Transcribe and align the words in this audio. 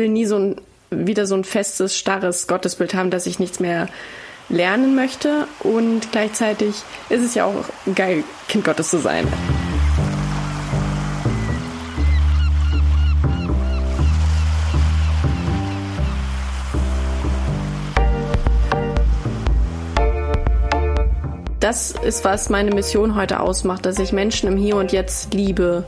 will 0.00 0.08
nie 0.08 0.24
so 0.24 0.36
ein, 0.36 0.56
wieder 0.90 1.26
so 1.26 1.36
ein 1.36 1.44
festes, 1.44 1.96
starres 1.96 2.46
Gottesbild 2.46 2.94
haben, 2.94 3.10
dass 3.10 3.26
ich 3.26 3.38
nichts 3.38 3.60
mehr 3.60 3.88
lernen 4.48 4.96
möchte. 4.96 5.46
Und 5.60 6.10
gleichzeitig 6.10 6.74
ist 7.10 7.22
es 7.22 7.34
ja 7.34 7.44
auch 7.44 7.64
geil, 7.94 8.24
Kind 8.48 8.64
Gottes 8.64 8.90
zu 8.90 8.98
sein. 8.98 9.28
das 21.60 21.92
ist, 21.92 22.24
was 22.24 22.48
meine 22.48 22.72
Mission 22.72 23.14
heute 23.14 23.38
ausmacht, 23.38 23.86
dass 23.86 24.00
ich 24.00 24.12
Menschen 24.12 24.48
im 24.48 24.56
Hier 24.56 24.74
und 24.74 24.90
Jetzt 24.90 25.34
liebe 25.34 25.84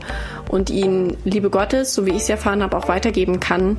und 0.47 0.69
ihnen 0.69 1.17
Liebe 1.25 1.49
Gottes, 1.49 1.93
so 1.93 2.05
wie 2.05 2.11
ich 2.11 2.21
es 2.21 2.29
erfahren 2.29 2.63
habe, 2.63 2.77
auch 2.77 2.87
weitergeben 2.87 3.41
kann. 3.41 3.75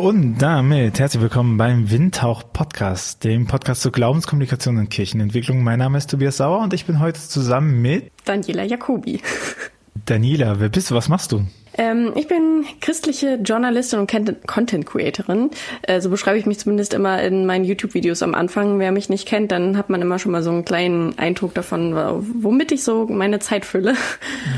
Und 0.00 0.38
damit 0.38 0.98
herzlich 0.98 1.22
willkommen 1.22 1.58
beim 1.58 1.90
Windhauch 1.90 2.54
Podcast, 2.54 3.22
dem 3.22 3.46
Podcast 3.46 3.82
zur 3.82 3.92
Glaubenskommunikation 3.92 4.78
und 4.78 4.88
Kirchenentwicklung. 4.88 5.62
Mein 5.62 5.78
Name 5.78 5.98
ist 5.98 6.08
Tobias 6.08 6.38
Sauer 6.38 6.60
und 6.60 6.72
ich 6.72 6.86
bin 6.86 7.00
heute 7.00 7.20
zusammen 7.20 7.82
mit 7.82 8.10
Daniela 8.24 8.64
Jacobi. 8.64 9.20
Daniela, 10.06 10.58
wer 10.58 10.70
bist 10.70 10.90
du? 10.90 10.94
Was 10.94 11.10
machst 11.10 11.32
du? 11.32 11.44
Ähm, 11.76 12.14
ich 12.16 12.28
bin 12.28 12.64
christliche 12.80 13.34
Journalistin 13.44 13.98
und 13.98 14.10
Content 14.46 14.86
Creatorin. 14.86 15.50
Äh, 15.82 16.00
so 16.00 16.08
beschreibe 16.08 16.38
ich 16.38 16.46
mich 16.46 16.58
zumindest 16.58 16.94
immer 16.94 17.22
in 17.22 17.44
meinen 17.44 17.66
YouTube-Videos 17.66 18.22
am 18.22 18.34
Anfang. 18.34 18.78
Wer 18.78 18.92
mich 18.92 19.10
nicht 19.10 19.28
kennt, 19.28 19.52
dann 19.52 19.76
hat 19.76 19.90
man 19.90 20.00
immer 20.00 20.18
schon 20.18 20.32
mal 20.32 20.42
so 20.42 20.48
einen 20.48 20.64
kleinen 20.64 21.18
Eindruck 21.18 21.52
davon, 21.52 21.94
womit 22.42 22.72
ich 22.72 22.84
so 22.84 23.06
meine 23.06 23.38
Zeit 23.38 23.66
fülle. 23.66 23.94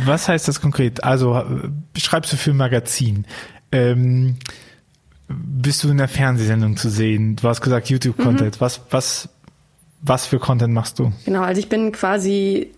Was 0.05 0.28
heißt 0.28 0.47
das 0.47 0.61
konkret? 0.61 1.02
Also 1.02 1.42
schreibst 1.98 2.33
du 2.33 2.36
für 2.36 2.52
ein 2.52 2.56
Magazin? 2.56 3.27
Ähm, 3.72 4.36
bist 5.34 5.84
du 5.84 5.91
in 5.91 5.98
der 5.98 6.08
Fernsehsendung 6.08 6.77
zu 6.77 6.88
sehen? 6.88 7.36
Du 7.36 7.48
hast 7.48 7.61
gesagt 7.61 7.88
YouTube-Content. 7.91 8.56
Mhm. 8.56 8.61
Was, 8.61 8.80
was, 8.91 9.28
was 10.00 10.27
für 10.27 10.38
Content 10.38 10.75
machst 10.75 10.98
du? 10.98 11.12
Genau, 11.25 11.42
also 11.42 11.58
ich 11.58 11.69
bin 11.69 11.92
quasi 11.92 12.70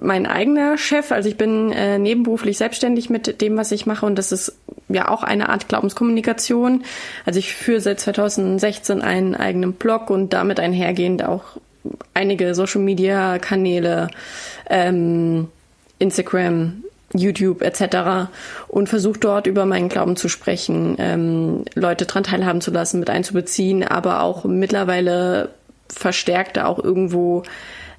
mein 0.00 0.26
eigener 0.26 0.78
Chef. 0.78 1.12
Also 1.12 1.28
ich 1.28 1.36
bin 1.36 1.72
äh, 1.72 1.98
nebenberuflich 1.98 2.58
selbstständig 2.58 3.10
mit 3.10 3.40
dem, 3.40 3.56
was 3.56 3.72
ich 3.72 3.86
mache 3.86 4.06
und 4.06 4.16
das 4.16 4.32
ist 4.32 4.56
ja 4.88 5.08
auch 5.08 5.22
eine 5.22 5.48
Art 5.48 5.68
Glaubenskommunikation. 5.68 6.84
Also 7.26 7.38
ich 7.38 7.54
führe 7.54 7.80
seit 7.80 8.00
2016 8.00 9.02
einen 9.02 9.34
eigenen 9.34 9.74
Blog 9.74 10.10
und 10.10 10.32
damit 10.32 10.60
einhergehend 10.60 11.24
auch 11.24 11.56
einige 12.14 12.54
Social 12.54 12.80
Media 12.80 13.38
Kanäle, 13.38 14.08
ähm, 14.68 15.48
Instagram, 15.98 16.84
YouTube 17.14 17.62
etc. 17.62 18.30
und 18.68 18.88
versuche 18.88 19.18
dort 19.18 19.46
über 19.46 19.64
meinen 19.64 19.88
Glauben 19.88 20.16
zu 20.16 20.28
sprechen, 20.28 20.96
ähm, 20.98 21.64
Leute 21.74 22.06
dran 22.06 22.24
teilhaben 22.24 22.60
zu 22.60 22.70
lassen, 22.70 23.00
mit 23.00 23.10
einzubeziehen, 23.10 23.82
aber 23.82 24.22
auch 24.22 24.44
mittlerweile 24.44 25.50
verstärkt 25.88 26.58
auch 26.58 26.78
irgendwo 26.78 27.44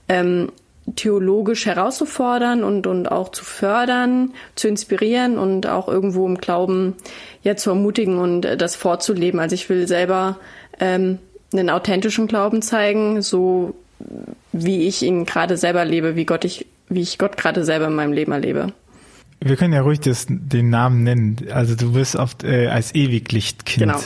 ähm, 0.08 0.52
theologisch 0.96 1.66
herauszufordern 1.66 2.64
und, 2.64 2.88
und 2.88 3.12
auch 3.12 3.30
zu 3.30 3.44
fördern, 3.44 4.34
zu 4.56 4.68
inspirieren 4.68 5.38
und 5.38 5.68
auch 5.68 5.88
irgendwo 5.88 6.26
im 6.26 6.38
Glauben 6.38 6.96
ja 7.44 7.56
zu 7.56 7.72
ermutigen 7.72 8.18
und 8.18 8.46
äh, 8.46 8.58
das 8.58 8.76
vorzuleben. 8.76 9.40
Also 9.40 9.56
ich 9.56 9.70
will 9.70 9.88
selber 9.88 10.38
ähm, 10.80 11.20
einen 11.54 11.70
authentischen 11.70 12.28
Glauben 12.28 12.62
zeigen, 12.62 13.22
so 13.22 13.76
wie 14.52 14.88
ich 14.88 15.04
ihn 15.04 15.26
gerade 15.26 15.58
selber 15.58 15.84
lebe, 15.86 16.16
wie 16.16 16.26
Gott 16.26 16.46
ich, 16.46 16.66
wie 16.90 17.02
ich 17.02 17.18
Gott 17.18 17.38
gerade 17.38 17.64
selber 17.66 17.88
in 17.88 17.96
meinem 17.96 18.14
Leben 18.14 18.32
erlebe. 18.32 18.74
Wir 19.42 19.56
können 19.56 19.74
ja 19.74 19.82
ruhig 19.82 20.02
das, 20.02 20.26
den 20.28 20.70
Namen 20.70 21.04
nennen. 21.04 21.38
Also 21.52 21.76
du 21.76 21.94
bist 21.94 22.16
oft 22.16 22.44
äh, 22.44 22.68
als 22.68 22.94
Ewiglichtkind 22.94 23.92
genau. 23.92 24.00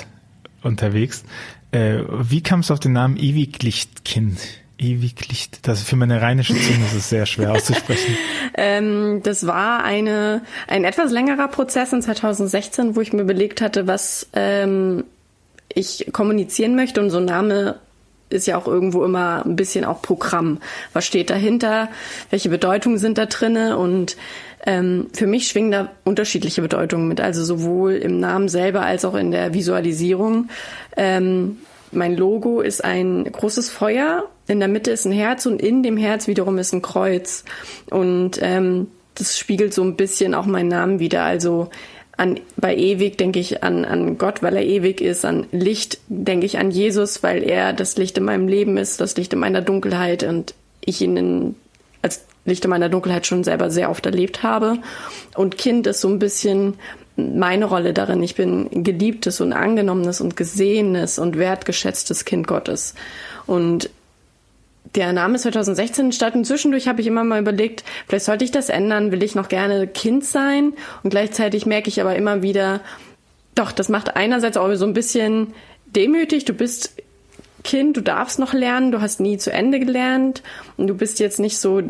unterwegs. 0.61 1.23
Äh, 1.71 2.03
wie 2.07 2.41
kamst 2.41 2.69
du 2.69 2.73
auf 2.73 2.79
den 2.79 2.93
Namen 2.93 3.17
Ewiglichtkind? 3.17 4.39
Ewiglicht. 4.77 5.67
Das 5.67 5.81
für 5.81 5.95
meine 5.95 6.21
rheinische 6.21 6.53
Zunge 6.53 6.85
ist 6.85 6.95
es 6.95 7.09
sehr 7.09 7.25
schwer 7.25 7.53
auszusprechen. 7.53 8.17
ähm, 8.55 9.21
das 9.23 9.47
war 9.47 9.83
eine 9.83 10.41
ein 10.67 10.83
etwas 10.83 11.11
längerer 11.11 11.47
Prozess 11.47 11.93
in 11.93 12.01
2016, 12.01 12.95
wo 12.95 13.01
ich 13.01 13.13
mir 13.13 13.21
überlegt 13.21 13.61
hatte, 13.61 13.87
was 13.87 14.27
ähm, 14.33 15.05
ich 15.73 16.09
kommunizieren 16.11 16.75
möchte 16.75 17.01
und 17.01 17.11
so 17.11 17.17
ein 17.17 17.25
Name 17.25 17.79
ist 18.29 18.47
ja 18.47 18.57
auch 18.57 18.67
irgendwo 18.67 19.05
immer 19.05 19.45
ein 19.45 19.55
bisschen 19.55 19.85
auch 19.85 20.01
Programm. 20.01 20.59
Was 20.91 21.05
steht 21.05 21.29
dahinter? 21.29 21.89
Welche 22.31 22.49
Bedeutungen 22.49 22.97
sind 22.97 23.17
da 23.17 23.27
drinne? 23.27 23.77
Und 23.77 24.17
ähm, 24.65 25.07
für 25.13 25.27
mich 25.27 25.47
schwingen 25.47 25.71
da 25.71 25.91
unterschiedliche 26.05 26.61
Bedeutungen 26.61 27.07
mit, 27.07 27.19
also 27.19 27.43
sowohl 27.43 27.93
im 27.93 28.19
Namen 28.19 28.47
selber 28.47 28.85
als 28.85 29.03
auch 29.05 29.15
in 29.15 29.31
der 29.31 29.53
Visualisierung. 29.53 30.49
Ähm, 30.95 31.57
mein 31.91 32.15
Logo 32.15 32.61
ist 32.61 32.83
ein 32.83 33.25
großes 33.25 33.69
Feuer, 33.69 34.23
in 34.47 34.59
der 34.59 34.69
Mitte 34.69 34.91
ist 34.91 35.05
ein 35.05 35.11
Herz 35.11 35.45
und 35.45 35.61
in 35.61 35.83
dem 35.83 35.97
Herz 35.97 36.27
wiederum 36.27 36.57
ist 36.57 36.73
ein 36.73 36.81
Kreuz. 36.81 37.43
Und 37.89 38.39
ähm, 38.41 38.87
das 39.15 39.37
spiegelt 39.37 39.73
so 39.73 39.83
ein 39.83 39.95
bisschen 39.95 40.33
auch 40.33 40.45
meinen 40.45 40.69
Namen 40.69 40.99
wieder. 40.99 41.23
Also 41.23 41.69
an, 42.17 42.39
bei 42.57 42.75
ewig 42.75 43.17
denke 43.17 43.39
ich 43.39 43.63
an, 43.63 43.85
an 43.85 44.17
Gott, 44.17 44.41
weil 44.43 44.55
er 44.55 44.65
ewig 44.65 45.01
ist. 45.01 45.25
An 45.25 45.47
Licht 45.51 45.99
denke 46.07 46.45
ich 46.45 46.57
an 46.57 46.71
Jesus, 46.71 47.21
weil 47.21 47.43
er 47.43 47.73
das 47.73 47.97
Licht 47.97 48.17
in 48.17 48.23
meinem 48.23 48.47
Leben 48.47 48.77
ist, 48.77 49.01
das 49.01 49.15
Licht 49.17 49.33
in 49.33 49.39
meiner 49.39 49.61
Dunkelheit 49.61 50.23
und 50.23 50.53
ich 50.81 51.01
ihn 51.01 51.17
in, 51.17 51.55
als 52.01 52.25
Licht 52.45 52.63
in 52.65 52.69
meiner 52.69 52.89
Dunkelheit 52.89 53.25
schon 53.25 53.43
selber 53.43 53.69
sehr 53.69 53.89
oft 53.89 54.05
erlebt 54.05 54.43
habe. 54.43 54.79
Und 55.35 55.57
Kind 55.57 55.87
ist 55.87 56.01
so 56.01 56.09
ein 56.09 56.19
bisschen 56.19 56.75
meine 57.15 57.65
Rolle 57.65 57.93
darin. 57.93 58.23
Ich 58.23 58.35
bin 58.35 58.83
geliebtes 58.83 59.39
und 59.39 59.53
angenommenes 59.53 60.19
und 60.19 60.35
gesehenes 60.35 61.19
und 61.19 61.37
wertgeschätztes 61.37 62.25
Kind 62.25 62.47
Gottes. 62.47 62.95
Und 63.45 63.89
der 64.95 65.13
Name 65.13 65.35
ist 65.35 65.43
2016 65.43 66.05
entstanden. 66.05 66.45
Zwischendurch 66.45 66.87
habe 66.87 67.01
ich 67.01 67.07
immer 67.07 67.23
mal 67.23 67.41
überlegt, 67.41 67.83
vielleicht 68.07 68.25
sollte 68.25 68.43
ich 68.43 68.51
das 68.51 68.69
ändern. 68.69 69.11
Will 69.11 69.23
ich 69.23 69.35
noch 69.35 69.49
gerne 69.49 69.87
Kind 69.87 70.25
sein? 70.25 70.73
Und 71.03 71.09
gleichzeitig 71.09 71.65
merke 71.65 71.89
ich 71.89 72.01
aber 72.01 72.15
immer 72.15 72.41
wieder, 72.41 72.81
doch, 73.55 73.71
das 73.71 73.89
macht 73.89 74.15
einerseits 74.15 74.57
auch 74.57 74.73
so 74.75 74.85
ein 74.85 74.93
bisschen 74.93 75.53
demütig. 75.85 76.45
Du 76.45 76.53
bist 76.53 76.95
Kind, 77.63 77.95
du 77.95 78.01
darfst 78.01 78.39
noch 78.39 78.53
lernen, 78.53 78.91
du 78.91 79.01
hast 79.01 79.19
nie 79.19 79.37
zu 79.37 79.51
Ende 79.51 79.79
gelernt 79.79 80.43
und 80.77 80.87
du 80.87 80.95
bist 80.95 81.19
jetzt 81.19 81.39
nicht 81.39 81.57
so, 81.57 81.81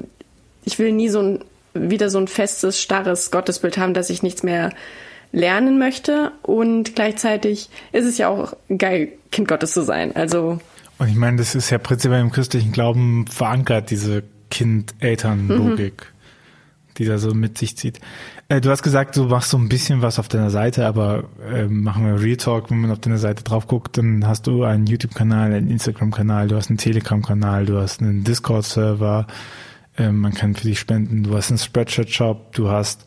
ich 0.65 0.79
will 0.79 0.91
nie 0.91 1.09
so 1.09 1.21
ein, 1.21 1.39
wieder 1.73 2.09
so 2.09 2.19
ein 2.19 2.27
festes, 2.27 2.81
starres 2.81 3.31
Gottesbild 3.31 3.77
haben, 3.77 3.93
dass 3.93 4.09
ich 4.09 4.23
nichts 4.23 4.43
mehr 4.43 4.71
lernen 5.31 5.79
möchte 5.79 6.31
und 6.43 6.95
gleichzeitig 6.95 7.69
ist 7.91 8.05
es 8.05 8.17
ja 8.17 8.29
auch 8.29 8.53
geil, 8.77 9.13
Kind 9.31 9.47
Gottes 9.47 9.73
zu 9.73 9.81
sein. 9.81 10.15
Also. 10.15 10.59
Und 10.99 11.09
ich 11.09 11.15
meine, 11.15 11.37
das 11.37 11.55
ist 11.55 11.71
ja 11.71 11.79
prinzipiell 11.79 12.21
im 12.21 12.31
christlichen 12.31 12.71
Glauben 12.71 13.25
verankert, 13.27 13.89
diese 13.89 14.23
Kind-Eltern-Logik, 14.51 15.93
mhm. 16.03 16.93
die 16.97 17.05
da 17.05 17.17
so 17.17 17.33
mit 17.33 17.57
sich 17.57 17.75
zieht. 17.75 17.99
Äh, 18.47 18.61
du 18.61 18.69
hast 18.69 18.83
gesagt, 18.83 19.17
du 19.17 19.23
machst 19.23 19.49
so 19.49 19.57
ein 19.57 19.69
bisschen 19.69 20.03
was 20.03 20.19
auf 20.19 20.27
deiner 20.27 20.51
Seite, 20.51 20.85
aber 20.85 21.23
äh, 21.51 21.65
machen 21.65 22.05
wir 22.05 22.21
Real 22.21 22.37
Talk, 22.37 22.69
wenn 22.69 22.81
man 22.81 22.91
auf 22.91 22.99
deiner 22.99 23.17
Seite 23.17 23.43
drauf 23.43 23.65
guckt, 23.65 23.97
dann 23.97 24.27
hast 24.27 24.45
du 24.45 24.63
einen 24.63 24.85
YouTube-Kanal, 24.85 25.53
einen 25.53 25.71
Instagram-Kanal, 25.71 26.47
du 26.47 26.55
hast 26.55 26.69
einen 26.69 26.77
Telegram-Kanal, 26.77 27.65
du 27.65 27.79
hast 27.79 28.01
einen 28.01 28.23
Discord-Server, 28.23 29.25
äh, 29.97 30.09
man 30.09 30.33
kann 30.33 30.55
für 30.55 30.67
dich 30.67 30.79
spenden, 30.79 31.23
du 31.23 31.35
hast 31.35 31.49
einen 31.49 31.59
Spreadshirt-Shop, 31.59 32.53
du 32.53 32.69
hast 32.69 33.05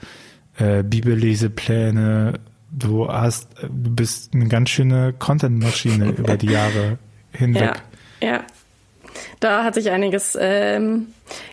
äh, 0.58 0.82
Bibellesepläne. 0.82 2.40
Du 2.70 3.08
hast, 3.08 3.48
du 3.62 3.94
bist 3.94 4.34
eine 4.34 4.48
ganz 4.48 4.70
schöne 4.70 5.14
Content-Maschine 5.18 6.10
über 6.18 6.36
die 6.36 6.50
Jahre 6.50 6.98
hinweg. 7.32 7.82
Ja, 8.20 8.28
ja. 8.28 8.44
Da 9.40 9.64
hat 9.64 9.74
sich 9.74 9.90
einiges 9.90 10.36
ähm, 10.38 11.06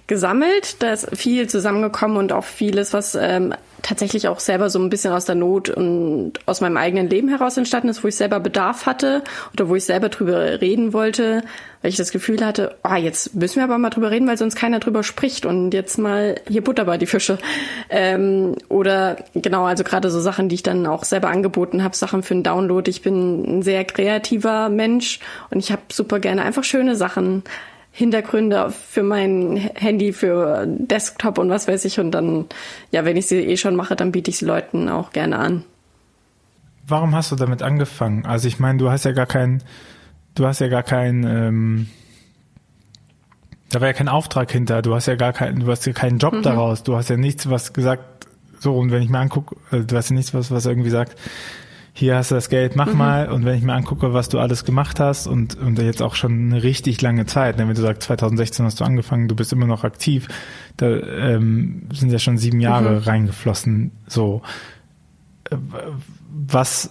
gesammelt, 0.07 0.81
da 0.81 0.93
ist 0.93 1.15
viel 1.15 1.47
zusammengekommen 1.47 2.17
und 2.17 2.31
auch 2.31 2.43
vieles, 2.43 2.93
was 2.93 3.15
ähm, 3.15 3.53
tatsächlich 3.83 4.27
auch 4.27 4.39
selber 4.39 4.69
so 4.69 4.79
ein 4.79 4.89
bisschen 4.89 5.13
aus 5.13 5.25
der 5.25 5.35
Not 5.35 5.69
und 5.69 6.33
aus 6.45 6.61
meinem 6.61 6.77
eigenen 6.77 7.09
Leben 7.09 7.29
heraus 7.29 7.57
entstanden 7.57 7.89
ist, 7.89 8.03
wo 8.03 8.07
ich 8.07 8.15
selber 8.15 8.39
Bedarf 8.39 8.85
hatte 8.85 9.23
oder 9.53 9.69
wo 9.69 9.75
ich 9.75 9.83
selber 9.83 10.09
drüber 10.09 10.61
reden 10.61 10.93
wollte, 10.93 11.43
weil 11.81 11.89
ich 11.89 11.97
das 11.97 12.11
Gefühl 12.11 12.43
hatte, 12.45 12.75
ah, 12.81 12.95
oh, 12.95 12.97
jetzt 12.97 13.35
müssen 13.35 13.57
wir 13.57 13.65
aber 13.65 13.77
mal 13.77 13.89
drüber 13.89 14.09
reden, 14.09 14.27
weil 14.27 14.37
sonst 14.37 14.55
keiner 14.55 14.79
drüber 14.79 15.03
spricht 15.03 15.45
und 15.45 15.73
jetzt 15.73 15.97
mal 15.97 16.39
hier 16.47 16.63
Butter 16.63 16.85
bei 16.85 16.97
die 16.97 17.05
Fische. 17.05 17.37
Ähm, 17.89 18.55
oder 18.69 19.17
genau, 19.35 19.65
also 19.65 19.83
gerade 19.83 20.09
so 20.09 20.21
Sachen, 20.21 20.47
die 20.47 20.55
ich 20.55 20.63
dann 20.63 20.87
auch 20.87 21.03
selber 21.03 21.29
angeboten 21.29 21.83
habe, 21.83 21.95
Sachen 21.95 22.23
für 22.23 22.33
einen 22.33 22.43
Download. 22.43 22.89
Ich 22.89 23.01
bin 23.01 23.59
ein 23.59 23.61
sehr 23.63 23.83
kreativer 23.83 24.69
Mensch 24.69 25.19
und 25.51 25.59
ich 25.59 25.71
habe 25.71 25.81
super 25.91 26.19
gerne 26.19 26.43
einfach 26.43 26.63
schöne 26.63 26.95
Sachen 26.95 27.43
Hintergründe 27.95 28.71
für 28.71 29.03
mein 29.03 29.55
Handy, 29.75 30.13
für 30.13 30.65
Desktop 30.67 31.37
und 31.37 31.51
was 31.51 31.67
weiß 31.67 31.85
ich. 31.85 31.99
Und 31.99 32.09
dann, 32.11 32.47
ja, 32.89 33.05
wenn 33.05 33.15
ich 33.15 33.27
sie 33.27 33.37
eh 33.37 33.55
schon 33.55 33.75
mache, 33.75 33.95
dann 33.95 34.11
biete 34.11 34.31
ich 34.31 34.39
sie 34.39 34.45
Leuten 34.45 34.89
auch 34.89 35.11
gerne 35.11 35.37
an. 35.37 35.63
Warum 36.87 37.13
hast 37.13 37.31
du 37.31 37.35
damit 37.35 37.61
angefangen? 37.61 38.25
Also 38.25 38.47
ich 38.47 38.59
meine, 38.59 38.79
du 38.79 38.89
hast 38.89 39.05
ja 39.05 39.11
gar 39.11 39.27
keinen, 39.27 39.61
du 40.33 40.47
hast 40.47 40.59
ja 40.59 40.69
gar 40.69 40.81
keinen, 40.81 41.23
ähm, 41.23 41.87
da 43.69 43.79
war 43.79 43.87
ja 43.87 43.93
kein 43.93 44.09
Auftrag 44.09 44.51
hinter, 44.51 44.81
du 44.81 44.95
hast 44.95 45.05
ja 45.05 45.15
gar 45.15 45.31
keinen, 45.31 45.59
du 45.59 45.67
hast 45.67 45.85
ja 45.85 45.93
keinen 45.93 46.17
Job 46.17 46.33
mhm. 46.33 46.41
daraus, 46.41 46.81
du 46.81 46.95
hast 46.95 47.09
ja 47.09 47.17
nichts, 47.17 47.47
was 47.49 47.73
gesagt, 47.73 48.27
So, 48.59 48.75
und 48.75 48.91
wenn 48.91 49.03
ich 49.03 49.09
mir 49.09 49.19
angucke, 49.19 49.55
äh, 49.71 49.81
du 49.81 49.95
hast 49.97 50.09
ja 50.09 50.15
nichts, 50.15 50.33
was, 50.33 50.49
was 50.49 50.65
irgendwie 50.65 50.89
sagt, 50.89 51.19
hier 51.95 52.15
hast 52.15 52.31
du 52.31 52.35
das 52.35 52.49
Geld, 52.49 52.75
mach 52.75 52.87
mhm. 52.87 52.97
mal. 52.97 53.29
Und 53.29 53.45
wenn 53.45 53.55
ich 53.55 53.63
mir 53.63 53.73
angucke, 53.73 54.13
was 54.13 54.27
du 54.27 54.39
alles 54.39 54.65
gemacht 54.65 54.99
hast 54.99 55.27
und, 55.27 55.55
und 55.59 55.77
jetzt 55.77 56.01
auch 56.01 56.15
schon 56.15 56.51
eine 56.51 56.63
richtig 56.63 56.99
lange 57.01 57.27
Zeit, 57.27 57.57
ne, 57.57 57.67
wenn 57.67 57.75
du 57.75 57.81
sagst, 57.81 58.03
2016 58.03 58.65
hast 58.65 58.79
du 58.79 58.83
angefangen, 58.83 59.27
du 59.27 59.35
bist 59.35 59.53
immer 59.53 59.67
noch 59.67 59.83
aktiv, 59.83 60.27
da 60.75 60.87
ähm, 60.87 61.83
sind 61.93 62.11
ja 62.11 62.17
schon 62.17 62.39
sieben 62.39 62.59
Jahre 62.59 62.93
mhm. 62.93 62.97
reingeflossen. 62.97 63.91
So, 64.07 64.41
äh, 65.51 65.57
was, 66.29 66.89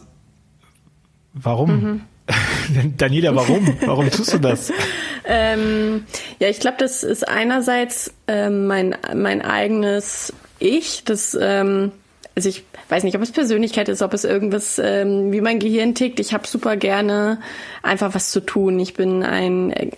warum? 1.32 1.70
Mhm. 1.70 2.00
Daniela, 2.96 3.34
warum? 3.34 3.76
Warum 3.84 4.08
tust 4.08 4.34
du 4.34 4.38
das? 4.38 4.72
ähm, 5.24 6.04
ja, 6.38 6.48
ich 6.48 6.60
glaube, 6.60 6.76
das 6.78 7.02
ist 7.02 7.28
einerseits 7.28 8.14
ähm, 8.28 8.68
mein, 8.68 8.96
mein 9.16 9.42
eigenes 9.42 10.32
Ich, 10.60 11.02
das 11.02 11.36
ähm, 11.40 11.90
also 12.34 12.48
ich 12.48 12.64
weiß 12.88 13.04
nicht, 13.04 13.16
ob 13.16 13.22
es 13.22 13.32
Persönlichkeit 13.32 13.88
ist, 13.88 14.02
ob 14.02 14.14
es 14.14 14.24
irgendwas, 14.24 14.78
ähm, 14.78 15.32
wie 15.32 15.40
mein 15.40 15.58
Gehirn 15.58 15.94
tickt. 15.94 16.20
Ich 16.20 16.32
habe 16.32 16.46
super 16.46 16.76
gerne 16.76 17.40
einfach 17.82 18.14
was 18.14 18.30
zu 18.30 18.40
tun. 18.40 18.78
Ich 18.80 18.94
bin 18.94 19.22
ein 19.22 19.70
äh, 19.72 19.90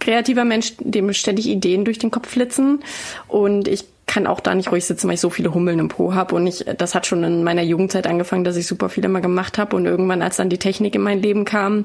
kreativer 0.00 0.44
Mensch, 0.44 0.74
dem 0.78 1.12
ständig 1.12 1.46
Ideen 1.46 1.84
durch 1.84 1.98
den 1.98 2.10
Kopf 2.10 2.28
flitzen 2.28 2.80
und 3.28 3.68
ich 3.68 3.84
kann 4.16 4.26
auch 4.26 4.40
da 4.40 4.54
nicht 4.54 4.72
ruhig 4.72 4.86
sitzen, 4.86 5.08
weil 5.08 5.16
ich 5.16 5.20
so 5.20 5.28
viele 5.28 5.52
Hummeln 5.52 5.78
im 5.78 5.88
Po 5.88 6.14
habe. 6.14 6.34
Und 6.34 6.46
ich, 6.46 6.64
das 6.78 6.94
hat 6.94 7.04
schon 7.04 7.22
in 7.22 7.44
meiner 7.44 7.60
Jugendzeit 7.60 8.06
angefangen, 8.06 8.44
dass 8.44 8.56
ich 8.56 8.66
super 8.66 8.88
viel 8.88 9.04
immer 9.04 9.20
gemacht 9.20 9.58
habe. 9.58 9.76
Und 9.76 9.84
irgendwann, 9.84 10.22
als 10.22 10.36
dann 10.36 10.48
die 10.48 10.56
Technik 10.56 10.94
in 10.94 11.02
mein 11.02 11.20
Leben 11.20 11.44
kam, 11.44 11.84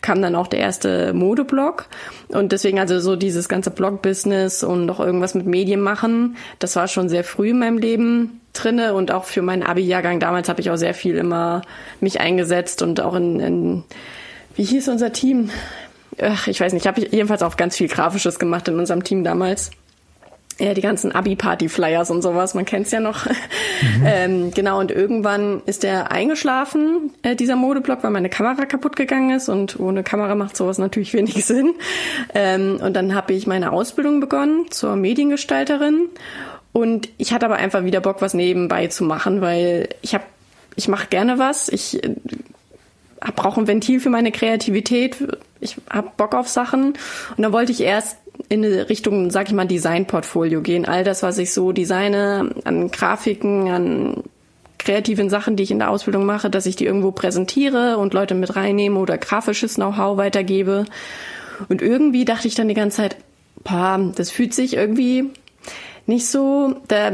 kam 0.00 0.22
dann 0.22 0.36
auch 0.36 0.46
der 0.46 0.60
erste 0.60 1.12
Modeblog. 1.12 1.86
Und 2.28 2.52
deswegen 2.52 2.78
also 2.78 3.00
so 3.00 3.16
dieses 3.16 3.48
ganze 3.48 3.72
Blog-Business 3.72 4.62
und 4.62 4.88
auch 4.90 5.00
irgendwas 5.00 5.34
mit 5.34 5.44
Medien 5.44 5.80
machen, 5.80 6.36
das 6.60 6.76
war 6.76 6.86
schon 6.86 7.08
sehr 7.08 7.24
früh 7.24 7.50
in 7.50 7.58
meinem 7.58 7.78
Leben 7.78 8.40
drinne 8.52 8.94
und 8.94 9.10
auch 9.10 9.24
für 9.24 9.42
meinen 9.42 9.64
Abi-Jahrgang 9.64 10.20
damals 10.20 10.48
habe 10.48 10.60
ich 10.60 10.70
auch 10.70 10.76
sehr 10.76 10.94
viel 10.94 11.16
immer 11.16 11.62
mich 11.98 12.20
eingesetzt 12.20 12.82
und 12.82 13.00
auch 13.00 13.16
in, 13.16 13.40
in 13.40 13.84
wie 14.54 14.62
hieß 14.64 14.88
unser 14.88 15.12
Team? 15.12 15.50
Ach, 16.20 16.46
ich 16.46 16.60
weiß 16.60 16.74
nicht, 16.74 16.84
ich 16.84 16.86
habe 16.86 17.00
jedenfalls 17.00 17.42
auch 17.42 17.56
ganz 17.56 17.76
viel 17.76 17.88
Grafisches 17.88 18.38
gemacht 18.38 18.68
in 18.68 18.78
unserem 18.78 19.02
Team 19.02 19.24
damals 19.24 19.72
ja, 20.58 20.74
die 20.74 20.80
ganzen 20.80 21.12
Abi-Party-Flyers 21.12 22.10
und 22.10 22.22
sowas, 22.22 22.54
man 22.54 22.64
kennt's 22.64 22.90
ja 22.90 23.00
noch. 23.00 23.26
Mhm. 23.26 23.32
ähm, 24.06 24.50
genau, 24.52 24.80
und 24.80 24.90
irgendwann 24.90 25.62
ist 25.66 25.82
der 25.82 26.10
eingeschlafen, 26.10 27.12
äh, 27.22 27.36
dieser 27.36 27.56
Modeblock, 27.56 28.02
weil 28.02 28.10
meine 28.10 28.28
Kamera 28.28 28.64
kaputt 28.64 28.96
gegangen 28.96 29.30
ist 29.30 29.48
und 29.48 29.78
ohne 29.80 30.02
Kamera 30.02 30.34
macht 30.34 30.56
sowas 30.56 30.78
natürlich 30.78 31.14
wenig 31.14 31.44
Sinn. 31.44 31.74
Ähm, 32.34 32.78
und 32.82 32.94
dann 32.94 33.14
habe 33.14 33.32
ich 33.32 33.46
meine 33.46 33.72
Ausbildung 33.72 34.20
begonnen 34.20 34.70
zur 34.70 34.96
Mediengestalterin 34.96 36.08
und 36.72 37.08
ich 37.18 37.32
hatte 37.32 37.46
aber 37.46 37.56
einfach 37.56 37.84
wieder 37.84 38.00
Bock, 38.00 38.22
was 38.22 38.34
nebenbei 38.34 38.86
zu 38.86 39.04
machen, 39.04 39.40
weil 39.40 39.88
ich 40.00 40.14
habe, 40.14 40.24
ich 40.76 40.88
mache 40.88 41.08
gerne 41.08 41.38
was, 41.38 41.68
ich 41.68 42.02
äh, 42.02 42.14
brauche 43.36 43.60
ein 43.60 43.66
Ventil 43.66 44.00
für 44.00 44.10
meine 44.10 44.32
Kreativität, 44.32 45.16
ich 45.60 45.76
habe 45.90 46.10
Bock 46.16 46.34
auf 46.34 46.48
Sachen 46.48 46.94
und 47.36 47.38
dann 47.38 47.52
wollte 47.52 47.72
ich 47.72 47.82
erst 47.82 48.16
in 48.48 48.64
Richtung, 48.64 49.30
sag 49.30 49.48
ich 49.48 49.54
mal, 49.54 49.66
Designportfolio 49.66 50.60
gehen. 50.60 50.84
All 50.84 51.04
das, 51.04 51.22
was 51.22 51.38
ich 51.38 51.52
so 51.52 51.72
designe, 51.72 52.54
an 52.64 52.90
Grafiken, 52.90 53.68
an 53.68 54.24
kreativen 54.78 55.30
Sachen, 55.30 55.56
die 55.56 55.62
ich 55.62 55.70
in 55.70 55.78
der 55.78 55.90
Ausbildung 55.90 56.26
mache, 56.26 56.50
dass 56.50 56.66
ich 56.66 56.76
die 56.76 56.84
irgendwo 56.84 57.12
präsentiere 57.12 57.98
und 57.98 58.14
Leute 58.14 58.34
mit 58.34 58.56
reinnehme 58.56 58.98
oder 58.98 59.16
grafisches 59.16 59.76
Know-how 59.76 60.16
weitergebe. 60.16 60.84
Und 61.68 61.82
irgendwie 61.82 62.24
dachte 62.24 62.48
ich 62.48 62.54
dann 62.54 62.68
die 62.68 62.74
ganze 62.74 62.98
Zeit, 62.98 63.16
boah, 63.62 64.12
das 64.16 64.30
fühlt 64.30 64.54
sich 64.54 64.74
irgendwie 64.74 65.30
nicht 66.06 66.26
so, 66.26 66.74
da, 66.88 67.12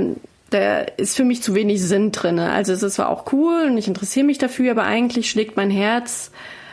da 0.50 0.80
ist 0.80 1.16
für 1.16 1.24
mich 1.24 1.42
zu 1.42 1.54
wenig 1.54 1.82
Sinn 1.82 2.10
drinne. 2.10 2.50
Also 2.52 2.72
es 2.72 2.82
ist 2.82 2.94
zwar 2.94 3.10
auch 3.10 3.32
cool 3.32 3.66
und 3.66 3.76
ich 3.76 3.88
interessiere 3.88 4.26
mich 4.26 4.38
dafür, 4.38 4.70
aber 4.70 4.84
eigentlich 4.84 5.30
schlägt 5.30 5.56
mein 5.56 5.70
Herz 5.70 6.30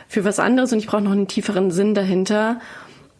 für 0.07 0.23
was 0.23 0.39
anderes 0.39 0.71
und 0.71 0.79
ich 0.79 0.87
brauche 0.87 1.01
noch 1.01 1.11
einen 1.11 1.27
tieferen 1.27 1.71
Sinn 1.71 1.93
dahinter. 1.93 2.61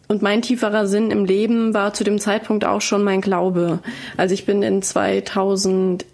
Und 0.08 0.22
mein 0.22 0.42
tieferer 0.42 0.86
Sinn 0.86 1.10
im 1.10 1.24
Leben 1.24 1.74
war 1.74 1.92
zu 1.92 2.04
dem 2.04 2.20
Zeitpunkt 2.20 2.64
auch 2.64 2.80
schon 2.80 3.02
mein 3.02 3.20
Glaube. 3.20 3.80
Also 4.16 4.34
ich 4.34 4.46
bin 4.46 4.62
in 4.62 4.82
2011 4.82 6.04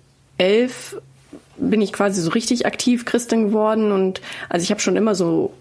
bin 1.59 1.81
ich 1.81 1.93
quasi 1.93 2.21
so 2.21 2.31
richtig 2.31 2.67
aktiv 2.67 3.05
Christin 3.05 3.49
geworden 3.49 3.93
und 3.93 4.21
also 4.49 4.65
ich 4.65 4.71
habe 4.71 4.81
schon 4.81 4.97
immer 4.97 5.15
so 5.15 5.53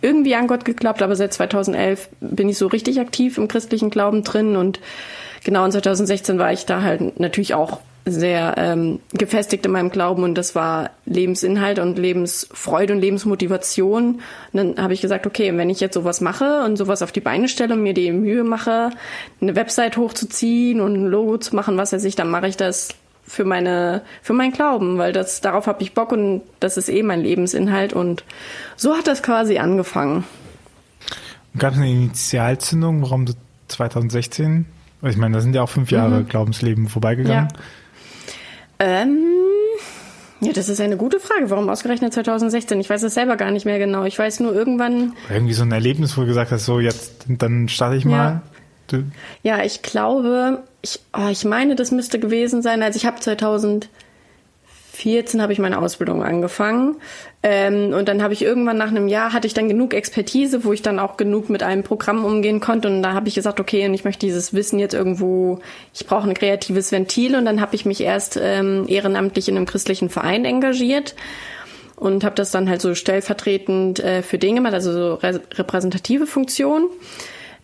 irgendwie 0.00 0.34
an 0.34 0.46
Gott 0.46 0.64
geglaubt, 0.64 1.02
aber 1.02 1.16
seit 1.16 1.32
2011 1.32 2.08
bin 2.20 2.48
ich 2.48 2.58
so 2.58 2.68
richtig 2.68 3.00
aktiv 3.00 3.38
im 3.38 3.48
christlichen 3.48 3.90
Glauben 3.90 4.24
drin 4.24 4.56
und 4.56 4.80
genau 5.44 5.64
in 5.64 5.72
2016 5.72 6.38
war 6.38 6.52
ich 6.52 6.66
da 6.66 6.82
halt 6.82 7.18
natürlich 7.18 7.54
auch 7.54 7.80
sehr 8.08 8.54
ähm, 8.56 9.00
gefestigt 9.12 9.66
in 9.66 9.72
meinem 9.72 9.90
Glauben 9.90 10.22
und 10.22 10.36
das 10.36 10.54
war 10.54 10.90
Lebensinhalt 11.06 11.80
und 11.80 11.98
Lebensfreude 11.98 12.92
und 12.92 13.00
Lebensmotivation. 13.00 14.20
Und 14.52 14.76
dann 14.76 14.82
habe 14.82 14.94
ich 14.94 15.00
gesagt, 15.00 15.26
okay, 15.26 15.54
wenn 15.56 15.70
ich 15.70 15.80
jetzt 15.80 15.94
sowas 15.94 16.20
mache 16.20 16.62
und 16.64 16.76
sowas 16.76 17.02
auf 17.02 17.10
die 17.10 17.20
Beine 17.20 17.48
stelle 17.48 17.74
und 17.74 17.82
mir 17.82 17.94
die 17.94 18.12
Mühe 18.12 18.44
mache, 18.44 18.90
eine 19.40 19.56
Website 19.56 19.96
hochzuziehen 19.96 20.80
und 20.80 20.94
ein 20.94 21.06
Logo 21.06 21.36
zu 21.38 21.56
machen, 21.56 21.76
was 21.76 21.92
weiß 21.92 22.04
ich, 22.04 22.14
dann 22.14 22.30
mache 22.30 22.46
ich 22.46 22.56
das 22.56 22.90
für 23.24 23.44
meine 23.44 24.02
für 24.22 24.34
meinen 24.34 24.52
Glauben, 24.52 24.98
weil 24.98 25.12
das 25.12 25.40
darauf 25.40 25.66
habe 25.66 25.82
ich 25.82 25.92
Bock 25.92 26.12
und 26.12 26.42
das 26.60 26.76
ist 26.76 26.88
eh 26.88 27.02
mein 27.02 27.20
Lebensinhalt 27.20 27.92
und 27.92 28.22
so 28.76 28.96
hat 28.96 29.08
das 29.08 29.20
quasi 29.20 29.58
angefangen. 29.58 30.22
Gab 31.58 31.72
es 31.72 31.78
eine 31.78 31.90
Initialzündung, 31.90 33.02
warum 33.02 33.26
du 33.26 33.32
2016? 33.66 34.66
Ich 35.02 35.16
meine, 35.16 35.34
da 35.34 35.40
sind 35.40 35.56
ja 35.56 35.62
auch 35.62 35.68
fünf 35.68 35.90
Jahre 35.90 36.20
mhm. 36.20 36.28
Glaubensleben 36.28 36.88
vorbeigegangen. 36.88 37.48
Ja. 37.52 37.60
Ähm, 38.78 39.24
ja, 40.40 40.52
das 40.52 40.68
ist 40.68 40.80
eine 40.80 40.96
gute 40.96 41.18
Frage. 41.18 41.50
Warum 41.50 41.68
ausgerechnet 41.68 42.12
2016? 42.12 42.78
Ich 42.80 42.90
weiß 42.90 43.02
es 43.02 43.14
selber 43.14 43.36
gar 43.36 43.50
nicht 43.50 43.64
mehr 43.64 43.78
genau. 43.78 44.04
Ich 44.04 44.18
weiß 44.18 44.40
nur 44.40 44.54
irgendwann. 44.54 45.14
Irgendwie 45.30 45.54
so 45.54 45.62
ein 45.62 45.72
Erlebnis, 45.72 46.16
wo 46.16 46.22
du 46.22 46.26
gesagt 46.26 46.52
hast, 46.52 46.66
so 46.66 46.78
jetzt, 46.78 47.24
dann 47.26 47.68
starte 47.68 47.96
ich 47.96 48.04
mal. 48.04 48.42
Ja, 48.92 48.98
ja 49.42 49.64
ich 49.64 49.82
glaube, 49.82 50.62
ich, 50.82 51.00
oh, 51.16 51.28
ich 51.30 51.44
meine, 51.44 51.74
das 51.74 51.90
müsste 51.90 52.18
gewesen 52.18 52.62
sein. 52.62 52.82
Also 52.82 52.96
ich 52.96 53.06
habe 53.06 53.18
2000 53.18 53.88
14 54.96 55.42
habe 55.42 55.52
ich 55.52 55.58
meine 55.58 55.78
Ausbildung 55.78 56.22
angefangen. 56.22 56.96
Ähm, 57.42 57.92
und 57.92 58.08
dann 58.08 58.22
habe 58.22 58.32
ich 58.32 58.42
irgendwann 58.42 58.76
nach 58.76 58.88
einem 58.88 59.08
Jahr 59.08 59.32
hatte 59.32 59.46
ich 59.46 59.54
dann 59.54 59.68
genug 59.68 59.94
Expertise, 59.94 60.64
wo 60.64 60.72
ich 60.72 60.82
dann 60.82 60.98
auch 60.98 61.16
genug 61.16 61.48
mit 61.48 61.62
einem 61.62 61.82
Programm 61.82 62.24
umgehen 62.24 62.60
konnte. 62.60 62.88
Und 62.88 63.02
da 63.02 63.12
habe 63.12 63.28
ich 63.28 63.34
gesagt, 63.34 63.60
okay, 63.60 63.86
und 63.86 63.94
ich 63.94 64.04
möchte 64.04 64.26
dieses 64.26 64.54
Wissen 64.54 64.78
jetzt 64.78 64.94
irgendwo, 64.94 65.60
ich 65.94 66.06
brauche 66.06 66.28
ein 66.28 66.34
kreatives 66.34 66.92
Ventil. 66.92 67.36
Und 67.36 67.44
dann 67.44 67.60
habe 67.60 67.74
ich 67.76 67.84
mich 67.84 68.00
erst 68.00 68.38
ähm, 68.42 68.86
ehrenamtlich 68.88 69.48
in 69.48 69.56
einem 69.56 69.66
christlichen 69.66 70.08
Verein 70.08 70.44
engagiert 70.44 71.14
und 71.96 72.24
habe 72.24 72.34
das 72.34 72.50
dann 72.50 72.68
halt 72.68 72.80
so 72.82 72.94
stellvertretend 72.94 74.00
äh, 74.00 74.22
für 74.22 74.38
den 74.38 74.56
gemacht, 74.56 74.74
also 74.74 74.92
so 74.92 75.14
repräsentative 75.14 76.26
Funktion. 76.26 76.88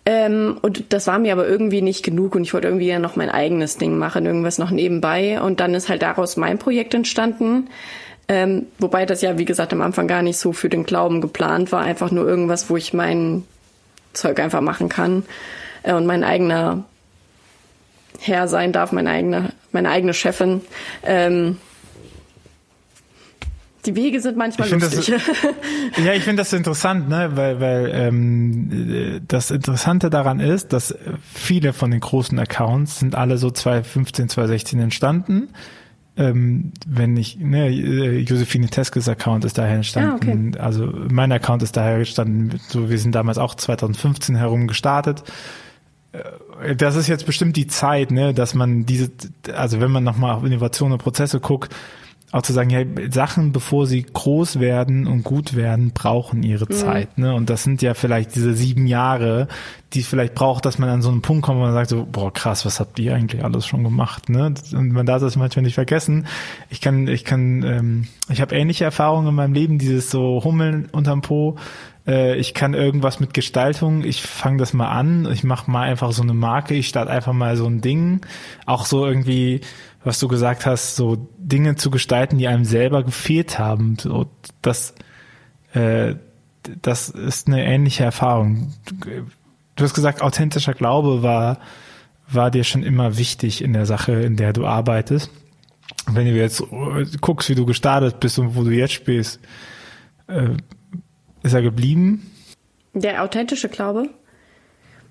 Ähm, 0.05 0.59
und 0.63 0.93
das 0.93 1.07
war 1.07 1.19
mir 1.19 1.33
aber 1.33 1.47
irgendwie 1.47 1.83
nicht 1.83 2.05
genug 2.05 2.35
und 2.35 2.43
ich 2.43 2.55
wollte 2.55 2.69
irgendwie 2.69 2.89
ja 2.89 2.99
noch 2.99 3.15
mein 3.15 3.31
eigenes 3.31 3.79
Ding 3.79 3.99
machen, 3.99 4.27
irgendwas 4.27 4.59
noch 4.59 4.71
nebenbei. 4.71 5.41
Und 5.41 5.61
dann 5.61 5.75
ist 5.75 5.89
halt 5.89 6.03
daraus 6.03 6.37
mein 6.37 6.59
Projekt 6.59 6.95
entstanden. 6.95 7.69
Ähm, 8.29 8.67
wobei 8.79 9.07
das 9.07 9.23
ja, 9.23 9.39
wie 9.39 9.45
gesagt, 9.45 9.73
am 9.73 9.83
Anfang 9.83 10.09
gar 10.09 10.23
nicht 10.23 10.39
so 10.39 10.53
für 10.53 10.69
den 10.69 10.85
Glauben 10.85 11.21
geplant 11.21 11.71
war. 11.71 11.83
Einfach 11.83 12.11
nur 12.11 12.27
irgendwas, 12.27 12.69
wo 12.71 12.77
ich 12.77 12.93
mein 12.93 13.45
Zeug 14.13 14.41
einfach 14.41 14.61
machen 14.61 14.89
kann 14.89 15.25
äh, 15.83 15.93
und 15.93 16.07
mein 16.07 16.25
eigener 16.25 16.85
Herr 18.21 18.47
sein 18.49 18.73
darf, 18.73 18.93
meine 18.93 19.11
eigene, 19.11 19.53
meine 19.73 19.91
eigene 19.91 20.15
Chefin. 20.15 20.61
Ähm, 21.05 21.59
die 23.85 23.97
Wege 23.97 24.21
sind 24.21 24.37
manchmal 24.37 24.69
ich 24.69 24.75
lustig. 24.75 25.07
Das, 25.07 25.23
ja, 26.05 26.13
ich 26.13 26.23
finde 26.23 26.43
das 26.43 26.53
interessant, 26.53 27.09
ne? 27.09 27.31
weil, 27.35 27.61
weil 27.61 27.91
ähm, 27.93 29.23
das 29.27 29.51
Interessante 29.51 30.09
daran 30.09 30.39
ist, 30.41 30.73
dass 30.73 30.95
viele 31.35 31.73
von 31.73 31.91
den 31.91 32.01
großen 32.01 32.39
Accounts 32.39 33.01
sind 33.01 33.15
alle 33.15 33.39
so 33.39 33.51
2015, 33.51 34.29
2016 34.29 34.81
entstanden. 34.81 35.49
Ähm, 36.17 36.73
wenn 36.87 37.17
ich, 37.17 37.39
ne, 37.39 37.71
Josephine 37.71 38.69
Teskes 38.69 39.09
Account 39.09 39.47
ist 39.47 39.57
daher 39.57 39.77
entstanden, 39.77 40.11
ah, 40.11 40.17
okay. 40.17 40.63
also 40.63 40.93
mein 41.11 41.33
Account 41.33 41.63
ist 41.63 41.77
daher 41.77 41.97
entstanden, 41.97 42.61
so 42.69 42.91
wir 42.91 42.99
sind 42.99 43.15
damals 43.15 43.39
auch 43.39 43.55
2015 43.55 44.37
herum 44.37 44.69
gestartet 44.69 45.25
äh, 46.13 46.77
das 46.77 46.97
ist 46.97 47.09
jetzt 47.09 47.25
bestimmt 47.25 47.57
die 47.57 47.67
Zeit, 47.67 48.11
ne, 48.11 48.35
dass 48.35 48.55
man 48.55 48.85
diese, 48.85 49.11
also 49.55 49.81
wenn 49.81 49.91
man 49.91 50.05
nochmal 50.05 50.37
auf 50.37 50.45
Innovation 50.45 50.93
und 50.93 50.99
Prozesse 50.99 51.41
guckt, 51.41 51.75
auch 52.33 52.43
zu 52.43 52.55
sagen, 52.55 52.71
ja, 52.71 52.83
Sachen, 53.11 53.53
bevor 53.53 53.87
sie 53.87 54.03
groß 54.03 54.59
werden 54.59 55.07
und 55.07 55.23
gut 55.23 55.55
werden, 55.55 55.93
brauchen 55.93 56.43
ihre 56.43 56.65
mhm. 56.65 56.73
Zeit. 56.73 57.19
Ne? 57.19 57.35
Und 57.35 57.51
das 57.51 57.63
sind 57.63 57.83
ja 57.83 57.93
vielleicht 57.93 58.35
diese 58.35 58.55
sieben 58.55 58.87
Jahre, 58.87 59.49
die 59.93 60.01
es 60.01 60.09
vielleicht 60.09 60.35
braucht, 60.35 60.65
dass 60.65 60.79
man 60.79 60.89
an 60.89 61.03
so 61.03 61.11
einen 61.11 61.21
Punkt 61.21 61.45
kommt, 61.45 61.59
wo 61.59 61.63
man 61.63 61.75
sagt 61.75 61.91
so, 61.91 62.07
boah, 62.11 62.33
krass, 62.33 62.65
was 62.65 62.81
habt 62.81 62.99
ihr 62.99 63.15
eigentlich 63.15 63.45
alles 63.45 63.67
schon 63.67 63.85
gemacht? 63.85 64.31
Ne? 64.31 64.55
Und 64.73 64.93
man 64.93 65.05
darf 65.05 65.21
das 65.21 65.37
manchmal 65.37 65.63
nicht 65.63 65.75
vergessen. 65.75 66.27
Ich 66.71 66.81
kann, 66.81 67.07
ich 67.07 67.27
kann, 67.27 67.63
ähm, 67.65 68.09
ich 68.31 68.41
habe 68.41 68.57
ähnliche 68.57 68.85
Erfahrungen 68.85 69.29
in 69.29 69.35
meinem 69.35 69.53
Leben, 69.53 69.79
dieses 69.79 70.11
so 70.11 70.43
Hummeln 70.43 70.89
unterm 70.91 71.21
Po, 71.21 71.59
äh, 72.07 72.37
ich 72.37 72.55
kann 72.55 72.75
irgendwas 72.75 73.21
mit 73.21 73.35
Gestaltung, 73.35 74.05
ich 74.05 74.23
fange 74.23 74.59
das 74.59 74.73
mal 74.73 74.89
an, 74.89 75.29
ich 75.31 75.45
mache 75.45 75.71
mal 75.71 75.83
einfach 75.83 76.13
so 76.13 76.23
eine 76.23 76.35
Marke, 76.35 76.75
ich 76.75 76.89
starte 76.89 77.11
einfach 77.11 77.33
mal 77.33 77.57
so 77.57 77.67
ein 77.67 77.81
Ding. 77.81 78.21
Auch 78.67 78.87
so 78.87 79.07
irgendwie, 79.07 79.61
was 80.05 80.19
du 80.19 80.29
gesagt 80.29 80.67
hast, 80.67 80.97
so 80.97 81.29
Dinge 81.39 81.77
zu 81.77 81.91
gestalten, 81.91 82.39
die 82.39 82.49
einem 82.49 82.65
selber 82.65 83.03
gefehlt 83.03 83.59
haben. 83.59 83.97
So, 83.99 84.27
das, 84.61 84.95
äh, 85.75 86.15
das 86.83 87.09
ist 87.09 87.47
eine 87.47 87.65
ähnliche 87.65 88.05
Erfahrung. 88.05 88.73
Du 89.77 89.85
hast 89.85 89.95
gesagt, 89.95 90.23
authentischer 90.23 90.75
Glaube 90.75 91.23
war, 91.23 91.59
war 92.29 92.51
dir 92.51 92.65
schon 92.65 92.83
immer 92.83 93.17
wichtig 93.17 93.63
in 93.63 93.73
der 93.73 93.87
Sache, 93.87 94.13
in 94.13 94.37
der 94.37 94.53
du 94.53 94.67
arbeitest. 94.67 95.31
Wenn 96.11 96.27
du 96.27 96.33
jetzt 96.33 96.63
guckst, 97.21 97.49
wie 97.49 97.55
du 97.55 97.67
gestartet 97.67 98.21
bist 98.21 98.39
und 98.39 98.57
wo 98.57 98.65
du 98.65 98.71
jetzt 98.71 98.93
spielst, 98.93 99.41
äh, 100.27 100.51
ist 101.43 101.53
er 101.53 101.63
geblieben? 101.63 102.31
Der 102.95 103.23
authentische 103.23 103.69
Glaube? 103.69 104.11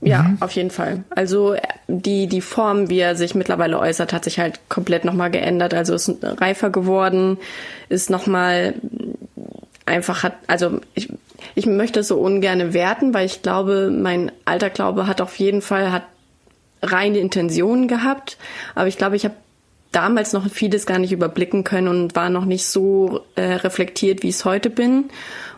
Ja, 0.02 0.24
mhm. 0.24 0.38
auf 0.40 0.52
jeden 0.54 0.72
Fall. 0.72 1.04
Also 1.12 1.56
die, 1.88 2.28
die 2.28 2.42
Form, 2.42 2.90
wie 2.90 3.00
er 3.00 3.16
sich 3.16 3.36
mittlerweile 3.36 3.78
äußert, 3.78 4.14
hat 4.14 4.24
sich 4.24 4.40
halt 4.40 4.60
komplett 4.68 5.06
nochmal 5.06 5.30
geändert. 5.30 5.74
Also 5.74 5.94
ist 5.94 6.12
reifer 6.24 6.72
geworden, 6.72 7.38
ist 7.88 8.10
nochmal 8.10 8.74
einfach 9.86 10.24
hat, 10.24 10.34
also 10.48 10.80
ich, 10.96 11.10
ich 11.54 11.66
möchte 11.66 12.00
es 12.00 12.08
so 12.08 12.20
ungern 12.20 12.74
werten, 12.74 13.14
weil 13.14 13.26
ich 13.26 13.42
glaube, 13.42 13.92
mein 13.92 14.32
alter 14.46 14.70
Glaube 14.70 15.08
hat 15.08 15.22
auf 15.22 15.36
jeden 15.38 15.62
Fall, 15.62 15.92
hat 15.92 16.04
reine 16.82 17.20
Intentionen 17.20 17.88
gehabt. 17.88 18.38
Aber 18.74 18.88
ich 18.88 18.98
glaube, 18.98 19.16
ich 19.16 19.26
habe 19.26 19.36
damals 19.92 20.34
noch 20.34 20.50
vieles 20.50 20.86
gar 20.86 21.00
nicht 21.00 21.12
überblicken 21.12 21.64
können 21.64 21.88
und 21.88 22.16
war 22.16 22.30
noch 22.30 22.46
nicht 22.46 22.66
so 22.66 23.22
äh, 23.36 23.54
reflektiert, 23.56 24.24
wie 24.24 24.30
ich 24.30 24.36
es 24.36 24.46
heute 24.46 24.70
bin. 24.70 25.06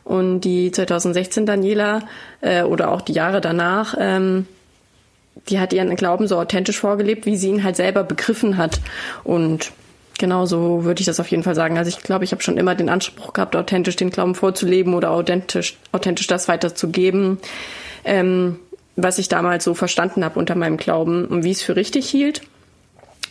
Und 0.04 0.42
die 0.42 0.72
2016 0.72 1.46
Daniela 1.46 2.02
äh, 2.42 2.64
oder 2.64 2.92
auch 2.92 3.02
die 3.02 3.14
Jahre 3.14 3.42
danach, 3.42 3.96
ähm, 3.98 4.48
die 5.50 5.60
hat 5.60 5.74
ihren 5.74 5.96
Glauben 5.96 6.28
so 6.28 6.38
authentisch 6.38 6.80
vorgelebt, 6.80 7.26
wie 7.26 7.38
sie 7.38 7.50
ihn 7.50 7.64
halt 7.64 7.76
selber 7.76 8.04
begriffen 8.04 8.58
hat. 8.58 8.80
Und 9.24 9.72
genau 10.20 10.46
so 10.46 10.84
würde 10.84 11.02
ich 11.02 11.06
das 11.06 11.20
auf 11.20 11.28
jeden 11.30 11.44
Fall 11.44 11.56
sagen. 11.56 11.78
Also 11.78 11.90
ich 11.90 12.04
glaube, 12.04 12.24
ich 12.24 12.32
habe 12.32 12.42
schon 12.42 12.58
immer 12.58 12.76
den 12.76 12.90
Anspruch 12.90 13.34
gehabt, 13.34 13.56
authentisch 13.56 13.96
den 13.96 14.10
Glauben 14.10 14.36
vorzuleben 14.36 14.94
oder 14.94 15.12
authentisch, 15.12 15.78
authentisch 15.92 16.28
das 16.28 16.48
weiterzugeben, 16.48 17.38
ähm, 18.04 18.60
was 18.96 19.18
ich 19.18 19.28
damals 19.28 19.64
so 19.64 19.74
verstanden 19.74 20.24
habe 20.24 20.40
unter 20.40 20.56
meinem 20.56 20.78
Glauben 20.78 21.26
und 21.26 21.44
wie 21.44 21.52
ich 21.52 21.58
es 21.58 21.64
für 21.64 21.76
richtig 21.76 22.10
hielt. 22.10 22.42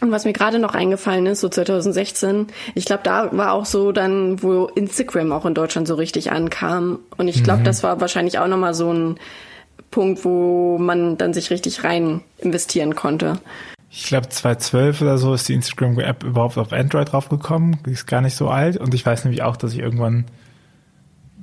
Und 0.03 0.11
was 0.11 0.25
mir 0.25 0.33
gerade 0.33 0.59
noch 0.59 0.75
eingefallen 0.75 1.27
ist, 1.27 1.41
so 1.41 1.49
2016, 1.49 2.49
ich 2.75 2.87
glaube, 2.87 3.05
da 3.05 3.29
war 3.31 3.53
auch 3.53 3.65
so 3.65 3.93
dann, 3.93 4.43
wo 4.43 4.65
Instagram 4.65 5.31
auch 5.31 5.47
in 5.47 5.55
Deutschland 5.55 5.87
so 5.87 5.95
richtig 5.95 6.33
ankam. 6.33 6.99
Und 7.17 7.29
ich 7.29 7.45
glaube, 7.45 7.61
mhm. 7.61 7.65
das 7.65 7.85
war 7.85 8.01
wahrscheinlich 8.01 8.41
auch 8.41 8.49
nochmal 8.49 8.75
so 8.75 8.93
ein 8.93 9.17
Punkt, 9.93 10.25
wo 10.25 10.77
man 10.77 11.19
dann 11.19 11.33
sich 11.33 11.51
richtig 11.51 11.85
rein 11.85 12.21
investieren 12.39 12.97
konnte. 12.97 13.39
Ich 13.91 14.07
glaube, 14.07 14.29
2012 14.29 15.03
oder 15.03 15.19
so 15.19 15.35
ist 15.35 15.49
die 15.49 15.55
Instagram-App 15.55 16.25
überhaupt 16.25 16.59
auf 16.59 16.73
Android 16.73 17.13
draufgekommen. 17.13 17.79
Die 17.87 17.93
ist 17.93 18.07
gar 18.07 18.23
nicht 18.23 18.35
so 18.35 18.49
alt. 18.49 18.79
Und 18.79 18.95
ich 18.95 19.07
weiß 19.07 19.25
nämlich 19.25 19.45
auch, 19.45 19.57
dass 19.57 19.73
ich 19.73 19.79
irgendwann 19.79 20.25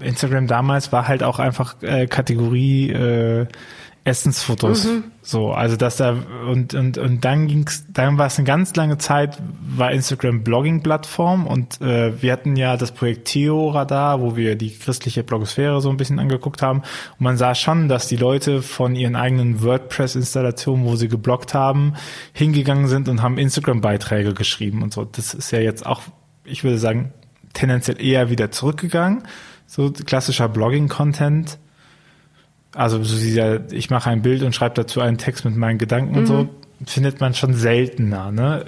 Instagram 0.02 0.48
damals 0.48 0.92
war 0.92 1.08
halt 1.08 1.24
auch 1.24 1.40
einfach 1.40 1.82
äh, 1.82 2.08
Kategorie 2.08 2.90
äh, 2.92 3.48
Essensfotos. 4.10 4.86
Mhm. 4.86 5.04
So, 5.22 5.52
also 5.52 5.76
dass 5.78 5.98
da 5.98 6.18
und 6.50 6.74
und 6.74 6.98
und 6.98 7.24
dann 7.24 7.48
ging's, 7.48 7.86
dann 7.94 8.18
war 8.18 8.28
es 8.28 8.38
eine 8.38 8.46
ganz 8.46 8.76
lange 8.76 8.98
Zeit 8.98 9.38
war 9.76 9.92
Instagram 9.92 10.44
Blogging-Plattform 10.44 11.46
und 11.48 11.80
äh, 11.82 12.22
wir 12.22 12.34
hatten 12.34 12.56
ja 12.56 12.76
das 12.76 12.92
Projekt 12.92 13.26
Theo 13.30 13.70
Radar, 13.70 14.20
wo 14.22 14.36
wir 14.36 14.56
die 14.56 14.72
christliche 14.76 15.24
Blogosphäre 15.24 15.80
so 15.82 15.90
ein 15.90 15.98
bisschen 15.98 16.20
angeguckt 16.20 16.62
haben 16.62 16.80
und 16.80 17.22
man 17.22 17.38
sah 17.38 17.56
schon, 17.56 17.88
dass 17.88 18.08
die 18.08 18.18
Leute 18.18 18.62
von 18.62 18.96
ihren 18.96 19.16
eigenen 19.16 19.64
WordPress-Installationen, 19.64 20.86
wo 20.86 20.96
sie 20.96 21.08
gebloggt 21.08 21.54
haben, 21.54 21.94
hingegangen 22.34 22.88
sind 22.88 23.08
und 23.08 23.22
haben 23.22 23.38
Instagram-Beiträge 23.38 24.34
geschrieben 24.34 24.82
und 24.82 24.94
so. 24.94 25.06
Das 25.06 25.34
ist 25.34 25.52
ja 25.52 25.60
jetzt 25.60 25.86
auch, 25.86 26.02
ich 26.44 26.64
würde 26.64 26.80
sagen, 26.80 27.14
tendenziell 27.54 28.02
eher 28.02 28.30
wieder 28.30 28.52
zurückgegangen. 28.52 29.24
So 29.68 29.92
klassischer 29.92 30.50
Blogging-Content 30.50 31.60
also 32.74 33.04
so 33.04 33.18
dieser, 33.18 33.72
ich 33.72 33.90
mache 33.90 34.10
ein 34.10 34.22
Bild 34.22 34.44
und 34.44 34.54
schreibe 34.54 34.76
dazu 34.76 35.02
einen 35.02 35.18
Text 35.18 35.46
mit 35.46 35.56
meinen 35.56 35.78
Gedanken 35.78 36.12
mhm. 36.12 36.18
und 36.18 36.26
so, 36.26 36.44
mhm. 36.44 36.50
findet 36.86 37.20
man 37.20 37.34
schon 37.34 37.54
seltener, 37.54 38.32
ne? 38.32 38.66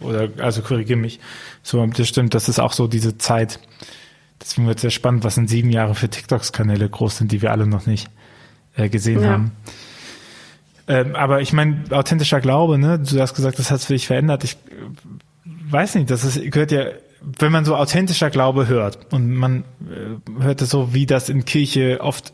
oder 0.00 0.28
also 0.38 0.62
korrigiere 0.62 0.98
mich. 0.98 1.20
So, 1.62 1.84
das 1.86 2.08
stimmt, 2.08 2.34
das 2.34 2.48
ist 2.48 2.58
auch 2.58 2.72
so 2.72 2.86
diese 2.86 3.18
Zeit. 3.18 3.60
Deswegen 4.40 4.66
wird 4.66 4.78
es 4.78 4.82
sehr 4.82 4.90
spannend, 4.90 5.24
was 5.24 5.36
in 5.38 5.48
sieben 5.48 5.70
Jahren 5.70 5.94
für 5.94 6.08
TikToks-Kanäle 6.08 6.88
groß 6.88 7.18
sind, 7.18 7.32
die 7.32 7.40
wir 7.40 7.52
alle 7.52 7.66
noch 7.66 7.86
nicht 7.86 8.10
äh, 8.76 8.88
gesehen 8.88 9.22
ja. 9.22 9.30
haben. 9.30 9.52
Ähm, 10.88 11.16
aber 11.16 11.40
ich 11.40 11.52
meine, 11.52 11.84
authentischer 11.90 12.40
Glaube, 12.40 12.78
ne? 12.78 12.98
Du 12.98 13.20
hast 13.20 13.34
gesagt, 13.34 13.58
das 13.58 13.70
hat 13.70 13.80
sich 13.80 14.06
verändert. 14.06 14.44
Ich 14.44 14.52
äh, 14.52 15.72
weiß 15.72 15.96
nicht, 15.96 16.10
das 16.10 16.24
ist, 16.24 16.50
gehört 16.52 16.70
ja, 16.70 16.84
wenn 17.22 17.50
man 17.50 17.64
so 17.64 17.74
authentischer 17.74 18.30
Glaube 18.30 18.68
hört 18.68 19.12
und 19.12 19.34
man 19.34 19.64
äh, 19.90 20.42
hört 20.42 20.62
es 20.62 20.70
so, 20.70 20.94
wie 20.94 21.06
das 21.06 21.28
in 21.28 21.44
Kirche 21.44 22.00
oft 22.00 22.32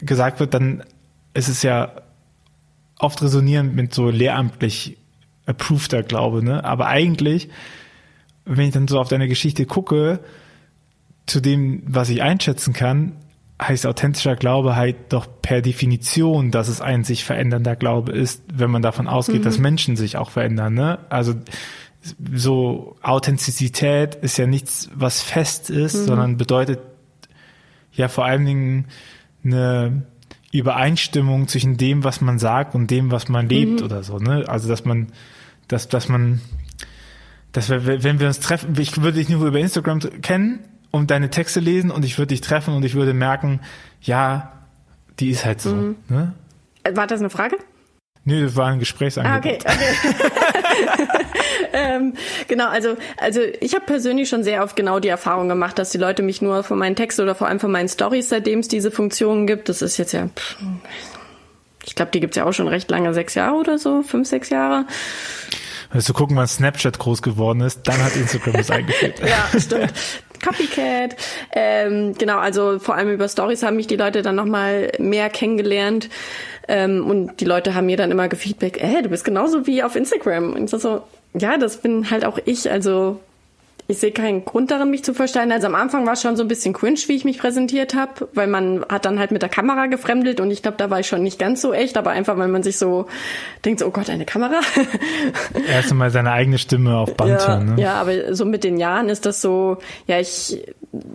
gesagt 0.00 0.40
wird, 0.40 0.54
dann 0.54 0.82
ist 1.34 1.48
es 1.48 1.62
ja 1.62 1.92
oft 2.98 3.22
resonierend 3.22 3.74
mit 3.74 3.94
so 3.94 4.10
lehramtlich 4.10 4.98
approveder 5.46 6.02
Glaube, 6.02 6.44
ne? 6.44 6.64
Aber 6.64 6.86
eigentlich, 6.86 7.48
wenn 8.44 8.66
ich 8.66 8.72
dann 8.72 8.88
so 8.88 8.98
auf 9.00 9.08
deine 9.08 9.28
Geschichte 9.28 9.66
gucke, 9.66 10.20
zu 11.26 11.40
dem, 11.40 11.82
was 11.86 12.08
ich 12.08 12.22
einschätzen 12.22 12.72
kann, 12.72 13.16
heißt 13.60 13.86
authentischer 13.86 14.36
Glaube 14.36 14.74
halt 14.74 14.96
doch 15.10 15.26
per 15.42 15.60
Definition, 15.60 16.50
dass 16.50 16.68
es 16.68 16.80
ein 16.80 17.04
sich 17.04 17.24
verändernder 17.24 17.76
Glaube 17.76 18.12
ist, 18.12 18.42
wenn 18.52 18.70
man 18.70 18.82
davon 18.82 19.06
ausgeht, 19.06 19.40
mhm. 19.40 19.44
dass 19.44 19.58
Menschen 19.58 19.96
sich 19.96 20.16
auch 20.16 20.30
verändern, 20.30 20.74
ne? 20.74 20.98
Also, 21.08 21.34
so 22.34 22.96
Authentizität 23.02 24.14
ist 24.14 24.38
ja 24.38 24.46
nichts, 24.46 24.88
was 24.94 25.20
fest 25.20 25.68
ist, 25.68 25.94
mhm. 25.94 26.06
sondern 26.06 26.36
bedeutet 26.38 26.80
ja 27.92 28.08
vor 28.08 28.24
allen 28.24 28.46
Dingen 28.46 28.86
eine 29.44 30.02
Übereinstimmung 30.52 31.48
zwischen 31.48 31.76
dem, 31.76 32.04
was 32.04 32.20
man 32.20 32.38
sagt 32.38 32.74
und 32.74 32.90
dem, 32.90 33.10
was 33.10 33.28
man 33.28 33.48
lebt 33.48 33.80
mhm. 33.80 33.84
oder 33.86 34.02
so, 34.02 34.18
ne? 34.18 34.44
Also 34.48 34.68
dass 34.68 34.84
man, 34.84 35.08
dass, 35.68 35.88
dass 35.88 36.08
man, 36.08 36.40
dass 37.52 37.68
wir, 37.68 38.02
wenn 38.02 38.18
wir 38.18 38.26
uns 38.26 38.40
treffen, 38.40 38.74
ich 38.78 39.00
würde 39.00 39.18
dich 39.18 39.28
nur 39.28 39.46
über 39.46 39.58
Instagram 39.58 40.00
kennen 40.22 40.60
und 40.90 41.10
deine 41.10 41.30
Texte 41.30 41.60
lesen 41.60 41.90
und 41.90 42.04
ich 42.04 42.18
würde 42.18 42.28
dich 42.28 42.40
treffen 42.40 42.74
und 42.74 42.84
ich 42.84 42.94
würde 42.94 43.14
merken, 43.14 43.60
ja, 44.02 44.52
die 45.20 45.30
ist 45.30 45.44
halt 45.44 45.60
so. 45.60 45.74
Mhm. 45.74 45.96
Ne? 46.08 46.34
War 46.94 47.06
das 47.06 47.20
eine 47.20 47.30
Frage? 47.30 47.56
Nee, 48.24 48.42
das 48.42 48.54
war 48.54 48.66
ein 48.66 48.78
Gesprächsangebot. 48.78 49.64
Ah, 49.66 49.72
okay, 49.72 49.86
okay. 50.94 51.08
ähm, 51.72 52.14
genau, 52.48 52.68
also, 52.68 52.96
also 53.16 53.40
ich 53.60 53.74
habe 53.74 53.86
persönlich 53.86 54.28
schon 54.28 54.44
sehr 54.44 54.62
oft 54.62 54.76
genau 54.76 55.00
die 55.00 55.08
Erfahrung 55.08 55.48
gemacht, 55.48 55.78
dass 55.78 55.90
die 55.90 55.98
Leute 55.98 56.22
mich 56.22 56.42
nur 56.42 56.62
von 56.62 56.78
meinen 56.78 56.96
Texten 56.96 57.22
oder 57.22 57.34
vor 57.34 57.48
allem 57.48 57.60
von 57.60 57.70
meinen 57.70 57.88
Stories, 57.88 58.28
seitdem 58.28 58.58
es 58.58 58.68
diese 58.68 58.90
Funktionen 58.90 59.46
gibt, 59.46 59.68
das 59.68 59.80
ist 59.80 59.96
jetzt 59.96 60.12
ja, 60.12 60.28
ich 61.86 61.94
glaube, 61.94 62.10
die 62.12 62.20
gibt's 62.20 62.36
ja 62.36 62.44
auch 62.44 62.52
schon 62.52 62.68
recht 62.68 62.90
lange, 62.90 63.14
sechs 63.14 63.34
Jahre 63.34 63.56
oder 63.56 63.78
so, 63.78 64.02
fünf, 64.02 64.28
sechs 64.28 64.50
Jahre. 64.50 64.84
Also 65.90 66.12
gucken, 66.12 66.36
wann 66.36 66.46
Snapchat 66.46 66.98
groß 66.98 67.22
geworden 67.22 67.62
ist, 67.62 67.88
dann 67.88 68.02
hat 68.04 68.14
Instagram 68.14 68.56
es 68.56 68.70
eingeführt. 68.70 69.20
ja, 69.26 69.58
stimmt. 69.58 69.92
Copycat. 70.42 71.16
Ähm, 71.52 72.14
genau, 72.16 72.38
also 72.38 72.78
vor 72.78 72.94
allem 72.94 73.10
über 73.10 73.28
Stories 73.28 73.62
haben 73.62 73.76
mich 73.76 73.88
die 73.88 73.96
Leute 73.96 74.22
dann 74.22 74.36
nochmal 74.36 74.92
mehr 74.98 75.28
kennengelernt. 75.30 76.08
Ähm, 76.70 77.04
und 77.04 77.40
die 77.40 77.44
Leute 77.44 77.74
haben 77.74 77.86
mir 77.86 77.96
dann 77.96 78.12
immer 78.12 78.28
gefeedback, 78.28 78.80
äh, 78.80 79.02
du 79.02 79.08
bist 79.08 79.24
genauso 79.24 79.66
wie 79.66 79.82
auf 79.82 79.96
Instagram. 79.96 80.52
Und 80.52 80.72
ich 80.72 80.80
so, 80.80 81.02
ja, 81.34 81.58
das 81.58 81.78
bin 81.78 82.10
halt 82.12 82.24
auch 82.24 82.38
ich. 82.44 82.70
Also 82.70 83.18
ich 83.88 83.98
sehe 83.98 84.12
keinen 84.12 84.44
Grund 84.44 84.70
darin, 84.70 84.88
mich 84.88 85.02
zu 85.02 85.14
verstellen. 85.14 85.50
Also 85.50 85.66
am 85.66 85.74
Anfang 85.74 86.06
war 86.06 86.12
es 86.12 86.22
schon 86.22 86.36
so 86.36 86.44
ein 86.44 86.48
bisschen 86.48 86.72
cringe, 86.72 87.00
wie 87.08 87.16
ich 87.16 87.24
mich 87.24 87.40
präsentiert 87.40 87.94
habe, 87.94 88.28
weil 88.34 88.46
man 88.46 88.84
hat 88.88 89.04
dann 89.04 89.18
halt 89.18 89.32
mit 89.32 89.42
der 89.42 89.48
Kamera 89.48 89.86
gefremdelt 89.86 90.38
und 90.38 90.52
ich 90.52 90.62
glaube, 90.62 90.76
da 90.76 90.90
war 90.90 91.00
ich 91.00 91.08
schon 91.08 91.24
nicht 91.24 91.40
ganz 91.40 91.60
so 91.60 91.72
echt, 91.72 91.96
aber 91.96 92.10
einfach, 92.10 92.38
weil 92.38 92.46
man 92.46 92.62
sich 92.62 92.78
so 92.78 93.06
denkt, 93.64 93.80
so, 93.80 93.86
oh 93.86 93.90
Gott, 93.90 94.08
eine 94.08 94.26
Kamera. 94.26 94.60
Erst 95.68 95.90
einmal 95.90 96.10
seine 96.10 96.30
eigene 96.30 96.58
Stimme 96.58 96.96
auf 96.96 97.16
Band 97.16 97.30
ja, 97.30 97.48
hören. 97.48 97.74
Ne? 97.74 97.82
Ja, 97.82 97.94
aber 97.94 98.32
so 98.32 98.44
mit 98.44 98.62
den 98.62 98.76
Jahren 98.76 99.08
ist 99.08 99.26
das 99.26 99.40
so, 99.40 99.78
ja, 100.06 100.20
ich, 100.20 100.62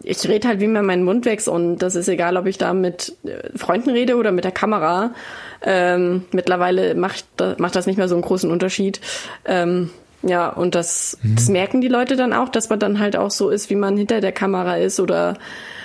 ich 0.03 0.27
rede 0.27 0.47
halt, 0.47 0.59
wie 0.59 0.67
mir 0.67 0.83
mein 0.83 1.03
Mund 1.03 1.25
wächst 1.25 1.47
und 1.47 1.79
das 1.79 1.95
ist 1.95 2.07
egal, 2.07 2.37
ob 2.37 2.45
ich 2.45 2.57
da 2.57 2.73
mit 2.73 3.15
äh, 3.23 3.57
Freunden 3.57 3.89
rede 3.89 4.15
oder 4.15 4.31
mit 4.31 4.43
der 4.43 4.51
Kamera. 4.51 5.13
Ähm, 5.61 6.25
mittlerweile 6.31 6.95
macht, 6.95 7.25
macht 7.57 7.75
das 7.75 7.85
nicht 7.85 7.97
mehr 7.97 8.07
so 8.07 8.15
einen 8.15 8.23
großen 8.23 8.49
Unterschied. 8.49 9.01
Ähm, 9.45 9.89
ja, 10.21 10.49
und 10.49 10.75
das, 10.75 11.17
mhm. 11.21 11.35
das 11.35 11.49
merken 11.49 11.81
die 11.81 11.87
Leute 11.87 12.15
dann 12.15 12.33
auch, 12.33 12.49
dass 12.49 12.69
man 12.69 12.79
dann 12.79 12.99
halt 12.99 13.15
auch 13.15 13.31
so 13.31 13.49
ist, 13.49 13.69
wie 13.69 13.75
man 13.75 13.97
hinter 13.97 14.21
der 14.21 14.31
Kamera 14.31 14.77
ist 14.77 14.99
oder 14.99 15.37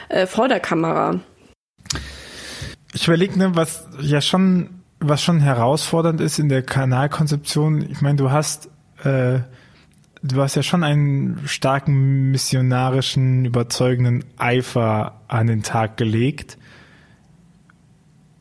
äh, 0.08 0.26
vor 0.26 0.48
der 0.48 0.60
Kamera. 0.60 1.20
Ich 2.92 3.06
überlege, 3.06 3.38
ne, 3.38 3.54
was 3.54 3.86
ja 4.00 4.20
schon, 4.20 4.70
was 4.98 5.22
schon 5.22 5.40
herausfordernd 5.40 6.20
ist 6.20 6.38
in 6.38 6.48
der 6.48 6.62
Kanalkonzeption. 6.62 7.82
Ich 7.90 8.00
meine, 8.00 8.16
du 8.16 8.30
hast, 8.30 8.68
äh, 9.04 9.40
du 10.22 10.40
hast 10.40 10.54
ja 10.54 10.62
schon 10.62 10.84
einen 10.84 11.40
starken 11.46 12.30
missionarischen, 12.30 13.44
überzeugenden 13.44 14.24
Eifer 14.36 15.20
an 15.28 15.46
den 15.46 15.62
Tag 15.62 15.96
gelegt. 15.96 16.58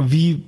wie 0.01 0.45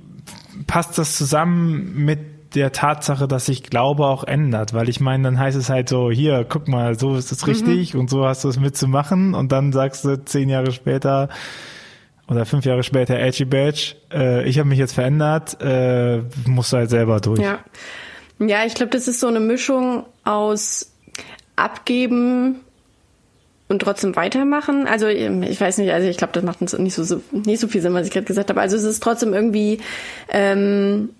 passt 0.66 0.98
das 0.98 1.16
zusammen 1.16 2.04
mit 2.04 2.54
der 2.54 2.72
Tatsache, 2.72 3.26
dass 3.28 3.46
sich 3.46 3.62
Glaube 3.62 4.06
auch 4.06 4.24
ändert, 4.24 4.74
weil 4.74 4.88
ich 4.88 5.00
meine, 5.00 5.24
dann 5.24 5.38
heißt 5.38 5.56
es 5.56 5.70
halt 5.70 5.88
so, 5.88 6.10
hier, 6.10 6.44
guck 6.48 6.68
mal, 6.68 6.98
so 6.98 7.16
ist 7.16 7.32
es 7.32 7.46
richtig 7.46 7.94
mhm. 7.94 8.00
und 8.00 8.10
so 8.10 8.26
hast 8.26 8.44
du 8.44 8.48
es 8.48 8.58
mitzumachen 8.58 9.34
und 9.34 9.52
dann 9.52 9.72
sagst 9.72 10.04
du 10.04 10.22
zehn 10.24 10.48
Jahre 10.48 10.72
später 10.72 11.28
oder 12.28 12.44
fünf 12.44 12.64
Jahre 12.64 12.82
später, 12.82 13.18
Edgy 13.18 13.44
Badge, 13.44 13.96
äh, 14.12 14.46
ich 14.48 14.58
habe 14.58 14.68
mich 14.68 14.78
jetzt 14.78 14.92
verändert, 14.92 15.58
äh, 15.60 16.22
musst 16.46 16.72
du 16.72 16.76
halt 16.76 16.90
selber 16.90 17.20
durch. 17.20 17.40
Ja, 17.40 17.58
ja 18.38 18.64
ich 18.64 18.74
glaube, 18.74 18.90
das 18.90 19.08
ist 19.08 19.20
so 19.20 19.28
eine 19.28 19.40
Mischung 19.40 20.04
aus 20.24 20.91
Abgeben 21.62 22.60
und 23.68 23.80
trotzdem 23.80 24.16
weitermachen. 24.16 24.86
Also 24.86 25.06
ich 25.06 25.60
weiß 25.60 25.78
nicht, 25.78 25.92
also 25.92 26.06
ich 26.08 26.18
glaube, 26.18 26.32
das 26.34 26.44
macht 26.44 26.60
nicht 26.60 26.94
so, 26.94 27.04
so 27.04 27.22
nicht 27.32 27.60
so 27.60 27.68
viel 27.68 27.80
Sinn, 27.80 27.94
was 27.94 28.06
ich 28.06 28.12
gerade 28.12 28.26
gesagt 28.26 28.50
habe. 28.50 28.60
Also 28.60 28.76
es 28.76 28.84
ist 28.84 29.02
trotzdem 29.02 29.32
irgendwie, 29.32 29.80
ähm, 30.28 31.10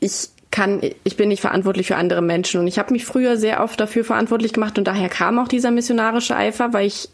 ich 0.00 0.28
kann, 0.50 0.80
ich 1.02 1.16
bin 1.16 1.28
nicht 1.28 1.40
verantwortlich 1.40 1.88
für 1.88 1.96
andere 1.96 2.22
Menschen. 2.22 2.60
Und 2.60 2.66
ich 2.66 2.78
habe 2.78 2.92
mich 2.92 3.04
früher 3.04 3.36
sehr 3.36 3.62
oft 3.62 3.78
dafür 3.80 4.04
verantwortlich 4.04 4.52
gemacht 4.52 4.78
und 4.78 4.84
daher 4.84 5.08
kam 5.08 5.38
auch 5.38 5.48
dieser 5.48 5.70
missionarische 5.70 6.36
Eifer, 6.36 6.72
weil 6.72 6.86
ich 6.86 7.08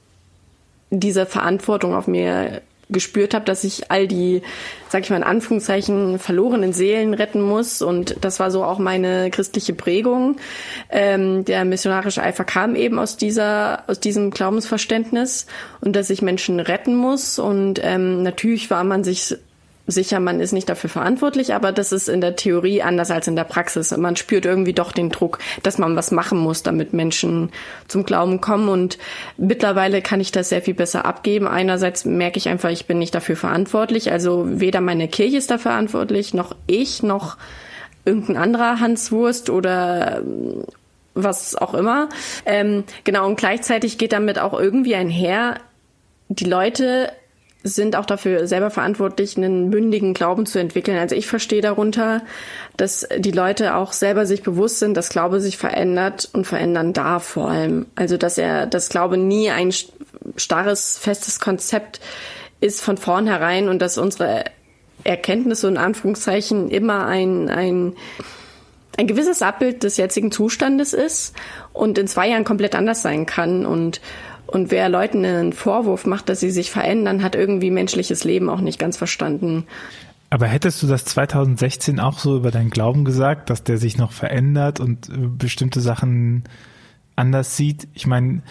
diese 0.91 1.25
Verantwortung 1.25 1.95
auf 1.95 2.07
mir 2.07 2.63
gespürt 2.91 3.35
habe, 3.35 3.45
dass 3.45 3.65
ich 3.65 3.91
all 3.91 4.07
die, 4.07 4.43
sag 4.89 5.03
ich 5.03 5.11
mal 5.11 5.17
in 5.17 5.23
Anführungszeichen, 5.23 6.19
verlorenen 6.19 6.73
Seelen 6.73 7.15
retten 7.15 7.41
muss. 7.41 7.83
Und 7.83 8.17
das 8.21 8.41
war 8.41 8.51
so 8.51 8.65
auch 8.65 8.79
meine 8.79 9.31
christliche 9.31 9.73
Prägung. 9.73 10.37
Ähm, 10.91 11.45
der 11.45 11.65
missionarische 11.65 12.23
Eifer 12.23 12.45
kam 12.45 12.75
eben 12.75 12.99
aus 12.99 13.17
dieser, 13.17 13.85
aus 13.87 14.01
diesem 14.01 14.31
Glaubensverständnis 14.31 15.47
und 15.81 15.97
dass 15.97 16.11
ich 16.11 16.23
Menschen 16.23 16.61
retten 16.61 16.95
muss. 16.95 17.39
Und 17.39 17.81
ähm, 17.83 18.23
natürlich 18.23 18.71
war 18.71 18.85
man 18.85 19.05
sich 19.05 19.37
sicher, 19.91 20.21
man 20.21 20.41
ist 20.41 20.53
nicht 20.53 20.69
dafür 20.69 20.91
verantwortlich, 20.91 21.55
aber 21.55 21.73
das 21.73 21.93
ist 21.93 22.09
in 22.09 22.21
der 22.21 22.37
Theorie 22.37 22.83
anders 22.83 23.11
als 23.11 23.29
in 23.29 23.37
der 23.37 23.45
Praxis. 23.45 23.97
Man 23.97 24.17
spürt 24.17 24.45
irgendwie 24.45 24.73
doch 24.73 24.93
den 24.93 25.11
Druck, 25.11 25.39
dass 25.63 25.79
man 25.79 25.97
was 25.97 26.11
machen 26.11 26.39
muss, 26.39 26.63
damit 26.63 26.93
Menschen 26.93 27.51
zum 27.89 28.05
Glauben 28.05 28.41
kommen. 28.41 28.69
Und 28.69 28.99
mittlerweile 29.37 30.03
kann 30.03 30.21
ich 30.21 30.33
das 30.33 30.49
sehr 30.49 30.63
viel 30.63 30.75
besser 30.75 31.05
abgeben. 31.05 31.47
Einerseits 31.47 32.05
merke 32.05 32.39
ich 32.39 32.49
einfach, 32.49 32.71
ich 32.71 32.87
bin 32.87 32.99
nicht 32.99 33.15
dafür 33.15 33.37
verantwortlich. 33.37 34.13
Also 34.13 34.47
weder 34.49 34.81
meine 34.81 35.09
Kirche 35.09 35.37
ist 35.37 35.51
dafür 35.51 35.71
verantwortlich, 35.71 36.35
noch 36.35 36.57
ich, 36.67 37.03
noch 37.03 37.37
irgendein 38.05 38.37
anderer 38.37 38.81
Hanswurst 38.81 39.51
oder 39.51 40.19
ähm, 40.19 40.65
was 41.15 41.55
auch 41.55 41.75
immer. 41.75 42.09
Ähm, 42.47 42.85
genau, 43.05 43.27
und 43.27 43.37
gleichzeitig 43.37 43.99
geht 43.99 44.13
damit 44.13 44.39
auch 44.39 44.59
irgendwie 44.59 44.95
einher, 44.95 45.59
die 46.29 46.45
Leute 46.45 47.13
sind 47.63 47.97
auch 47.97 48.07
dafür 48.07 48.47
selber 48.47 48.71
verantwortlich, 48.71 49.37
einen 49.37 49.69
mündigen 49.69 50.15
Glauben 50.15 50.47
zu 50.47 50.59
entwickeln. 50.59 50.97
Also 50.97 51.15
ich 51.15 51.27
verstehe 51.27 51.61
darunter, 51.61 52.23
dass 52.77 53.07
die 53.19 53.33
Leute 53.33 53.75
auch 53.75 53.93
selber 53.93 54.25
sich 54.25 54.43
bewusst 54.43 54.79
sind, 54.79 54.97
dass 54.97 55.11
Glaube 55.11 55.41
sich 55.41 55.59
verändert 55.59 56.29
und 56.33 56.47
verändern 56.47 56.93
darf 56.93 57.25
vor 57.25 57.51
allem. 57.51 57.87
Also 57.97 58.17
dass 58.17 58.39
er, 58.39 58.67
dass 58.67 58.89
Glaube 58.89 59.19
nie 59.19 59.51
ein 59.51 59.73
starres, 60.37 60.99
festes 60.99 61.39
Konzept 61.39 62.01
ist 62.61 62.81
von 62.81 62.97
vornherein 62.97 63.69
und 63.69 63.81
dass 63.81 63.99
unsere 63.99 64.45
Erkenntnisse 65.05 65.67
und 65.67 65.77
Anführungszeichen 65.77 66.71
immer 66.71 67.07
ein, 67.07 67.49
ein, 67.49 67.95
ein 68.97 69.07
gewisses 69.07 69.43
Abbild 69.43 69.83
des 69.83 69.97
jetzigen 69.97 70.31
Zustandes 70.31 70.93
ist 70.93 71.35
und 71.73 71.99
in 71.99 72.07
zwei 72.07 72.29
Jahren 72.29 72.45
komplett 72.45 72.75
anders 72.75 73.03
sein 73.03 73.27
kann 73.27 73.67
und 73.67 74.01
und 74.51 74.71
wer 74.71 74.89
Leuten 74.89 75.25
einen 75.25 75.53
Vorwurf 75.53 76.07
macht, 76.07 76.29
dass 76.29 76.41
sie 76.41 76.51
sich 76.51 76.71
verändern, 76.71 77.23
hat 77.23 77.35
irgendwie 77.35 77.71
menschliches 77.71 78.25
Leben 78.25 78.49
auch 78.49 78.61
nicht 78.61 78.79
ganz 78.79 78.97
verstanden. 78.97 79.65
Aber 80.31 80.47
hättest 80.47 80.83
du 80.83 80.87
das 80.87 81.05
2016 81.05 81.99
auch 81.99 82.19
so 82.19 82.37
über 82.37 82.51
deinen 82.51 82.71
Glauben 82.71 83.05
gesagt, 83.05 83.51
dass 83.51 83.65
der 83.65 83.79
sich 83.79 83.99
noch 83.99 84.13
verändert 84.13 84.79
und 84.79 85.09
äh, 85.09 85.13
bestimmte 85.17 85.81
Sachen 85.81 86.45
anders 87.17 87.57
sieht? 87.57 87.89
Ich 87.95 88.07
meine, 88.07 88.43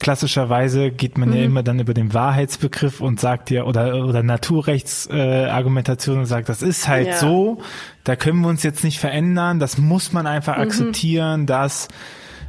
klassischerweise 0.00 0.90
geht 0.90 1.16
man 1.16 1.30
mhm. 1.30 1.36
ja 1.36 1.44
immer 1.44 1.62
dann 1.62 1.78
über 1.78 1.94
den 1.94 2.12
Wahrheitsbegriff 2.12 3.00
und 3.00 3.20
sagt 3.20 3.50
ja, 3.50 3.64
oder, 3.64 4.04
oder 4.04 4.22
Naturrechtsargumentation 4.22 6.16
äh, 6.16 6.20
und 6.20 6.26
sagt, 6.26 6.48
das 6.48 6.62
ist 6.62 6.88
halt 6.88 7.08
ja. 7.08 7.16
so, 7.16 7.58
da 8.04 8.16
können 8.16 8.40
wir 8.40 8.48
uns 8.48 8.62
jetzt 8.64 8.82
nicht 8.82 8.98
verändern, 8.98 9.60
das 9.60 9.78
muss 9.78 10.12
man 10.12 10.26
einfach 10.26 10.56
mhm. 10.56 10.62
akzeptieren, 10.62 11.46
dass 11.46 11.88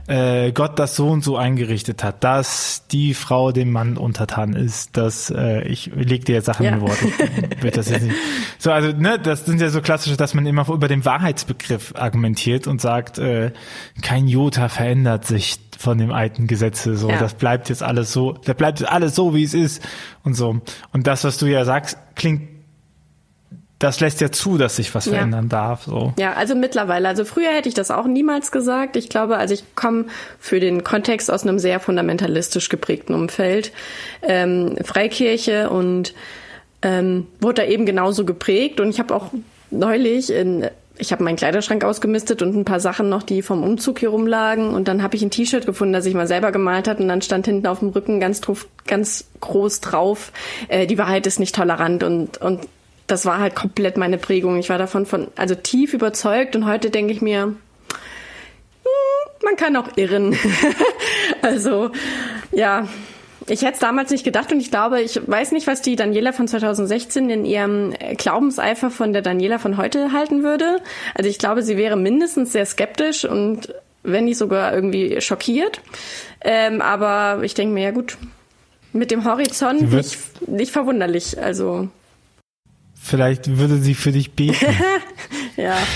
äh, 0.09 0.51
Gott 0.53 0.79
das 0.79 0.95
so 0.95 1.07
und 1.09 1.23
so 1.23 1.37
eingerichtet 1.37 2.03
hat, 2.03 2.23
dass 2.23 2.87
die 2.87 3.13
Frau 3.13 3.51
dem 3.51 3.71
Mann 3.71 3.95
untertan 3.95 4.53
ist, 4.53 4.97
dass 4.97 5.29
äh, 5.29 5.61
ich 5.67 5.91
leg 5.93 6.25
dir 6.25 6.33
jetzt 6.33 6.45
Sachen 6.45 6.65
ja. 6.65 6.71
in 6.71 6.81
Worte. 6.81 7.05
Wird 7.61 7.77
das 7.77 7.89
jetzt 7.89 8.03
nicht. 8.03 8.15
So, 8.57 8.71
also 8.71 8.91
ne, 8.91 9.19
das 9.19 9.45
sind 9.45 9.61
ja 9.61 9.69
so 9.69 9.81
klassische, 9.81 10.17
dass 10.17 10.33
man 10.33 10.47
immer 10.47 10.67
über 10.67 10.87
den 10.87 11.05
Wahrheitsbegriff 11.05 11.93
argumentiert 11.95 12.65
und 12.65 12.81
sagt, 12.81 13.19
äh, 13.19 13.51
kein 14.01 14.27
Jota 14.27 14.67
verändert 14.67 15.27
sich 15.27 15.59
von 15.77 15.99
dem 15.99 16.11
alten 16.11 16.47
Gesetze. 16.47 16.97
So, 16.97 17.09
ja. 17.09 17.19
das 17.19 17.35
bleibt 17.35 17.69
jetzt 17.69 17.83
alles 17.83 18.11
so, 18.11 18.33
das 18.33 18.55
bleibt 18.55 18.83
alles 18.89 19.13
so, 19.13 19.35
wie 19.35 19.43
es 19.43 19.53
ist 19.53 19.87
und 20.23 20.33
so. 20.33 20.59
Und 20.91 21.05
das, 21.05 21.23
was 21.23 21.37
du 21.37 21.45
ja 21.45 21.65
sagst, 21.65 21.99
klingt 22.15 22.58
das 23.79 24.01
lässt 24.01 24.19
ja 24.19 24.29
zu, 24.29 24.57
dass 24.57 24.75
sich 24.75 24.93
was 24.93 25.05
ja. 25.05 25.13
verändern 25.13 25.47
darf. 25.47 25.83
So. 25.83 26.13
Ja, 26.19 26.33
also 26.33 26.53
mittlerweile. 26.53 27.07
Also 27.07 27.23
früher 27.23 27.49
hätte 27.49 27.69
ich 27.69 27.75
das 27.75 27.91
auch 27.91 28.05
niemals 28.05 28.51
gesagt. 28.51 28.97
Ich 28.97 29.07
glaube, 29.07 29.37
also 29.37 29.53
ich 29.53 29.63
komme 29.75 30.05
für 30.37 30.59
den 30.59 30.83
Kontext 30.83 31.31
aus 31.31 31.43
einem 31.43 31.59
sehr 31.59 31.79
fundamentalistisch 31.79 32.67
geprägten 32.67 33.13
Umfeld. 33.13 33.71
Ähm, 34.21 34.75
Freikirche 34.83 35.69
und 35.69 36.13
ähm, 36.81 37.27
wurde 37.39 37.61
da 37.61 37.67
eben 37.67 37.85
genauso 37.85 38.25
geprägt. 38.25 38.81
Und 38.81 38.89
ich 38.89 38.99
habe 38.99 39.15
auch 39.15 39.31
neulich 39.71 40.31
in 40.31 40.69
ich 41.01 41.13
habe 41.13 41.23
meinen 41.23 41.37
Kleiderschrank 41.37 41.85
ausgemistet 41.85 42.41
und 42.41 42.57
ein 42.57 42.65
paar 42.65 42.81
Sachen 42.81 43.07
noch, 43.07 43.23
die 43.23 43.41
vom 43.41 43.63
Umzug 43.63 43.99
hier 43.99 44.09
rumlagen. 44.09 44.73
Und 44.73 44.89
dann 44.89 45.01
habe 45.01 45.15
ich 45.15 45.21
ein 45.21 45.31
T-Shirt 45.31 45.65
gefunden, 45.65 45.93
das 45.93 46.05
ich 46.05 46.13
mal 46.13 46.27
selber 46.27 46.51
gemalt 46.51 46.89
hat. 46.89 46.99
Und 46.99 47.07
dann 47.07 47.21
stand 47.21 47.45
hinten 47.45 47.67
auf 47.67 47.79
dem 47.79 47.89
Rücken 47.89 48.19
ganz, 48.19 48.41
ganz 48.85 49.23
groß 49.39 49.79
drauf, 49.79 50.33
äh, 50.67 50.85
die 50.87 50.97
Wahrheit 50.97 51.25
ist 51.25 51.39
nicht 51.39 51.55
tolerant. 51.55 52.03
Und, 52.03 52.39
und 52.39 52.67
das 53.09 53.25
war 53.25 53.39
halt 53.39 53.55
komplett 53.55 53.97
meine 53.97 54.17
Prägung. 54.17 54.57
Ich 54.57 54.69
war 54.69 54.77
davon 54.77 55.05
von, 55.05 55.27
also 55.35 55.55
tief 55.55 55.93
überzeugt 55.93 56.55
und 56.55 56.65
heute 56.65 56.89
denke 56.89 57.11
ich 57.11 57.21
mir, 57.21 57.43
hm, 57.43 57.55
man 59.43 59.55
kann 59.55 59.75
auch 59.75 59.97
irren. 59.97 60.37
also, 61.41 61.91
ja, 62.51 62.87
ich 63.47 63.61
hätte 63.63 63.73
es 63.73 63.79
damals 63.79 64.11
nicht 64.11 64.23
gedacht 64.23 64.51
und 64.51 64.59
ich 64.59 64.69
glaube, 64.69 65.01
ich 65.01 65.19
weiß 65.25 65.51
nicht, 65.53 65.65
was 65.65 65.81
die 65.81 65.95
Daniela 65.95 66.33
von 66.33 66.47
2016 66.47 67.29
in 67.29 67.45
ihrem 67.45 67.93
Glaubenseifer 68.17 68.91
von 68.91 69.11
der 69.11 69.21
Daniela 69.21 69.57
von 69.57 69.77
heute 69.77 70.11
halten 70.11 70.43
würde. 70.43 70.77
Also 71.15 71.29
ich 71.29 71.39
glaube, 71.39 71.63
sie 71.63 71.77
wäre 71.77 71.95
mindestens 71.95 72.51
sehr 72.51 72.65
skeptisch 72.65 73.25
und 73.25 73.73
wenn 74.03 74.25
nicht 74.25 74.37
sogar 74.37 74.73
irgendwie 74.73 75.19
schockiert. 75.19 75.81
Ähm, 76.41 76.81
aber 76.81 77.43
ich 77.43 77.53
denke 77.53 77.73
mir, 77.73 77.83
ja 77.83 77.91
gut, 77.91 78.17
mit 78.93 79.11
dem 79.11 79.25
Horizont 79.25 79.91
nicht, 79.91 80.47
nicht 80.47 80.71
verwunderlich. 80.71 81.41
Also 81.41 81.89
Vielleicht 83.09 83.57
würde 83.57 83.77
sie 83.77 83.95
für 83.95 84.11
dich 84.11 84.33
beten. 84.33 84.67
ja. 85.57 85.75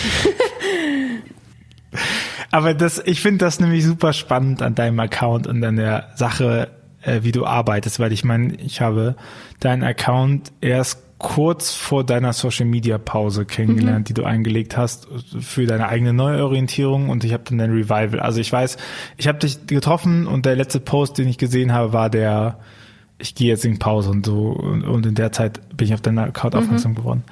Aber 2.51 2.73
das, 2.73 3.01
ich 3.05 3.21
finde 3.21 3.45
das 3.45 3.59
nämlich 3.59 3.85
super 3.85 4.13
spannend 4.13 4.63
an 4.63 4.73
deinem 4.73 4.99
Account 4.99 5.45
und 5.45 5.63
an 5.63 5.75
der 5.75 6.09
Sache, 6.15 6.71
äh, 7.03 7.19
wie 7.21 7.31
du 7.31 7.45
arbeitest, 7.45 7.99
weil 7.99 8.11
ich 8.11 8.23
meine, 8.23 8.55
ich 8.55 8.81
habe 8.81 9.15
deinen 9.59 9.83
Account 9.83 10.51
erst 10.59 11.03
kurz 11.19 11.75
vor 11.75 12.03
deiner 12.03 12.33
Social 12.33 12.65
Media 12.65 12.97
Pause 12.97 13.45
kennengelernt, 13.45 13.99
mhm. 13.99 14.05
die 14.05 14.13
du 14.15 14.23
eingelegt 14.23 14.75
hast 14.75 15.07
für 15.39 15.67
deine 15.67 15.89
eigene 15.89 16.13
Neuorientierung 16.13 17.09
und 17.09 17.23
ich 17.23 17.31
habe 17.31 17.43
dann 17.47 17.59
dein 17.59 17.71
Revival. 17.71 18.19
Also 18.19 18.41
ich 18.41 18.51
weiß, 18.51 18.77
ich 19.17 19.27
habe 19.27 19.37
dich 19.37 19.67
getroffen 19.67 20.25
und 20.25 20.47
der 20.47 20.55
letzte 20.55 20.79
Post, 20.79 21.19
den 21.19 21.27
ich 21.27 21.37
gesehen 21.37 21.73
habe, 21.73 21.93
war 21.93 22.09
der 22.09 22.57
ich 23.23 23.35
gehe 23.35 23.47
jetzt 23.47 23.63
in 23.63 23.79
Pause 23.79 24.11
und 24.11 24.25
so 24.25 24.49
und, 24.49 24.83
und 24.83 25.05
in 25.05 25.15
der 25.15 25.31
Zeit 25.31 25.61
bin 25.75 25.87
ich 25.87 25.93
auf 25.93 26.01
deinen 26.01 26.19
Account 26.19 26.53
mhm. 26.53 26.59
aufmerksam 26.59 26.93
geworden. 26.93 27.23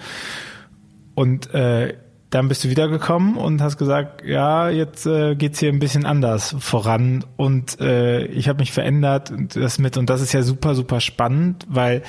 Und 1.15 1.53
äh, 1.53 1.95
dann 2.29 2.47
bist 2.47 2.63
du 2.63 2.69
wiedergekommen 2.69 3.35
und 3.35 3.61
hast 3.61 3.77
gesagt, 3.77 4.25
ja, 4.25 4.69
jetzt 4.69 5.05
äh, 5.05 5.35
geht's 5.35 5.59
hier 5.59 5.69
ein 5.69 5.79
bisschen 5.79 6.05
anders 6.05 6.55
voran 6.59 7.25
und 7.35 7.81
äh, 7.81 8.23
ich 8.27 8.47
habe 8.47 8.59
mich 8.59 8.71
verändert 8.71 9.31
und 9.31 9.57
das 9.57 9.79
mit 9.79 9.97
und 9.97 10.09
das 10.09 10.21
ist 10.21 10.31
ja 10.31 10.41
super 10.41 10.73
super 10.73 11.01
spannend, 11.01 11.67
weil 11.69 12.03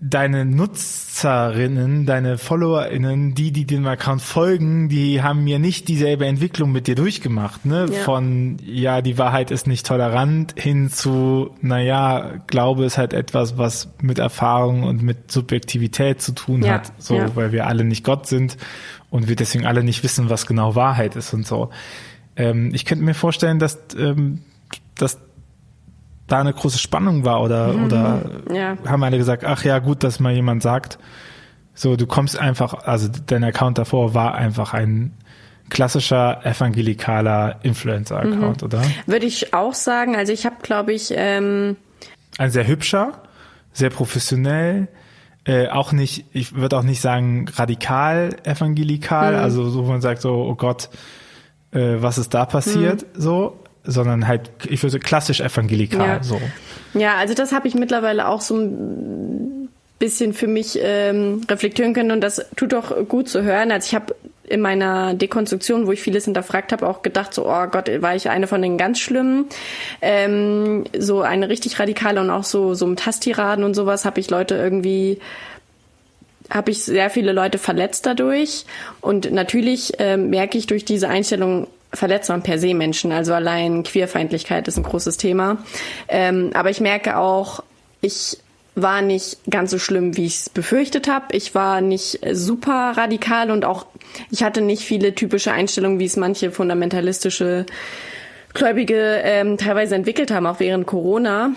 deine 0.00 0.44
Nutzerinnen, 0.44 2.06
deine 2.06 2.38
FollowerInnen, 2.38 3.34
die, 3.34 3.52
die 3.52 3.64
dem 3.64 3.86
Account 3.86 4.22
folgen, 4.22 4.88
die 4.88 5.22
haben 5.22 5.44
mir 5.44 5.58
nicht 5.58 5.88
dieselbe 5.88 6.26
Entwicklung 6.26 6.72
mit 6.72 6.86
dir 6.86 6.94
durchgemacht, 6.94 7.66
ne? 7.66 7.86
Ja. 7.90 7.98
Von, 8.04 8.58
ja, 8.64 9.02
die 9.02 9.18
Wahrheit 9.18 9.50
ist 9.50 9.66
nicht 9.66 9.86
tolerant 9.86 10.54
hin 10.56 10.90
zu, 10.90 11.50
naja, 11.60 12.40
Glaube 12.46 12.84
ist 12.84 12.98
halt 12.98 13.12
etwas, 13.12 13.58
was 13.58 13.88
mit 14.00 14.18
Erfahrung 14.18 14.84
und 14.84 15.02
mit 15.02 15.30
Subjektivität 15.30 16.22
zu 16.22 16.32
tun 16.32 16.62
ja. 16.62 16.74
hat, 16.74 16.92
so, 16.98 17.16
ja. 17.16 17.34
weil 17.34 17.52
wir 17.52 17.66
alle 17.66 17.84
nicht 17.84 18.04
Gott 18.04 18.26
sind 18.26 18.56
und 19.10 19.28
wir 19.28 19.36
deswegen 19.36 19.66
alle 19.66 19.82
nicht 19.82 20.02
wissen, 20.02 20.30
was 20.30 20.46
genau 20.46 20.74
Wahrheit 20.74 21.16
ist 21.16 21.32
und 21.34 21.46
so. 21.46 21.70
Ähm, 22.36 22.70
ich 22.72 22.84
könnte 22.84 23.04
mir 23.04 23.14
vorstellen, 23.14 23.58
dass, 23.58 23.78
ähm, 23.98 24.42
dass 24.94 25.18
da 26.28 26.40
eine 26.40 26.52
große 26.52 26.78
Spannung 26.78 27.24
war 27.24 27.42
oder, 27.42 27.72
mhm. 27.72 27.84
oder 27.84 28.20
ja. 28.52 28.76
haben 28.86 29.02
alle 29.02 29.18
gesagt, 29.18 29.44
ach 29.44 29.64
ja, 29.64 29.80
gut, 29.80 30.04
dass 30.04 30.20
mal 30.20 30.32
jemand 30.32 30.62
sagt, 30.62 30.98
So, 31.78 31.94
du 31.94 32.08
kommst 32.08 32.36
einfach, 32.36 32.74
also 32.74 33.08
dein 33.26 33.44
Account 33.44 33.78
davor 33.78 34.12
war 34.12 34.34
einfach 34.34 34.74
ein 34.74 35.12
klassischer 35.70 36.44
evangelikaler 36.44 37.60
Influencer-Account, 37.62 38.62
mhm. 38.62 38.66
oder? 38.66 38.82
Würde 39.06 39.26
ich 39.26 39.54
auch 39.54 39.74
sagen. 39.74 40.16
Also 40.16 40.32
ich 40.32 40.44
habe, 40.44 40.56
glaube 40.62 40.92
ich, 40.92 41.12
ähm 41.14 41.76
ein 42.36 42.50
sehr 42.50 42.66
hübscher, 42.66 43.22
sehr 43.72 43.90
professionell, 43.90 44.88
äh, 45.44 45.68
auch 45.68 45.92
nicht, 45.92 46.26
ich 46.32 46.56
würde 46.56 46.76
auch 46.76 46.82
nicht 46.82 47.00
sagen 47.00 47.46
radikal 47.54 48.36
evangelikal, 48.42 49.34
mhm. 49.34 49.38
also 49.38 49.70
so 49.70 49.82
man 49.84 50.00
sagt 50.00 50.20
so, 50.20 50.34
oh 50.34 50.56
Gott, 50.56 50.90
äh, 51.70 51.96
was 52.00 52.18
ist 52.18 52.34
da 52.34 52.44
passiert, 52.44 53.02
mhm. 53.02 53.20
so, 53.20 53.60
sondern 53.88 54.28
halt, 54.28 54.50
ich 54.68 54.82
würde 54.82 55.00
klassisch 55.00 55.40
evangelikal, 55.40 56.06
ja. 56.06 56.22
so. 56.22 56.40
Ja, 56.92 57.16
also 57.16 57.32
das 57.32 57.52
habe 57.52 57.66
ich 57.68 57.74
mittlerweile 57.74 58.28
auch 58.28 58.42
so 58.42 58.56
ein 58.56 59.70
bisschen 59.98 60.34
für 60.34 60.46
mich 60.46 60.78
ähm, 60.80 61.40
reflektieren 61.50 61.94
können 61.94 62.10
und 62.10 62.20
das 62.20 62.46
tut 62.54 62.72
doch 62.72 63.08
gut 63.08 63.28
zu 63.30 63.42
hören. 63.42 63.72
Also 63.72 63.86
ich 63.86 63.94
habe 63.94 64.14
in 64.46 64.60
meiner 64.60 65.14
Dekonstruktion, 65.14 65.86
wo 65.86 65.92
ich 65.92 66.02
vieles 66.02 66.26
hinterfragt 66.26 66.72
habe, 66.72 66.86
auch 66.86 67.02
gedacht, 67.02 67.32
so, 67.32 67.48
oh 67.48 67.66
Gott, 67.66 67.90
war 68.02 68.14
ich 68.14 68.28
eine 68.28 68.46
von 68.46 68.60
den 68.60 68.76
ganz 68.76 69.00
Schlimmen. 69.00 69.46
Ähm, 70.02 70.84
so 70.96 71.22
eine 71.22 71.48
richtig 71.48 71.80
radikale 71.80 72.20
und 72.20 72.30
auch 72.30 72.44
so, 72.44 72.74
so 72.74 72.86
mit 72.86 73.04
Hasstiraden 73.06 73.64
und 73.64 73.74
sowas 73.74 74.04
habe 74.04 74.20
ich 74.20 74.28
Leute 74.30 74.54
irgendwie 74.54 75.18
habe 76.50 76.70
ich 76.70 76.82
sehr 76.82 77.10
viele 77.10 77.32
Leute 77.32 77.58
verletzt 77.58 78.06
dadurch. 78.06 78.64
Und 79.02 79.30
natürlich 79.30 79.92
ähm, 79.98 80.30
merke 80.30 80.56
ich 80.56 80.66
durch 80.66 80.86
diese 80.86 81.08
Einstellung, 81.08 81.66
verletzt 81.92 82.28
man 82.28 82.42
per 82.42 82.58
se 82.58 82.74
Menschen. 82.74 83.12
Also 83.12 83.34
allein 83.34 83.82
Queerfeindlichkeit 83.82 84.68
ist 84.68 84.76
ein 84.76 84.82
großes 84.82 85.16
Thema. 85.16 85.58
Ähm, 86.08 86.50
aber 86.54 86.70
ich 86.70 86.80
merke 86.80 87.16
auch, 87.16 87.62
ich 88.00 88.38
war 88.74 89.02
nicht 89.02 89.38
ganz 89.50 89.70
so 89.70 89.78
schlimm, 89.78 90.16
wie 90.16 90.26
ich 90.26 90.36
es 90.36 90.50
befürchtet 90.50 91.08
habe. 91.08 91.34
Ich 91.36 91.54
war 91.54 91.80
nicht 91.80 92.20
super 92.32 92.92
radikal 92.96 93.50
und 93.50 93.64
auch 93.64 93.86
ich 94.30 94.42
hatte 94.42 94.60
nicht 94.60 94.82
viele 94.82 95.14
typische 95.14 95.52
Einstellungen, 95.52 95.98
wie 95.98 96.04
es 96.04 96.16
manche 96.16 96.50
fundamentalistische 96.50 97.66
Gläubige 98.54 99.20
ähm, 99.24 99.58
teilweise 99.58 99.94
entwickelt 99.94 100.30
haben, 100.30 100.46
auch 100.46 100.60
während 100.60 100.86
Corona. 100.86 101.52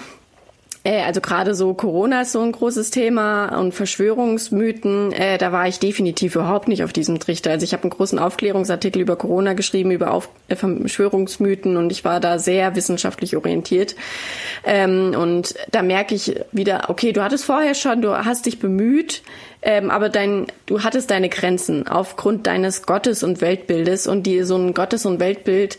Äh, 0.84 1.04
also 1.04 1.22
gerade 1.22 1.54
so 1.54 1.74
Corona 1.74 2.22
ist 2.22 2.32
so 2.32 2.42
ein 2.42 2.52
großes 2.52 2.92
Thema 2.92 3.60
und 3.60 3.74
Verschwörungsmythen, 3.74 5.12
äh, 5.12 5.38
da 5.38 5.52
war 5.52 5.68
ich 5.68 5.80
definitiv 5.80 6.36
überhaupt 6.36 6.68
nicht 6.68 6.84
auf 6.84 6.94
diesem 6.94 7.20
Trichter. 7.20 7.52
Also 7.52 7.64
ich 7.64 7.74
habe 7.74 7.84
einen 7.84 7.92
großen 7.92 8.20
Aufklärungsartikel 8.20 9.02
über 9.02 9.16
Corona 9.16 9.54
geschrieben, 9.54 9.92
über 9.92 10.12
auf 10.12 10.30
äh, 10.48 10.56
Verschwörungsmythen 10.56 11.78
und 11.78 11.92
ich 11.92 12.04
war 12.04 12.20
da 12.20 12.40
sehr 12.40 12.76
wissenschaftlich 12.76 13.36
orientiert. 13.38 13.96
Ähm, 14.64 15.16
und 15.18 15.56
da 15.72 15.84
merke 15.84 16.16
ich 16.16 16.36
wieder, 16.52 16.90
okay, 16.90 17.12
du 17.12 17.24
hattest 17.24 17.46
vorher 17.46 17.76
schon, 17.76 18.02
du 18.02 18.12
hast 18.12 18.46
dich 18.46 18.60
bemüht, 18.60 19.22
ähm, 19.64 19.92
aber 19.92 20.10
dein, 20.10 20.48
du 20.66 20.84
hattest 20.84 21.12
deine 21.12 21.30
Grenzen 21.30 21.88
aufgrund 21.88 22.48
deines 22.48 22.84
Gottes- 22.84 23.24
und 23.24 23.42
Weltbildes 23.42 24.08
und 24.08 24.24
die, 24.24 24.42
so 24.42 24.56
ein 24.56 24.74
Gottes- 24.74 25.06
und 25.06 25.20
Weltbild 25.20 25.78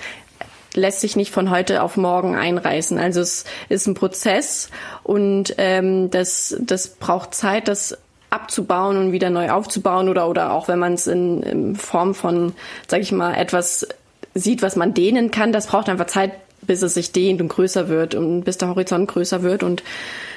lässt 0.74 1.00
sich 1.00 1.16
nicht 1.16 1.32
von 1.32 1.50
heute 1.50 1.82
auf 1.82 1.96
morgen 1.96 2.34
einreißen. 2.34 2.98
Also 2.98 3.20
es 3.20 3.44
ist 3.68 3.86
ein 3.86 3.94
Prozess 3.94 4.70
und 5.02 5.54
ähm, 5.58 6.10
das, 6.10 6.56
das 6.60 6.88
braucht 6.88 7.34
Zeit, 7.34 7.68
das 7.68 7.98
abzubauen 8.30 8.96
und 8.96 9.12
wieder 9.12 9.28
neu 9.28 9.50
aufzubauen 9.50 10.08
oder 10.08 10.28
oder 10.28 10.52
auch 10.52 10.68
wenn 10.68 10.78
man 10.78 10.94
es 10.94 11.06
in, 11.06 11.42
in 11.42 11.76
Form 11.76 12.14
von, 12.14 12.54
sag 12.88 13.02
ich 13.02 13.12
mal, 13.12 13.34
etwas 13.34 13.86
sieht, 14.34 14.62
was 14.62 14.76
man 14.76 14.94
dehnen 14.94 15.30
kann, 15.30 15.52
das 15.52 15.66
braucht 15.66 15.90
einfach 15.90 16.06
Zeit, 16.06 16.32
bis 16.62 16.80
es 16.82 16.94
sich 16.94 17.12
dehnt 17.12 17.40
und 17.40 17.48
größer 17.48 17.88
wird 17.88 18.14
und 18.14 18.44
bis 18.44 18.56
der 18.56 18.68
Horizont 18.68 19.08
größer 19.08 19.42
wird. 19.42 19.62
Und 19.62 19.82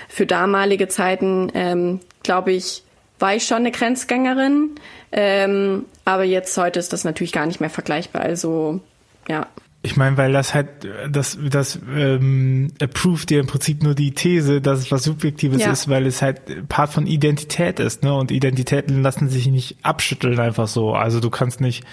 für 0.10 0.26
damalige 0.26 0.88
Zeiten, 0.88 1.52
ähm, 1.54 2.00
glaube 2.24 2.52
ich, 2.52 2.84
war 3.20 3.36
ich 3.36 3.46
schon 3.46 3.58
eine 3.58 3.72
Grenzgängerin. 3.72 4.72
Ähm, 5.12 5.86
aber 6.04 6.24
jetzt 6.24 6.58
heute 6.58 6.80
ist 6.80 6.92
das 6.92 7.06
natürlich 7.06 7.32
gar 7.32 7.46
nicht 7.46 7.62
mehr 7.62 7.70
vergleichbar. 7.70 8.24
Also 8.24 8.82
ja. 9.30 9.48
Ich 9.86 9.98
meine, 9.98 10.18
weil 10.18 10.34
das 10.34 10.54
halt, 10.54 10.68
das, 11.10 11.38
das 11.42 11.80
ähm, 11.96 12.72
approved 12.82 13.30
dir 13.30 13.40
im 13.40 13.48
Prinzip 13.48 13.84
nur 13.84 13.94
die 13.94 14.12
These, 14.12 14.60
dass 14.60 14.80
es 14.80 14.92
was 14.92 15.04
Subjektives 15.04 15.62
ja. 15.62 15.72
ist, 15.72 15.88
weil 15.88 16.06
es 16.08 16.22
halt 16.22 16.68
Part 16.68 16.92
von 16.92 17.06
Identität 17.06 17.80
ist, 17.80 18.04
ne? 18.04 18.14
Und 18.14 18.32
Identitäten 18.32 19.02
lassen 19.02 19.30
sich 19.30 19.48
nicht 19.48 19.78
abschütteln 19.84 20.40
einfach 20.40 20.68
so. 20.68 20.94
Also 20.94 21.20
du 21.20 21.30
kannst 21.30 21.62
nicht, 21.62 21.84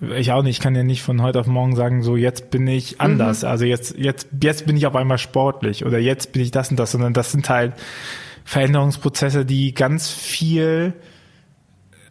ich 0.00 0.32
auch 0.32 0.42
nicht, 0.42 0.56
ich 0.56 0.62
kann 0.62 0.74
ja 0.74 0.82
nicht 0.82 1.02
von 1.02 1.20
heute 1.20 1.40
auf 1.40 1.46
morgen 1.46 1.76
sagen, 1.76 2.02
so 2.02 2.16
jetzt 2.16 2.50
bin 2.50 2.66
ich 2.66 3.00
anders. 3.00 3.42
Mhm. 3.42 3.48
Also 3.48 3.64
jetzt, 3.66 3.98
jetzt, 3.98 4.28
jetzt 4.42 4.66
bin 4.66 4.76
ich 4.76 4.86
auf 4.86 4.96
einmal 4.96 5.18
sportlich 5.18 5.84
oder 5.84 5.98
jetzt 5.98 6.32
bin 6.32 6.42
ich 6.42 6.50
das 6.50 6.70
und 6.70 6.78
das, 6.78 6.92
sondern 6.92 7.12
das 7.12 7.30
sind 7.30 7.50
halt 7.50 7.74
Veränderungsprozesse, 8.44 9.44
die 9.44 9.74
ganz 9.74 10.10
viel 10.10 10.94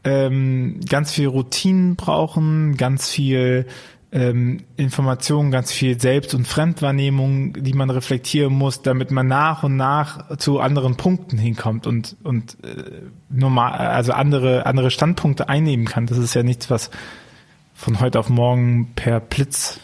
ähm, 0.03 0.79
ganz 0.87 1.11
viel 1.11 1.27
Routinen 1.27 1.95
brauchen, 1.95 2.77
ganz 2.77 3.09
viel 3.09 3.65
ähm, 4.11 4.63
Informationen, 4.77 5.51
ganz 5.51 5.71
viel 5.71 5.99
Selbst- 5.99 6.33
und 6.33 6.47
Fremdwahrnehmung, 6.47 7.53
die 7.53 7.73
man 7.73 7.89
reflektieren 7.89 8.53
muss, 8.53 8.81
damit 8.81 9.11
man 9.11 9.27
nach 9.27 9.63
und 9.63 9.75
nach 9.75 10.37
zu 10.37 10.59
anderen 10.59 10.95
Punkten 10.95 11.37
hinkommt 11.37 11.85
und 11.85 12.15
und 12.23 12.57
äh, 12.63 13.01
normal, 13.29 13.73
also 13.73 14.13
andere 14.13 14.65
andere 14.65 14.91
Standpunkte 14.91 15.49
einnehmen 15.49 15.85
kann. 15.85 16.05
Das 16.05 16.17
ist 16.17 16.33
ja 16.33 16.43
nichts, 16.43 16.69
was 16.69 16.89
von 17.73 17.99
heute 17.99 18.19
auf 18.19 18.29
morgen 18.29 18.93
per 18.95 19.19
Blitz 19.19 19.79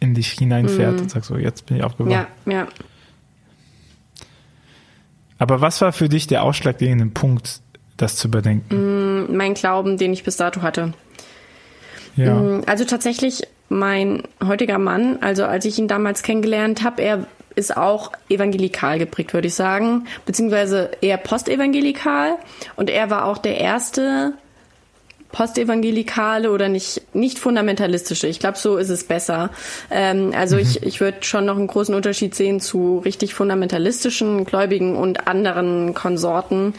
in 0.00 0.14
dich 0.14 0.32
hineinfährt 0.32 0.96
mm. 0.96 1.02
und 1.02 1.10
sagst 1.10 1.28
so, 1.28 1.36
jetzt 1.36 1.66
bin 1.66 1.76
ich 1.76 1.82
aufgewacht. 1.84 2.28
Ja, 2.46 2.52
ja. 2.52 2.66
Aber 5.38 5.60
was 5.60 5.80
war 5.80 5.92
für 5.92 6.08
dich 6.08 6.26
der 6.26 6.42
ausschlaggebende 6.42 7.06
Punkt, 7.06 7.60
das 7.96 8.16
zu 8.16 8.28
überdenken? 8.28 9.24
Mm, 9.24 9.36
mein 9.36 9.54
Glauben, 9.54 9.96
den 9.96 10.12
ich 10.12 10.24
bis 10.24 10.36
dato 10.36 10.62
hatte. 10.62 10.92
Ja. 12.16 12.34
Mm, 12.34 12.62
also 12.66 12.84
tatsächlich 12.84 13.42
mein 13.70 14.24
heutiger 14.46 14.78
Mann, 14.78 15.18
also 15.22 15.44
als 15.44 15.64
ich 15.64 15.78
ihn 15.78 15.88
damals 15.88 16.22
kennengelernt 16.22 16.82
habe, 16.82 17.02
er 17.02 17.26
ist 17.54 17.76
auch 17.76 18.12
evangelikal 18.28 18.98
geprägt, 18.98 19.32
würde 19.32 19.48
ich 19.48 19.54
sagen, 19.54 20.06
beziehungsweise 20.26 20.90
eher 21.00 21.16
postevangelikal. 21.16 22.36
Und 22.76 22.90
er 22.90 23.10
war 23.10 23.24
auch 23.24 23.38
der 23.38 23.58
erste 23.58 24.34
postevangelikale 25.32 26.50
oder 26.50 26.68
nicht, 26.68 27.02
nicht 27.14 27.38
fundamentalistische. 27.38 28.26
Ich 28.26 28.40
glaube, 28.40 28.58
so 28.58 28.76
ist 28.76 28.90
es 28.90 29.04
besser. 29.04 29.50
Ähm, 29.90 30.32
also 30.36 30.56
mhm. 30.56 30.62
ich, 30.62 30.82
ich 30.82 31.00
würde 31.00 31.18
schon 31.22 31.44
noch 31.44 31.56
einen 31.56 31.66
großen 31.66 31.94
Unterschied 31.94 32.34
sehen 32.34 32.60
zu 32.60 32.98
richtig 33.04 33.34
fundamentalistischen 33.34 34.44
Gläubigen 34.44 34.96
und 34.96 35.28
anderen 35.28 35.94
Konsorten 35.94 36.74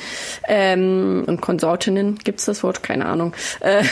ähm, 0.48 1.24
und 1.28 1.42
Konsortinnen. 1.42 2.18
Gibt's 2.24 2.46
das 2.46 2.64
Wort? 2.64 2.84
Keine 2.84 3.06
Ahnung. 3.06 3.34
Äh, 3.62 3.84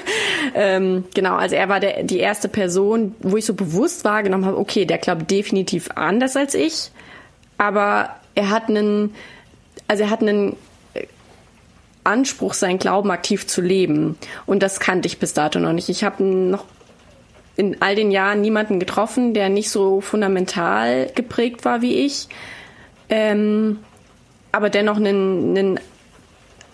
ähm, 0.54 1.04
genau, 1.14 1.36
also 1.36 1.54
er 1.54 1.68
war 1.68 1.80
der, 1.80 2.02
die 2.02 2.18
erste 2.18 2.48
Person, 2.48 3.14
wo 3.20 3.36
ich 3.36 3.44
so 3.44 3.54
bewusst 3.54 4.04
wahrgenommen 4.04 4.46
habe, 4.46 4.58
okay, 4.58 4.86
der 4.86 4.98
glaubt 4.98 5.30
definitiv 5.30 5.90
anders 5.94 6.36
als 6.36 6.54
ich, 6.54 6.90
aber 7.58 8.16
er 8.34 8.50
hat 8.50 8.68
einen, 8.68 9.14
also 9.88 10.04
er 10.04 10.10
hat 10.10 10.22
einen 10.22 10.56
Anspruch, 12.06 12.54
seinen 12.54 12.78
Glauben 12.78 13.10
aktiv 13.10 13.46
zu 13.46 13.60
leben. 13.60 14.16
Und 14.46 14.62
das 14.62 14.80
kannte 14.80 15.06
ich 15.06 15.18
bis 15.18 15.34
dato 15.34 15.58
noch 15.58 15.72
nicht. 15.72 15.88
Ich 15.88 16.04
habe 16.04 16.22
noch 16.24 16.64
in 17.56 17.80
all 17.80 17.94
den 17.94 18.10
Jahren 18.10 18.40
niemanden 18.40 18.78
getroffen, 18.78 19.34
der 19.34 19.48
nicht 19.48 19.70
so 19.70 20.00
fundamental 20.00 21.10
geprägt 21.14 21.64
war 21.64 21.82
wie 21.82 22.04
ich, 22.04 22.28
ähm, 23.08 23.78
aber 24.52 24.68
dennoch 24.68 24.96
einen, 24.96 25.56
einen, 25.56 25.80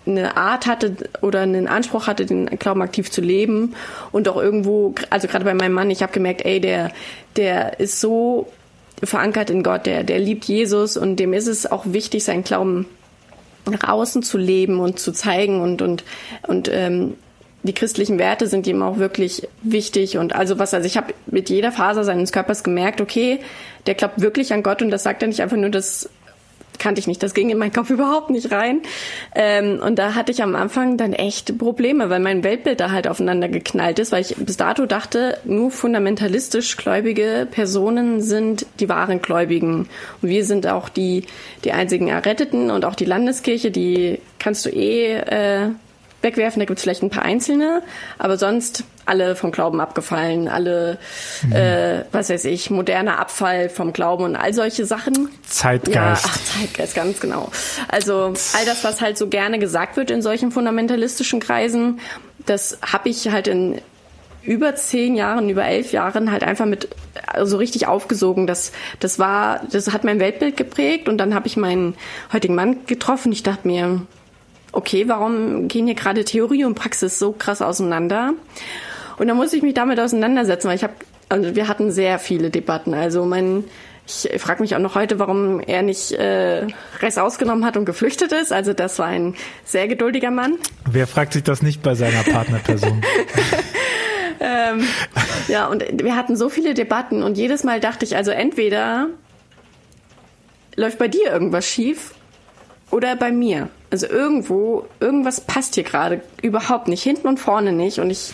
eine 0.05 0.35
Art 0.35 0.67
hatte 0.67 0.95
oder 1.21 1.41
einen 1.41 1.67
Anspruch 1.67 2.07
hatte, 2.07 2.25
den 2.25 2.47
Glauben 2.47 2.81
aktiv 2.81 3.09
zu 3.09 3.21
leben 3.21 3.75
und 4.11 4.27
auch 4.27 4.37
irgendwo, 4.37 4.93
also 5.09 5.27
gerade 5.27 5.45
bei 5.45 5.53
meinem 5.53 5.73
Mann, 5.73 5.89
ich 5.89 6.03
habe 6.03 6.11
gemerkt, 6.11 6.43
ey, 6.45 6.59
der, 6.59 6.91
der 7.37 7.79
ist 7.79 8.01
so 8.01 8.51
verankert 9.01 9.49
in 9.49 9.63
Gott, 9.63 9.85
der, 9.85 10.03
der 10.03 10.19
liebt 10.19 10.45
Jesus 10.45 10.97
und 10.97 11.17
dem 11.17 11.33
ist 11.33 11.47
es 11.47 11.69
auch 11.69 11.85
wichtig, 11.85 12.25
seinen 12.25 12.43
Glauben 12.43 12.87
nach 13.69 13.87
außen 13.87 14.23
zu 14.23 14.37
leben 14.37 14.79
und 14.79 14.99
zu 14.99 15.11
zeigen 15.11 15.61
und 15.61 15.81
und 15.81 16.03
und 16.47 16.69
ähm, 16.71 17.15
die 17.63 17.73
christlichen 17.73 18.19
Werte 18.19 18.47
sind 18.47 18.67
ihm 18.67 18.81
auch 18.81 18.97
wirklich 18.97 19.47
wichtig 19.61 20.17
und 20.17 20.35
also 20.35 20.59
was 20.59 20.73
also 20.73 20.85
ich 20.85 20.97
habe 20.97 21.13
mit 21.27 21.49
jeder 21.49 21.71
Faser 21.71 22.03
seines 22.03 22.31
Körpers 22.31 22.63
gemerkt 22.63 23.01
okay 23.01 23.39
der 23.85 23.95
glaubt 23.95 24.21
wirklich 24.21 24.53
an 24.53 24.63
Gott 24.63 24.81
und 24.81 24.91
das 24.91 25.03
sagt 25.03 25.21
er 25.21 25.27
nicht 25.27 25.41
einfach 25.41 25.57
nur 25.57 25.69
das 25.69 26.09
kannte 26.79 26.99
ich 26.99 27.07
nicht. 27.07 27.21
Das 27.23 27.33
ging 27.33 27.49
in 27.49 27.57
meinen 27.57 27.73
Kopf 27.73 27.89
überhaupt 27.91 28.29
nicht 28.29 28.51
rein. 28.51 28.81
Ähm, 29.35 29.79
und 29.83 29.99
da 29.99 30.15
hatte 30.15 30.31
ich 30.31 30.43
am 30.43 30.55
Anfang 30.55 30.97
dann 30.97 31.13
echt 31.13 31.57
Probleme, 31.57 32.09
weil 32.09 32.19
mein 32.19 32.43
Weltbild 32.43 32.79
da 32.79 32.91
halt 32.91 33.07
aufeinander 33.07 33.49
geknallt 33.49 33.99
ist, 33.99 34.11
weil 34.11 34.21
ich 34.21 34.35
bis 34.35 34.57
dato 34.57 34.85
dachte, 34.85 35.37
nur 35.43 35.71
fundamentalistisch 35.71 36.77
gläubige 36.77 37.47
Personen 37.49 38.21
sind 38.21 38.65
die 38.79 38.89
wahren 38.89 39.21
Gläubigen. 39.21 39.87
Und 40.21 40.29
wir 40.29 40.45
sind 40.45 40.67
auch 40.67 40.89
die, 40.89 41.25
die 41.63 41.71
einzigen 41.71 42.07
Erretteten 42.07 42.71
und 42.71 42.85
auch 42.85 42.95
die 42.95 43.05
Landeskirche, 43.05 43.71
die 43.71 44.19
kannst 44.39 44.65
du 44.65 44.69
eh 44.69 45.15
äh, 45.15 45.69
wegwerfen. 46.23 46.59
Da 46.59 46.65
gibt 46.65 46.79
es 46.79 46.83
vielleicht 46.83 47.03
ein 47.03 47.09
paar 47.09 47.23
einzelne, 47.23 47.81
aber 48.17 48.37
sonst 48.37 48.83
alle 49.05 49.35
vom 49.35 49.51
Glauben 49.51 49.81
abgefallen, 49.81 50.47
alle, 50.47 50.97
mhm. 51.43 51.51
äh, 51.51 52.05
was 52.11 52.29
weiß 52.29 52.45
ich, 52.45 52.69
moderner 52.69 53.19
Abfall 53.19 53.69
vom 53.69 53.93
Glauben 53.93 54.23
und 54.23 54.35
all 54.35 54.53
solche 54.53 54.85
Sachen. 54.85 55.29
Zeitgeist. 55.47 55.95
Ja, 55.95 56.31
ach, 56.31 56.37
Zeitgeist, 56.37 56.95
ganz 56.95 57.19
genau. 57.19 57.51
Also 57.89 58.33
all 58.53 58.65
das, 58.65 58.83
was 58.83 59.01
halt 59.01 59.17
so 59.17 59.27
gerne 59.27 59.59
gesagt 59.59 59.97
wird 59.97 60.09
in 60.09 60.21
solchen 60.21 60.51
fundamentalistischen 60.51 61.39
Kreisen, 61.39 61.99
das 62.45 62.79
habe 62.81 63.09
ich 63.09 63.29
halt 63.29 63.47
in 63.47 63.81
über 64.43 64.75
zehn 64.75 65.15
Jahren, 65.15 65.49
über 65.49 65.63
elf 65.63 65.93
Jahren 65.93 66.31
halt 66.31 66.43
einfach 66.43 66.65
mit 66.65 66.83
so 66.83 67.19
also 67.31 67.57
richtig 67.57 67.87
aufgesogen. 67.87 68.45
Das, 68.45 68.73
das 68.99 69.17
war, 69.17 69.61
das 69.71 69.91
hat 69.93 70.03
mein 70.03 70.19
Weltbild 70.19 70.57
geprägt 70.57 71.07
und 71.07 71.17
dann 71.17 71.33
habe 71.33 71.47
ich 71.47 71.57
meinen 71.57 71.95
heutigen 72.31 72.55
Mann 72.55 72.85
getroffen. 72.85 73.31
Ich 73.31 73.43
dachte 73.43 73.67
mir, 73.67 74.01
okay, 74.73 75.07
warum 75.07 75.67
gehen 75.67 75.85
hier 75.85 75.95
gerade 75.95 76.25
Theorie 76.25 76.65
und 76.65 76.75
Praxis 76.75 77.19
so 77.19 77.31
krass 77.31 77.61
auseinander? 77.61 78.33
Und 79.17 79.27
dann 79.27 79.37
muss 79.37 79.53
ich 79.53 79.61
mich 79.61 79.75
damit 79.75 79.99
auseinandersetzen, 79.99 80.67
weil 80.67 80.75
ich 80.75 80.83
habe, 80.83 80.93
also 81.29 81.55
wir 81.55 81.67
hatten 81.67 81.91
sehr 81.91 82.19
viele 82.19 82.49
Debatten. 82.49 82.93
Also 82.93 83.23
mein, 83.25 83.63
ich 84.05 84.29
frage 84.39 84.61
mich 84.61 84.75
auch 84.75 84.79
noch 84.79 84.95
heute, 84.95 85.19
warum 85.19 85.59
er 85.59 85.83
nicht 85.83 86.11
äh, 86.13 86.67
Rest 86.99 87.19
ausgenommen 87.19 87.63
hat 87.63 87.77
und 87.77 87.85
geflüchtet 87.85 88.31
ist. 88.31 88.51
Also 88.51 88.73
das 88.73 88.99
war 88.99 89.05
ein 89.05 89.35
sehr 89.63 89.87
geduldiger 89.87 90.31
Mann. 90.31 90.57
Wer 90.89 91.07
fragt 91.07 91.33
sich 91.33 91.43
das 91.43 91.61
nicht 91.61 91.83
bei 91.83 91.93
seiner 91.93 92.23
Partnerperson? 92.23 93.01
ähm, 94.39 94.83
ja, 95.47 95.67
und 95.67 95.83
wir 96.03 96.15
hatten 96.15 96.35
so 96.35 96.49
viele 96.49 96.73
Debatten 96.73 97.21
und 97.21 97.37
jedes 97.37 97.63
Mal 97.63 97.79
dachte 97.79 98.05
ich, 98.05 98.15
also 98.15 98.31
entweder 98.31 99.07
läuft 100.75 100.97
bei 100.97 101.07
dir 101.07 101.31
irgendwas 101.31 101.67
schief 101.67 102.15
oder 102.89 103.15
bei 103.15 103.31
mir. 103.31 103.69
Also 103.93 104.07
irgendwo, 104.07 104.87
irgendwas 104.99 105.39
passt 105.39 105.75
hier 105.75 105.83
gerade 105.83 106.23
überhaupt 106.41 106.87
nicht, 106.87 107.03
hinten 107.03 107.27
und 107.27 107.39
vorne 107.39 107.71
nicht. 107.71 107.99
Und 107.99 108.09
ich 108.09 108.33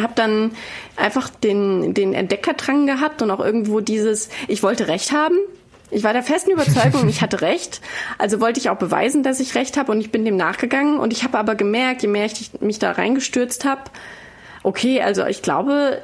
habe 0.00 0.12
dann 0.14 0.52
einfach 0.94 1.30
den, 1.30 1.94
den 1.94 2.14
Entdeckerdrang 2.14 2.86
gehabt 2.86 3.20
und 3.20 3.32
auch 3.32 3.40
irgendwo 3.40 3.80
dieses, 3.80 4.28
ich 4.46 4.62
wollte 4.62 4.86
recht 4.86 5.10
haben. 5.10 5.34
Ich 5.90 6.04
war 6.04 6.12
der 6.12 6.22
festen 6.22 6.52
Überzeugung, 6.52 7.08
ich 7.08 7.22
hatte 7.22 7.40
recht. 7.40 7.80
Also 8.18 8.40
wollte 8.40 8.60
ich 8.60 8.70
auch 8.70 8.78
beweisen, 8.78 9.24
dass 9.24 9.40
ich 9.40 9.56
recht 9.56 9.76
habe 9.76 9.90
und 9.90 10.00
ich 10.00 10.12
bin 10.12 10.24
dem 10.24 10.36
nachgegangen. 10.36 11.00
Und 11.00 11.12
ich 11.12 11.24
habe 11.24 11.38
aber 11.38 11.56
gemerkt, 11.56 12.02
je 12.02 12.08
mehr 12.08 12.26
ich 12.26 12.52
mich 12.60 12.78
da 12.78 12.92
reingestürzt 12.92 13.64
habe, 13.64 13.90
okay, 14.62 15.02
also 15.02 15.26
ich 15.26 15.42
glaube, 15.42 16.02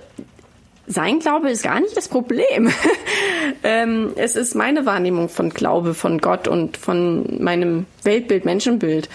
sein 0.91 1.21
Glaube 1.21 1.51
ist 1.51 1.63
gar 1.63 1.81
nicht 1.81 1.97
das 1.97 2.09
Problem. 2.09 2.71
ähm, 3.63 4.13
es 4.17 4.35
ist 4.35 4.57
meine 4.57 4.87
Wahrnehmung 4.87 5.29
von 5.29 5.51
Glaube, 5.51 5.95
von 5.95 6.19
Gott 6.19 6.49
und 6.49 6.77
von 6.77 7.41
meinem 7.43 7.87
Weltbild, 8.03 8.45
Menschenbild. 8.45 9.09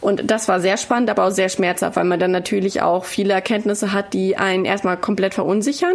Und 0.00 0.32
das 0.32 0.48
war 0.48 0.60
sehr 0.60 0.76
spannend, 0.76 1.10
aber 1.10 1.26
auch 1.26 1.30
sehr 1.30 1.48
schmerzhaft, 1.48 1.94
weil 1.96 2.04
man 2.04 2.18
dann 2.18 2.32
natürlich 2.32 2.82
auch 2.82 3.04
viele 3.04 3.34
Erkenntnisse 3.34 3.92
hat, 3.92 4.14
die 4.14 4.36
einen 4.36 4.64
erstmal 4.64 4.96
komplett 4.96 5.34
verunsichern, 5.34 5.94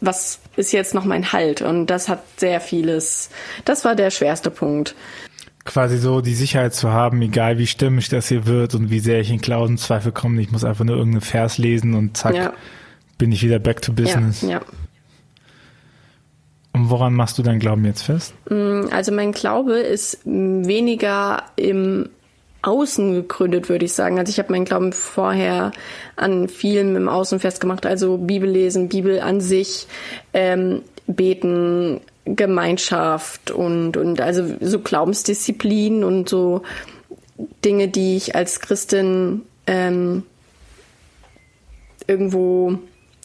was 0.00 0.38
ist 0.56 0.72
jetzt 0.72 0.94
noch 0.94 1.04
mein 1.04 1.32
Halt? 1.32 1.62
Und 1.62 1.86
das 1.86 2.08
hat 2.08 2.22
sehr 2.36 2.60
vieles, 2.60 3.28
das 3.64 3.84
war 3.84 3.94
der 3.94 4.10
schwerste 4.10 4.50
Punkt. 4.50 4.94
Quasi 5.64 5.98
so 5.98 6.20
die 6.20 6.34
Sicherheit 6.34 6.74
zu 6.74 6.90
haben, 6.90 7.20
egal 7.22 7.58
wie 7.58 7.66
stimmig 7.66 8.08
das 8.08 8.28
hier 8.28 8.46
wird 8.46 8.74
und 8.74 8.90
wie 8.90 8.98
sehr 8.98 9.20
ich 9.20 9.30
in 9.30 9.40
Glaubenszweifel 9.40 10.10
komme, 10.10 10.40
ich 10.40 10.50
muss 10.50 10.64
einfach 10.64 10.84
nur 10.84 10.96
irgendeinen 10.96 11.20
Vers 11.20 11.58
lesen 11.58 11.94
und 11.94 12.16
zack, 12.16 12.34
ja. 12.34 12.52
bin 13.18 13.30
ich 13.30 13.42
wieder 13.44 13.58
back 13.58 13.82
to 13.82 13.92
business. 13.92 14.42
Ja, 14.42 14.48
ja. 14.48 14.60
Und 16.72 16.90
woran 16.90 17.14
machst 17.14 17.38
du 17.38 17.42
deinen 17.42 17.58
Glauben 17.58 17.84
jetzt 17.84 18.02
fest? 18.02 18.34
Mm, 18.48 18.86
also 18.90 19.12
mein 19.12 19.32
Glaube 19.32 19.78
ist 19.78 20.20
weniger 20.24 21.42
im 21.56 22.08
Außen 22.62 23.14
gegründet, 23.14 23.68
würde 23.68 23.84
ich 23.84 23.92
sagen. 23.92 24.18
Also 24.18 24.30
ich 24.30 24.38
habe 24.38 24.52
meinen 24.52 24.64
Glauben 24.64 24.92
vorher 24.92 25.72
an 26.16 26.48
vielem 26.48 26.96
im 26.96 27.08
Außen 27.08 27.40
festgemacht, 27.40 27.84
also 27.84 28.18
Bibel 28.18 28.48
lesen, 28.48 28.88
Bibel 28.88 29.20
an 29.20 29.40
sich, 29.40 29.86
ähm, 30.32 30.82
beten, 31.06 32.00
Gemeinschaft 32.24 33.50
und, 33.50 33.96
und 33.96 34.20
also 34.20 34.44
so 34.60 34.78
Glaubensdisziplin 34.78 36.04
und 36.04 36.28
so 36.28 36.62
Dinge, 37.64 37.88
die 37.88 38.16
ich 38.16 38.36
als 38.36 38.60
Christin 38.60 39.42
ähm, 39.66 40.22
irgendwo 42.06 42.78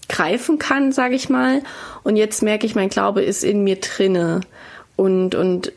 greifen 0.09 0.57
kann, 0.57 0.91
sage 0.91 1.15
ich 1.15 1.29
mal. 1.29 1.61
Und 2.07 2.15
jetzt 2.15 2.41
merke 2.41 2.65
ich, 2.65 2.73
mein 2.73 2.87
Glaube 2.87 3.21
ist 3.21 3.43
in 3.43 3.65
mir 3.65 3.81
drinne 3.81 4.39
und 4.95 5.35
und 5.35 5.73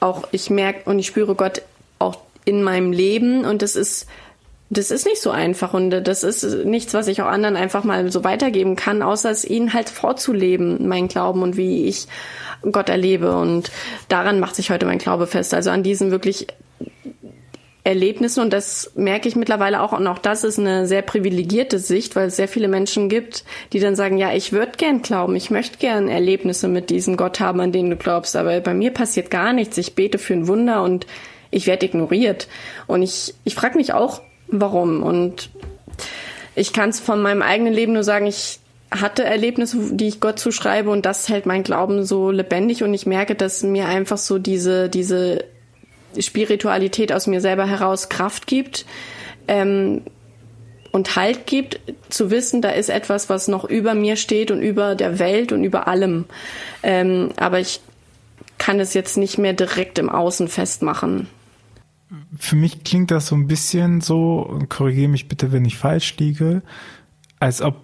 auch 0.00 0.26
ich 0.32 0.50
merke 0.50 0.90
und 0.90 0.98
ich 0.98 1.06
spüre 1.06 1.36
Gott 1.36 1.62
auch 2.00 2.16
in 2.44 2.64
meinem 2.64 2.90
Leben 2.90 3.44
und 3.44 3.62
das 3.62 3.76
ist 3.76 4.08
das 4.68 4.90
ist 4.90 5.06
nicht 5.06 5.22
so 5.22 5.30
einfach 5.30 5.72
und 5.72 5.90
das 5.90 6.24
ist 6.24 6.42
nichts, 6.64 6.92
was 6.92 7.06
ich 7.06 7.22
auch 7.22 7.28
anderen 7.28 7.54
einfach 7.54 7.84
mal 7.84 8.10
so 8.10 8.24
weitergeben 8.24 8.74
kann, 8.74 9.00
außer 9.00 9.30
es 9.30 9.44
ihnen 9.44 9.74
halt 9.74 9.90
vorzuleben, 9.90 10.88
mein 10.88 11.06
Glauben 11.06 11.42
und 11.42 11.56
wie 11.56 11.86
ich 11.86 12.08
Gott 12.72 12.88
erlebe. 12.88 13.36
Und 13.36 13.70
daran 14.08 14.40
macht 14.40 14.56
sich 14.56 14.72
heute 14.72 14.86
mein 14.86 14.98
Glaube 14.98 15.28
fest. 15.28 15.54
Also 15.54 15.70
an 15.70 15.84
diesen 15.84 16.10
wirklich 16.10 16.48
Erlebnissen 17.84 18.40
und 18.40 18.50
das 18.50 18.92
merke 18.94 19.28
ich 19.28 19.36
mittlerweile 19.36 19.82
auch. 19.82 19.92
Und 19.92 20.06
auch 20.06 20.18
das 20.18 20.42
ist 20.42 20.58
eine 20.58 20.86
sehr 20.86 21.02
privilegierte 21.02 21.78
Sicht, 21.78 22.16
weil 22.16 22.28
es 22.28 22.36
sehr 22.36 22.48
viele 22.48 22.66
Menschen 22.66 23.10
gibt, 23.10 23.44
die 23.74 23.78
dann 23.78 23.94
sagen, 23.94 24.16
ja, 24.16 24.32
ich 24.32 24.52
würde 24.52 24.72
gern 24.78 25.02
glauben, 25.02 25.36
ich 25.36 25.50
möchte 25.50 25.76
gern 25.76 26.08
Erlebnisse 26.08 26.66
mit 26.66 26.88
diesem 26.88 27.18
Gott 27.18 27.40
haben, 27.40 27.60
an 27.60 27.72
den 27.72 27.90
du 27.90 27.96
glaubst, 27.96 28.36
aber 28.36 28.58
bei 28.60 28.72
mir 28.72 28.90
passiert 28.90 29.30
gar 29.30 29.52
nichts. 29.52 29.76
Ich 29.76 29.94
bete 29.94 30.16
für 30.16 30.32
ein 30.32 30.48
Wunder 30.48 30.82
und 30.82 31.06
ich 31.50 31.66
werde 31.66 31.84
ignoriert. 31.84 32.48
Und 32.86 33.02
ich 33.02 33.34
ich 33.44 33.54
frage 33.54 33.76
mich 33.76 33.92
auch, 33.92 34.22
warum. 34.48 35.02
Und 35.02 35.50
ich 36.54 36.72
kann 36.72 36.88
es 36.88 37.00
von 37.00 37.20
meinem 37.20 37.42
eigenen 37.42 37.74
Leben 37.74 37.92
nur 37.92 38.02
sagen, 38.02 38.26
ich 38.26 38.60
hatte 38.90 39.24
Erlebnisse, 39.24 39.76
die 39.90 40.08
ich 40.08 40.20
Gott 40.20 40.38
zuschreibe 40.38 40.88
und 40.88 41.04
das 41.04 41.28
hält 41.28 41.44
mein 41.44 41.64
Glauben 41.64 42.04
so 42.04 42.30
lebendig. 42.30 42.82
Und 42.82 42.94
ich 42.94 43.04
merke, 43.04 43.34
dass 43.34 43.62
mir 43.62 43.88
einfach 43.88 44.16
so 44.16 44.38
diese 44.38 44.88
diese 44.88 45.44
Spiritualität 46.20 47.12
aus 47.12 47.26
mir 47.26 47.40
selber 47.40 47.66
heraus 47.66 48.08
Kraft 48.08 48.46
gibt. 48.46 48.86
Ähm, 49.48 50.02
und 50.92 51.16
Halt 51.16 51.46
gibt, 51.46 51.80
zu 52.08 52.30
wissen, 52.30 52.62
da 52.62 52.70
ist 52.70 52.88
etwas, 52.88 53.28
was 53.28 53.48
noch 53.48 53.64
über 53.64 53.94
mir 53.94 54.14
steht 54.14 54.52
und 54.52 54.62
über 54.62 54.94
der 54.94 55.18
Welt 55.18 55.50
und 55.50 55.64
über 55.64 55.88
allem. 55.88 56.24
Ähm, 56.84 57.30
aber 57.36 57.58
ich 57.58 57.80
kann 58.58 58.78
es 58.78 58.94
jetzt 58.94 59.16
nicht 59.16 59.36
mehr 59.36 59.54
direkt 59.54 59.98
im 59.98 60.08
Außen 60.08 60.46
festmachen. 60.46 61.26
Für 62.38 62.54
mich 62.54 62.84
klingt 62.84 63.10
das 63.10 63.26
so 63.26 63.34
ein 63.34 63.48
bisschen 63.48 64.00
so, 64.00 64.60
korrigiere 64.68 65.08
mich 65.08 65.26
bitte, 65.26 65.50
wenn 65.50 65.64
ich 65.64 65.76
falsch 65.76 66.16
liege, 66.18 66.62
als 67.40 67.60
ob 67.60 67.74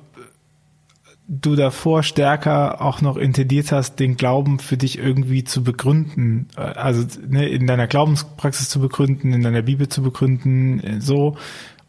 du 1.32 1.54
davor 1.54 2.02
stärker 2.02 2.82
auch 2.82 3.00
noch 3.02 3.16
intendiert 3.16 3.70
hast, 3.70 4.00
den 4.00 4.16
Glauben 4.16 4.58
für 4.58 4.76
dich 4.76 4.98
irgendwie 4.98 5.44
zu 5.44 5.62
begründen, 5.62 6.48
also 6.56 7.06
ne, 7.28 7.48
in 7.48 7.68
deiner 7.68 7.86
Glaubenspraxis 7.86 8.68
zu 8.68 8.80
begründen, 8.80 9.32
in 9.32 9.42
deiner 9.42 9.62
Bibel 9.62 9.88
zu 9.88 10.02
begründen, 10.02 11.00
so. 11.00 11.36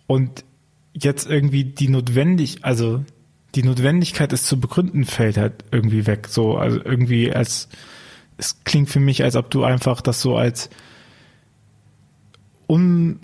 Und 0.05 0.45
jetzt 0.93 1.27
irgendwie 1.27 1.63
die 1.63 1.89
notwendig, 1.89 2.63
also 2.63 3.03
die 3.55 3.63
Notwendigkeit, 3.63 4.31
es 4.31 4.43
zu 4.43 4.59
begründen, 4.59 5.05
fällt 5.05 5.37
halt 5.37 5.65
irgendwie 5.71 6.05
weg. 6.05 6.27
So, 6.29 6.57
also 6.57 6.79
irgendwie 6.79 7.33
als, 7.33 7.67
es 8.37 8.63
klingt 8.63 8.89
für 8.91 8.99
mich, 8.99 9.23
als 9.23 9.35
ob 9.35 9.49
du 9.49 9.63
einfach 9.63 10.01
das 10.01 10.21
so 10.21 10.37
als 10.37 10.69
un, 12.69 13.21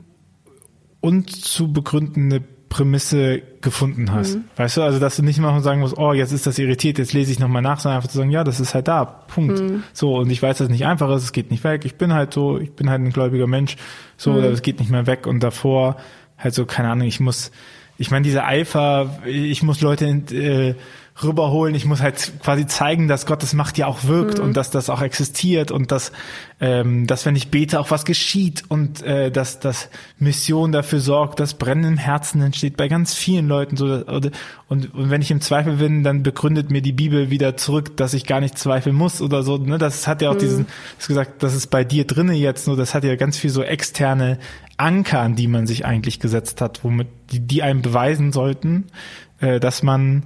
unzubegründende 0.99 2.41
Prämisse 2.69 3.41
gefunden 3.61 4.11
hast. 4.11 4.35
Mhm. 4.35 4.43
Weißt 4.55 4.77
du, 4.77 4.81
also 4.81 4.99
dass 4.99 5.15
du 5.15 5.23
nicht 5.23 5.39
mal 5.39 5.59
sagen 5.61 5.79
musst, 5.79 5.97
oh, 5.97 6.13
jetzt 6.13 6.31
ist 6.31 6.47
das 6.47 6.59
irritiert, 6.59 6.97
jetzt 6.97 7.13
lese 7.13 7.31
ich 7.31 7.39
nochmal 7.39 7.61
nach, 7.61 7.79
sondern 7.79 7.97
einfach 7.97 8.09
zu 8.09 8.17
sagen, 8.17 8.31
ja, 8.31 8.43
das 8.43 8.59
ist 8.59 8.73
halt 8.73 8.87
da, 8.87 9.05
Punkt. 9.05 9.59
Mhm. 9.59 9.83
So, 9.93 10.17
und 10.17 10.29
ich 10.29 10.41
weiß, 10.41 10.57
dass 10.57 10.65
es 10.65 10.71
nicht 10.71 10.85
einfach 10.85 11.09
ist, 11.15 11.23
es 11.23 11.31
geht 11.31 11.51
nicht 11.51 11.63
weg, 11.63 11.85
ich 11.85 11.95
bin 11.95 12.13
halt 12.13 12.33
so, 12.33 12.59
ich 12.59 12.73
bin 12.73 12.89
halt 12.89 13.01
ein 13.01 13.11
gläubiger 13.11 13.47
Mensch, 13.47 13.77
so, 14.17 14.33
mhm. 14.33 14.43
es 14.43 14.61
geht 14.61 14.79
nicht 14.79 14.91
mehr 14.91 15.07
weg 15.07 15.27
und 15.27 15.41
davor 15.41 15.97
halt 16.37 16.53
so, 16.53 16.65
keine 16.65 16.89
Ahnung, 16.89 17.07
ich 17.07 17.19
muss, 17.19 17.51
ich 17.97 18.11
meine, 18.11 18.23
dieser 18.23 18.45
Eifer, 18.45 19.19
ich 19.25 19.63
muss 19.63 19.81
Leute 19.81 20.05
äh, 20.05 20.75
rüberholen, 21.23 21.73
ich 21.73 21.85
muss 21.85 22.01
halt 22.01 22.33
quasi 22.43 22.67
zeigen, 22.67 23.07
dass 23.07 23.25
Gottes 23.25 23.53
Macht 23.53 23.77
ja 23.77 23.87
auch 23.87 24.03
wirkt 24.03 24.37
mhm. 24.37 24.45
und 24.45 24.57
dass 24.57 24.69
das 24.69 24.89
auch 24.89 25.01
existiert 25.01 25.71
und 25.71 25.91
dass, 25.91 26.11
ähm, 26.59 27.07
dass 27.07 27.25
wenn 27.25 27.35
ich 27.35 27.49
bete, 27.49 27.79
auch 27.79 27.89
was 27.89 28.05
geschieht 28.05 28.63
und 28.67 29.01
äh, 29.01 29.31
dass, 29.31 29.59
dass 29.59 29.89
Mission 30.19 30.71
dafür 30.71 30.99
sorgt, 30.99 31.39
dass 31.39 31.55
Brennen 31.55 31.85
im 31.85 31.97
Herzen 31.97 32.41
entsteht 32.41 32.77
bei 32.77 32.87
ganz 32.87 33.15
vielen 33.15 33.47
Leuten. 33.47 33.77
So, 33.77 33.85
und, 33.85 34.31
und, 34.67 34.93
und 34.93 35.09
wenn 35.09 35.21
ich 35.21 35.31
im 35.31 35.41
Zweifel 35.41 35.77
bin, 35.77 36.03
dann 36.03 36.21
begründet 36.21 36.69
mir 36.69 36.81
die 36.81 36.93
Bibel 36.93 37.31
wieder 37.31 37.57
zurück, 37.57 37.97
dass 37.97 38.13
ich 38.13 38.25
gar 38.25 38.39
nicht 38.39 38.57
zweifeln 38.57 38.95
muss 38.95 39.19
oder 39.19 39.41
so. 39.41 39.57
Ne? 39.57 39.79
Das 39.79 40.05
hat 40.05 40.21
ja 40.21 40.29
auch 40.29 40.35
mhm. 40.35 40.39
diesen, 40.39 40.65
das 40.97 41.07
gesagt, 41.07 41.41
das 41.41 41.55
ist 41.55 41.67
bei 41.67 41.83
dir 41.83 42.05
drinne 42.05 42.33
jetzt 42.33 42.67
nur, 42.67 42.77
das 42.77 42.93
hat 42.93 43.03
ja 43.03 43.15
ganz 43.15 43.37
viel 43.37 43.49
so 43.49 43.63
externe 43.63 44.37
Anker, 44.77 45.21
an 45.21 45.35
die 45.35 45.47
man 45.47 45.65
sich 45.65 45.85
eigentlich 45.85 46.19
gesetzt 46.19 46.61
hat, 46.61 46.83
womit 46.83 47.07
die, 47.31 47.39
die 47.39 47.63
einem 47.63 47.81
beweisen 47.81 48.31
sollten, 48.31 48.85
äh, 49.39 49.59
dass 49.59 49.81
man, 49.81 50.23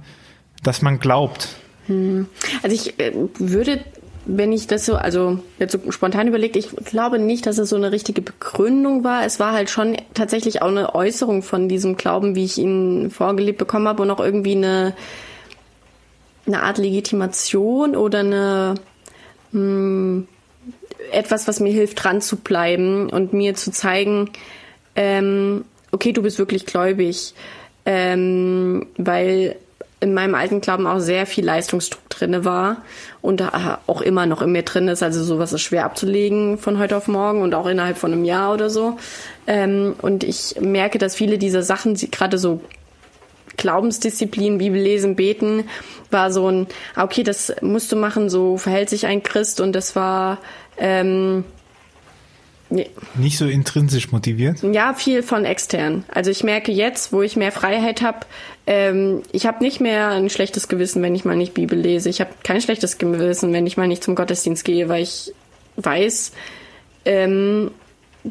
dass 0.62 0.82
man 0.82 0.98
glaubt. 0.98 1.48
Hm. 1.86 2.26
Also 2.62 2.74
ich 2.74 2.98
äh, 3.00 3.12
würde, 3.38 3.80
wenn 4.24 4.52
ich 4.52 4.66
das 4.66 4.86
so, 4.86 4.94
also 4.94 5.40
jetzt 5.58 5.72
so 5.72 5.90
spontan 5.90 6.28
überlegt, 6.28 6.56
ich 6.56 6.70
glaube 6.84 7.18
nicht, 7.18 7.46
dass 7.46 7.58
es 7.58 7.70
so 7.70 7.76
eine 7.76 7.92
richtige 7.92 8.22
Begründung 8.22 9.04
war. 9.04 9.24
Es 9.24 9.40
war 9.40 9.52
halt 9.52 9.70
schon 9.70 9.96
tatsächlich 10.14 10.62
auch 10.62 10.68
eine 10.68 10.94
Äußerung 10.94 11.42
von 11.42 11.68
diesem 11.68 11.96
Glauben, 11.96 12.36
wie 12.36 12.44
ich 12.44 12.58
ihn 12.58 13.10
vorgelebt 13.10 13.58
bekommen 13.58 13.88
habe 13.88 14.02
und 14.02 14.10
auch 14.10 14.20
irgendwie 14.20 14.56
eine, 14.56 14.94
eine 16.46 16.62
Art 16.62 16.78
Legitimation 16.78 17.96
oder 17.96 18.20
eine, 18.20 18.74
mh, 19.52 19.60
hm, 19.60 20.28
etwas, 21.10 21.48
was 21.48 21.60
mir 21.60 21.72
hilft, 21.72 22.02
dran 22.02 22.20
zu 22.20 22.36
bleiben 22.36 23.10
und 23.10 23.32
mir 23.32 23.54
zu 23.54 23.72
zeigen, 23.72 24.30
ähm, 24.94 25.64
okay, 25.90 26.12
du 26.12 26.22
bist 26.22 26.38
wirklich 26.38 26.64
gläubig, 26.64 27.34
ähm, 27.84 28.86
weil 28.96 29.56
in 30.02 30.14
meinem 30.14 30.34
alten 30.34 30.60
Glauben 30.60 30.86
auch 30.86 30.98
sehr 30.98 31.26
viel 31.26 31.44
Leistungsdruck 31.44 32.10
drinne 32.10 32.44
war 32.44 32.82
und 33.22 33.42
auch 33.86 34.02
immer 34.02 34.26
noch 34.26 34.42
in 34.42 34.52
mir 34.52 34.62
drin 34.62 34.88
ist. 34.88 35.02
Also 35.02 35.22
sowas 35.22 35.52
ist 35.52 35.62
schwer 35.62 35.84
abzulegen 35.84 36.58
von 36.58 36.78
heute 36.78 36.96
auf 36.96 37.06
morgen 37.06 37.40
und 37.40 37.54
auch 37.54 37.66
innerhalb 37.66 37.96
von 37.96 38.12
einem 38.12 38.24
Jahr 38.24 38.52
oder 38.52 38.68
so. 38.68 38.98
Ähm, 39.46 39.94
und 40.02 40.24
ich 40.24 40.56
merke, 40.60 40.98
dass 40.98 41.14
viele 41.14 41.38
dieser 41.38 41.62
Sachen, 41.62 41.94
gerade 41.94 42.36
so 42.36 42.60
Glaubensdisziplin, 43.56 44.58
Bibel 44.58 44.80
lesen, 44.80 45.14
beten, 45.14 45.68
war 46.10 46.32
so 46.32 46.48
ein, 46.48 46.66
ah, 46.96 47.04
okay, 47.04 47.22
das 47.22 47.54
musst 47.60 47.92
du 47.92 47.96
machen, 47.96 48.28
so 48.28 48.56
verhält 48.56 48.90
sich 48.90 49.06
ein 49.06 49.22
Christ 49.22 49.60
und 49.60 49.72
das 49.72 49.94
war 49.94 50.38
ähm, 50.78 51.44
nee. 52.72 52.90
nicht 53.14 53.38
so 53.38 53.46
intrinsisch 53.46 54.12
motiviert? 54.12 54.62
Ja, 54.62 54.94
viel 54.94 55.22
von 55.22 55.44
extern. 55.44 56.04
Also 56.08 56.30
ich 56.30 56.42
merke 56.44 56.72
jetzt, 56.72 57.12
wo 57.12 57.22
ich 57.22 57.36
mehr 57.36 57.52
Freiheit 57.52 58.02
habe, 58.02 58.20
ähm, 58.66 59.22
ich 59.32 59.46
habe 59.46 59.62
nicht 59.62 59.80
mehr 59.80 60.08
ein 60.08 60.30
schlechtes 60.30 60.68
Gewissen, 60.68 61.02
wenn 61.02 61.14
ich 61.14 61.24
mal 61.24 61.36
nicht 61.36 61.54
Bibel 61.54 61.78
lese. 61.78 62.08
Ich 62.08 62.20
habe 62.20 62.30
kein 62.42 62.60
schlechtes 62.60 62.98
Gewissen, 62.98 63.52
wenn 63.52 63.66
ich 63.66 63.76
mal 63.76 63.88
nicht 63.88 64.04
zum 64.04 64.14
Gottesdienst 64.14 64.64
gehe, 64.64 64.88
weil 64.88 65.02
ich 65.02 65.32
weiß, 65.76 66.32
ähm, 67.04 67.70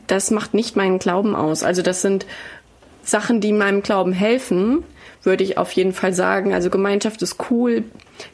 das 0.08 0.32
macht 0.32 0.54
nicht 0.54 0.76
meinen 0.76 1.00
Glauben 1.00 1.36
aus. 1.36 1.64
Also 1.64 1.82
das 1.82 2.02
sind 2.02 2.26
Sachen, 3.04 3.42
die 3.42 3.52
meinem 3.52 3.84
Glauben 3.84 4.14
helfen, 4.14 4.84
würde 5.24 5.44
ich 5.44 5.58
auf 5.58 5.72
jeden 5.74 5.94
Fall 5.94 6.14
sagen. 6.14 6.54
Also 6.54 6.70
Gemeinschaft 6.70 7.22
ist 7.22 7.38
cool, 7.50 7.84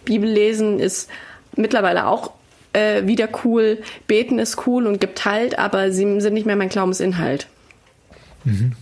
Bibel 0.05 0.29
lesen 0.29 0.79
ist 0.79 1.09
mittlerweile 1.55 2.07
auch 2.07 2.31
äh, 2.73 3.05
wieder 3.07 3.29
cool, 3.43 3.79
beten 4.07 4.39
ist 4.39 4.67
cool 4.67 4.87
und 4.87 4.99
gibt 4.99 5.25
Halt, 5.25 5.59
aber 5.59 5.91
sie 5.91 6.19
sind 6.21 6.33
nicht 6.33 6.45
mehr 6.45 6.55
mein 6.55 6.69
Glaubensinhalt. 6.69 7.47
Mhm. 8.43 8.73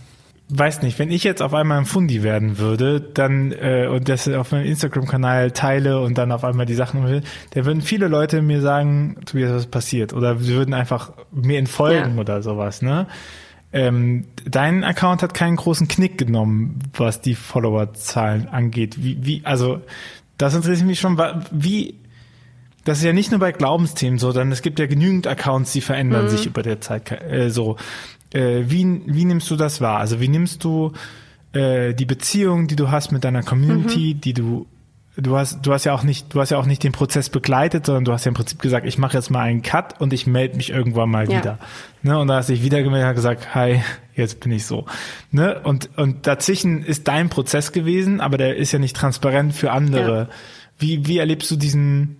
Weiß 0.48 0.82
nicht, 0.82 0.98
wenn 1.00 1.10
ich 1.10 1.24
jetzt 1.24 1.42
auf 1.42 1.54
einmal 1.54 1.78
ein 1.78 1.86
Fundi 1.86 2.22
werden 2.22 2.58
würde, 2.58 3.00
dann 3.00 3.50
äh, 3.50 3.88
und 3.88 4.08
das 4.08 4.28
auf 4.28 4.52
meinem 4.52 4.66
Instagram-Kanal 4.66 5.50
teile 5.50 6.00
und 6.00 6.18
dann 6.18 6.30
auf 6.30 6.44
einmal 6.44 6.66
die 6.66 6.74
Sachen 6.74 7.04
will, 7.04 7.22
da 7.50 7.64
würden 7.64 7.82
viele 7.82 8.06
Leute 8.06 8.42
mir 8.42 8.60
sagen, 8.60 9.16
Tobias, 9.26 9.52
was 9.52 9.66
passiert? 9.66 10.12
Oder 10.12 10.38
sie 10.38 10.54
würden 10.54 10.72
einfach 10.72 11.12
mir 11.32 11.58
entfolgen 11.58 12.14
ja. 12.14 12.20
oder 12.20 12.42
sowas, 12.42 12.80
ne? 12.80 13.08
Ähm, 13.72 14.26
dein 14.44 14.84
Account 14.84 15.22
hat 15.22 15.34
keinen 15.34 15.56
großen 15.56 15.88
Knick 15.88 16.16
genommen, 16.16 16.78
was 16.94 17.20
die 17.20 17.34
Followerzahlen 17.34 18.48
angeht. 18.48 19.02
Wie, 19.02 19.18
wie, 19.20 19.42
also 19.44 19.80
das 20.38 20.54
interessiert 20.54 20.86
mich 20.86 21.00
schon, 21.00 21.20
wie 21.50 21.96
das 22.86 22.98
ist 22.98 23.04
ja 23.04 23.12
nicht 23.12 23.32
nur 23.32 23.40
bei 23.40 23.50
Glaubensthemen 23.50 24.18
so, 24.18 24.30
sondern 24.30 24.52
es 24.52 24.62
gibt 24.62 24.78
ja 24.78 24.86
genügend 24.86 25.26
Accounts, 25.26 25.72
die 25.72 25.80
verändern 25.80 26.26
mhm. 26.26 26.28
sich 26.28 26.46
über 26.46 26.62
der 26.62 26.80
Zeit 26.80 27.10
äh, 27.10 27.50
so. 27.50 27.76
Äh, 28.32 28.62
wie, 28.68 29.02
wie 29.06 29.24
nimmst 29.24 29.50
du 29.50 29.56
das 29.56 29.80
wahr? 29.80 29.98
Also 29.98 30.20
wie 30.20 30.28
nimmst 30.28 30.62
du 30.62 30.92
äh, 31.52 31.94
die 31.94 32.06
Beziehung, 32.06 32.68
die 32.68 32.76
du 32.76 32.90
hast 32.90 33.10
mit 33.10 33.24
deiner 33.24 33.42
Community, 33.42 34.14
mhm. 34.14 34.20
die 34.20 34.34
du 34.34 34.66
du 35.16 35.36
hast 35.36 35.66
du 35.66 35.72
hast 35.72 35.84
ja 35.84 35.94
auch 35.94 36.04
nicht 36.04 36.32
du 36.32 36.40
hast 36.40 36.50
ja 36.50 36.58
auch 36.58 36.66
nicht 36.66 36.84
den 36.84 36.92
Prozess 36.92 37.28
begleitet, 37.28 37.86
sondern 37.86 38.04
du 38.04 38.12
hast 38.12 38.24
ja 38.24 38.28
im 38.28 38.34
Prinzip 38.34 38.62
gesagt, 38.62 38.86
ich 38.86 38.98
mache 38.98 39.16
jetzt 39.16 39.30
mal 39.30 39.40
einen 39.40 39.62
Cut 39.62 40.00
und 40.00 40.12
ich 40.12 40.26
melde 40.28 40.56
mich 40.56 40.70
irgendwann 40.70 41.10
mal 41.10 41.28
ja. 41.28 41.38
wieder. 41.38 41.58
Ne? 42.02 42.18
Und 42.18 42.28
da 42.28 42.36
hast 42.36 42.48
du 42.48 42.52
dich 42.52 42.62
wieder 42.62 42.82
gemeldet 42.82 43.08
und 43.08 43.14
gesagt, 43.16 43.54
hi, 43.54 43.82
jetzt 44.14 44.38
bin 44.40 44.52
ich 44.52 44.64
so. 44.64 44.84
Ne? 45.32 45.60
Und 45.64 45.90
und 45.96 46.28
dazwischen 46.28 46.84
ist 46.84 47.08
dein 47.08 47.30
Prozess 47.30 47.72
gewesen, 47.72 48.20
aber 48.20 48.38
der 48.38 48.56
ist 48.56 48.70
ja 48.70 48.78
nicht 48.78 48.94
transparent 48.94 49.54
für 49.54 49.72
andere. 49.72 50.18
Ja. 50.18 50.28
Wie 50.78 51.06
wie 51.06 51.18
erlebst 51.18 51.50
du 51.50 51.56
diesen 51.56 52.18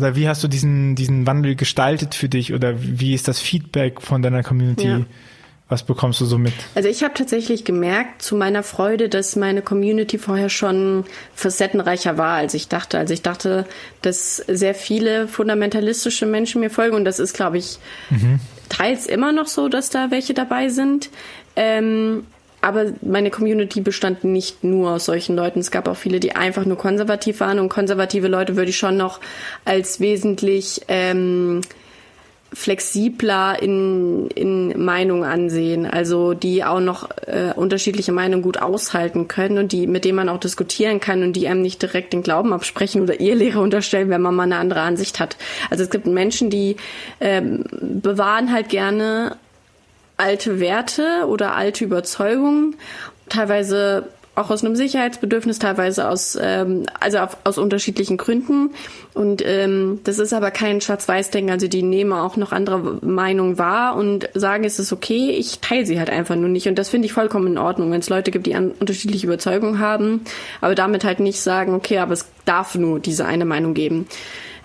oder 0.00 0.16
wie 0.16 0.28
hast 0.28 0.42
du 0.42 0.48
diesen, 0.48 0.94
diesen 0.96 1.26
Wandel 1.26 1.54
gestaltet 1.54 2.14
für 2.14 2.28
dich 2.28 2.52
oder 2.52 2.74
wie 2.78 3.14
ist 3.14 3.28
das 3.28 3.38
Feedback 3.38 4.00
von 4.00 4.22
deiner 4.22 4.42
Community? 4.42 4.88
Ja. 4.88 5.00
Was 5.68 5.84
bekommst 5.84 6.20
du 6.20 6.24
so 6.24 6.36
mit? 6.36 6.52
Also 6.74 6.88
ich 6.88 7.04
habe 7.04 7.14
tatsächlich 7.14 7.64
gemerkt 7.64 8.22
zu 8.22 8.34
meiner 8.34 8.64
Freude, 8.64 9.08
dass 9.08 9.36
meine 9.36 9.62
Community 9.62 10.18
vorher 10.18 10.48
schon 10.48 11.04
facettenreicher 11.32 12.18
war, 12.18 12.38
als 12.38 12.54
ich 12.54 12.66
dachte. 12.66 12.98
Also 12.98 13.14
ich 13.14 13.22
dachte, 13.22 13.66
dass 14.02 14.38
sehr 14.38 14.74
viele 14.74 15.28
fundamentalistische 15.28 16.26
Menschen 16.26 16.60
mir 16.60 16.70
folgen 16.70 16.96
und 16.96 17.04
das 17.04 17.20
ist, 17.20 17.34
glaube 17.34 17.58
ich, 17.58 17.78
mhm. 18.10 18.40
teils 18.68 19.06
immer 19.06 19.30
noch 19.30 19.46
so, 19.46 19.68
dass 19.68 19.90
da 19.90 20.10
welche 20.10 20.34
dabei 20.34 20.70
sind. 20.70 21.08
Ähm, 21.54 22.24
aber 22.60 22.92
meine 23.02 23.30
Community 23.30 23.80
bestand 23.80 24.24
nicht 24.24 24.64
nur 24.64 24.92
aus 24.92 25.06
solchen 25.06 25.36
Leuten. 25.36 25.60
Es 25.60 25.70
gab 25.70 25.88
auch 25.88 25.96
viele, 25.96 26.20
die 26.20 26.36
einfach 26.36 26.64
nur 26.64 26.76
konservativ 26.76 27.40
waren. 27.40 27.58
Und 27.58 27.68
konservative 27.68 28.28
Leute 28.28 28.56
würde 28.56 28.70
ich 28.70 28.76
schon 28.76 28.96
noch 28.96 29.20
als 29.64 30.00
wesentlich 30.00 30.82
ähm, 30.88 31.62
flexibler 32.52 33.62
in, 33.62 34.28
in 34.34 34.82
Meinung 34.84 35.24
ansehen. 35.24 35.86
Also 35.86 36.34
die 36.34 36.64
auch 36.64 36.80
noch 36.80 37.08
äh, 37.26 37.52
unterschiedliche 37.54 38.12
Meinungen 38.12 38.42
gut 38.42 38.58
aushalten 38.58 39.28
können 39.28 39.58
und 39.58 39.72
die, 39.72 39.86
mit 39.86 40.04
denen 40.04 40.16
man 40.16 40.28
auch 40.28 40.40
diskutieren 40.40 41.00
kann 41.00 41.22
und 41.22 41.34
die 41.34 41.48
einem 41.48 41.62
nicht 41.62 41.80
direkt 41.80 42.12
den 42.12 42.22
Glauben 42.22 42.52
absprechen 42.52 43.02
oder 43.02 43.20
ihr 43.20 43.36
Lehre 43.36 43.60
unterstellen, 43.60 44.10
wenn 44.10 44.20
man 44.20 44.34
mal 44.34 44.42
eine 44.44 44.56
andere 44.56 44.80
Ansicht 44.80 45.20
hat. 45.20 45.36
Also 45.70 45.84
es 45.84 45.90
gibt 45.90 46.06
Menschen, 46.06 46.50
die 46.50 46.76
ähm, 47.20 47.64
bewahren 47.80 48.52
halt 48.52 48.68
gerne 48.68 49.36
alte 50.20 50.60
Werte 50.60 51.26
oder 51.26 51.56
alte 51.56 51.84
Überzeugungen, 51.84 52.76
teilweise 53.28 54.08
auch 54.36 54.50
aus 54.50 54.64
einem 54.64 54.76
Sicherheitsbedürfnis, 54.76 55.58
teilweise 55.58 56.08
aus, 56.08 56.38
ähm, 56.40 56.86
also 56.98 57.18
aus 57.44 57.58
unterschiedlichen 57.58 58.16
Gründen. 58.16 58.70
Und 59.12 59.42
ähm, 59.44 60.00
das 60.04 60.18
ist 60.18 60.32
aber 60.32 60.50
kein 60.50 60.80
Schwarz-Weiß-Denken. 60.80 61.50
Also 61.50 61.68
die 61.68 61.82
nehmen 61.82 62.12
auch 62.12 62.36
noch 62.36 62.52
andere 62.52 62.98
Meinungen 63.04 63.58
wahr 63.58 63.96
und 63.96 64.28
sagen, 64.34 64.64
es 64.64 64.78
ist 64.78 64.92
okay, 64.92 65.30
ich 65.30 65.58
teile 65.60 65.84
sie 65.84 65.98
halt 65.98 66.10
einfach 66.10 66.36
nur 66.36 66.48
nicht. 66.48 66.68
Und 66.68 66.78
das 66.78 66.88
finde 66.88 67.06
ich 67.06 67.12
vollkommen 67.12 67.48
in 67.48 67.58
Ordnung, 67.58 67.90
wenn 67.90 68.00
es 68.00 68.08
Leute 68.08 68.30
gibt, 68.30 68.46
die 68.46 68.54
an, 68.54 68.70
unterschiedliche 68.78 69.26
Überzeugungen 69.26 69.80
haben, 69.80 70.22
aber 70.60 70.74
damit 70.74 71.04
halt 71.04 71.20
nicht 71.20 71.40
sagen, 71.40 71.74
okay, 71.74 71.98
aber 71.98 72.12
es 72.12 72.26
darf 72.44 72.76
nur 72.76 73.00
diese 73.00 73.26
eine 73.26 73.44
Meinung 73.44 73.74
geben. 73.74 74.06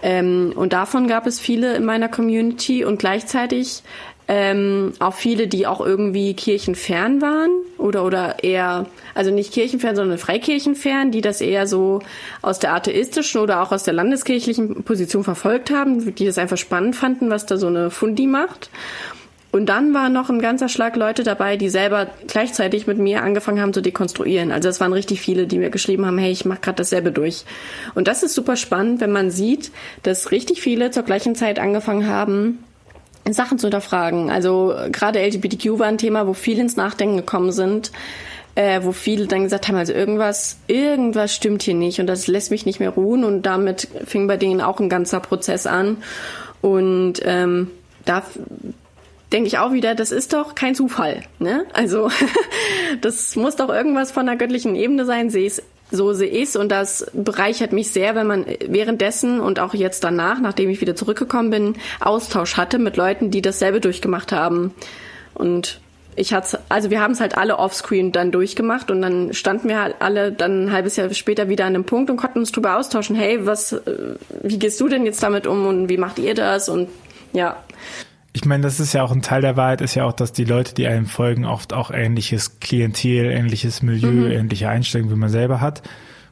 Ähm, 0.03 0.53
und 0.55 0.73
davon 0.73 1.07
gab 1.07 1.25
es 1.25 1.39
viele 1.39 1.75
in 1.75 1.85
meiner 1.85 2.07
Community 2.07 2.85
und 2.85 2.99
gleichzeitig 2.99 3.81
ähm, 4.27 4.93
auch 4.99 5.13
viele, 5.13 5.47
die 5.47 5.67
auch 5.67 5.81
irgendwie 5.81 6.33
kirchenfern 6.33 7.21
waren 7.21 7.51
oder 7.77 8.03
oder 8.03 8.43
eher, 8.43 8.87
also 9.13 9.31
nicht 9.31 9.53
kirchenfern, 9.53 9.95
sondern 9.95 10.17
freikirchenfern, 10.17 11.11
die 11.11 11.21
das 11.21 11.41
eher 11.41 11.67
so 11.67 11.99
aus 12.41 12.59
der 12.59 12.73
atheistischen 12.73 13.41
oder 13.41 13.61
auch 13.61 13.71
aus 13.71 13.83
der 13.83 13.93
landeskirchlichen 13.93 14.83
Position 14.83 15.23
verfolgt 15.23 15.69
haben, 15.69 16.15
die 16.15 16.25
das 16.25 16.37
einfach 16.37 16.57
spannend 16.57 16.95
fanden, 16.95 17.29
was 17.29 17.45
da 17.45 17.57
so 17.57 17.67
eine 17.67 17.91
Fundi 17.91 18.25
macht. 18.25 18.69
Und 19.51 19.67
dann 19.67 19.93
war 19.93 20.09
noch 20.09 20.29
ein 20.29 20.41
ganzer 20.41 20.67
Schlag 20.67 20.97
Leute 20.97 21.23
dabei, 21.23 21.55
die 21.55 21.69
selber 21.69 22.07
gleichzeitig 22.27 22.87
mit 22.87 22.97
mir 22.97 23.23
angefangen 23.23 23.61
haben 23.61 23.71
zu 23.71 23.81
dekonstruieren. 23.81 24.51
Also 24.51 24.67
es 24.67 24.81
waren 24.81 24.91
richtig 24.91 25.21
viele, 25.21 25.47
die 25.47 25.59
mir 25.59 25.69
geschrieben 25.69 26.05
haben, 26.05 26.17
hey, 26.17 26.29
ich 26.29 26.43
mache 26.43 26.59
gerade 26.59 26.75
dasselbe 26.75 27.13
durch. 27.13 27.45
Und 27.93 28.09
das 28.09 28.21
ist 28.21 28.33
super 28.33 28.57
spannend, 28.57 28.99
wenn 28.99 29.13
man 29.13 29.31
sieht, 29.31 29.71
dass 30.03 30.31
richtig 30.31 30.61
viele 30.61 30.91
zur 30.91 31.03
gleichen 31.03 31.35
Zeit 31.35 31.57
angefangen 31.57 32.05
haben, 32.05 32.59
Sachen 33.33 33.57
zu 33.57 33.67
hinterfragen. 33.67 34.29
Also 34.29 34.75
gerade 34.91 35.19
LGBTQ 35.19 35.79
war 35.79 35.87
ein 35.87 35.97
Thema, 35.97 36.27
wo 36.27 36.33
viele 36.33 36.61
ins 36.61 36.75
Nachdenken 36.75 37.17
gekommen 37.17 37.51
sind, 37.51 37.91
äh, 38.55 38.81
wo 38.83 38.91
viele 38.91 39.27
dann 39.27 39.43
gesagt 39.43 39.67
haben, 39.67 39.75
also 39.75 39.93
irgendwas, 39.93 40.57
irgendwas 40.67 41.33
stimmt 41.33 41.63
hier 41.63 41.73
nicht 41.73 41.99
und 41.99 42.07
das 42.07 42.27
lässt 42.27 42.51
mich 42.51 42.65
nicht 42.65 42.79
mehr 42.79 42.91
ruhen 42.91 43.23
und 43.23 43.43
damit 43.43 43.87
fing 44.05 44.27
bei 44.27 44.37
denen 44.37 44.61
auch 44.61 44.79
ein 44.79 44.89
ganzer 44.89 45.19
Prozess 45.19 45.67
an. 45.67 45.97
Und 46.61 47.21
ähm, 47.23 47.69
da 48.05 48.23
denke 49.31 49.47
ich 49.47 49.57
auch 49.57 49.73
wieder, 49.73 49.95
das 49.95 50.11
ist 50.11 50.33
doch 50.33 50.55
kein 50.55 50.75
Zufall. 50.75 51.23
Ne? 51.39 51.65
Also 51.73 52.09
das 53.01 53.35
muss 53.35 53.55
doch 53.55 53.69
irgendwas 53.69 54.11
von 54.11 54.25
der 54.25 54.35
göttlichen 54.35 54.75
Ebene 54.75 55.05
sein. 55.05 55.29
Sehe 55.29 55.47
es 55.47 55.61
so 55.91 56.13
sehe 56.13 56.29
ich 56.29 56.57
und 56.57 56.69
das 56.69 57.05
bereichert 57.13 57.71
mich 57.71 57.91
sehr, 57.91 58.15
wenn 58.15 58.27
man 58.27 58.45
währenddessen 58.67 59.39
und 59.39 59.59
auch 59.59 59.73
jetzt 59.73 60.03
danach, 60.03 60.39
nachdem 60.39 60.69
ich 60.69 60.81
wieder 60.81 60.95
zurückgekommen 60.95 61.49
bin, 61.51 61.75
Austausch 61.99 62.57
hatte 62.57 62.79
mit 62.79 62.97
Leuten, 62.97 63.31
die 63.31 63.41
dasselbe 63.41 63.81
durchgemacht 63.81 64.31
haben. 64.31 64.73
Und 65.35 65.79
ich 66.15 66.33
hatte, 66.33 66.59
also 66.69 66.89
wir 66.89 67.01
haben 67.01 67.11
es 67.11 67.19
halt 67.19 67.37
alle 67.37 67.59
offscreen 67.59 68.11
dann 68.11 68.31
durchgemacht 68.31 68.89
und 68.89 69.01
dann 69.01 69.33
standen 69.33 69.67
wir 69.67 69.81
halt 69.81 69.95
alle 69.99 70.31
dann 70.31 70.65
ein 70.65 70.71
halbes 70.71 70.95
Jahr 70.95 71.13
später 71.13 71.49
wieder 71.49 71.65
an 71.65 71.75
einem 71.75 71.83
Punkt 71.83 72.09
und 72.09 72.17
konnten 72.17 72.39
uns 72.39 72.51
drüber 72.51 72.77
austauschen. 72.77 73.15
Hey, 73.15 73.45
was, 73.45 73.73
äh, 73.73 74.15
wie 74.41 74.57
gehst 74.57 74.79
du 74.79 74.87
denn 74.87 75.05
jetzt 75.05 75.21
damit 75.21 75.45
um 75.45 75.67
und 75.67 75.89
wie 75.89 75.97
macht 75.97 76.19
ihr 76.19 76.33
das? 76.33 76.69
Und 76.69 76.89
ja. 77.33 77.57
Ich 78.35 78.43
meine, 78.43 78.63
das 78.63 78.81
ist 78.81 78.91
ja 78.91 79.01
auch 79.01 79.13
ein 79.13 79.21
Teil 79.21 79.39
der 79.39 79.55
Wahrheit, 79.55 79.79
ist 79.79 79.95
ja 79.95 80.03
auch, 80.03 80.11
dass 80.11 80.33
die 80.33 80.43
Leute, 80.43 80.75
die 80.75 80.87
einem 80.87 81.05
folgen, 81.05 81.45
oft 81.45 81.71
auch 81.71 81.89
ähnliches 81.89 82.59
Klientel, 82.59 83.31
ähnliches 83.31 83.81
Milieu, 83.81 84.11
mhm. 84.11 84.31
ähnliche 84.31 84.67
Einstellungen, 84.67 85.09
wie 85.09 85.17
man 85.17 85.29
selber 85.29 85.61
hat. 85.61 85.83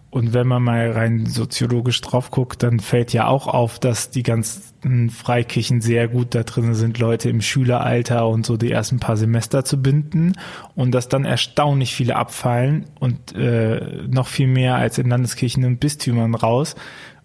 Und 0.09 0.33
wenn 0.33 0.45
man 0.45 0.61
mal 0.61 0.91
rein 0.91 1.25
soziologisch 1.27 2.01
drauf 2.01 2.29
guckt, 2.29 2.61
dann 2.61 2.81
fällt 2.81 3.13
ja 3.13 3.27
auch 3.27 3.47
auf, 3.47 3.79
dass 3.79 4.09
die 4.09 4.21
ganzen 4.21 5.11
Freikirchen 5.11 5.79
sehr 5.79 6.09
gut 6.09 6.35
da 6.35 6.43
drin 6.43 6.73
sind, 6.73 6.99
Leute 6.99 7.29
im 7.29 7.39
Schüleralter 7.39 8.27
und 8.27 8.45
so 8.45 8.57
die 8.57 8.69
ersten 8.69 8.99
paar 8.99 9.15
Semester 9.15 9.63
zu 9.63 9.81
binden 9.81 10.33
und 10.75 10.91
dass 10.91 11.07
dann 11.07 11.23
erstaunlich 11.23 11.95
viele 11.95 12.17
abfallen 12.17 12.85
und 12.99 13.33
äh, 13.33 14.03
noch 14.09 14.27
viel 14.27 14.47
mehr 14.47 14.75
als 14.75 14.97
in 14.97 15.09
Landeskirchen 15.09 15.63
und 15.63 15.79
Bistümern 15.79 16.35
raus, 16.35 16.75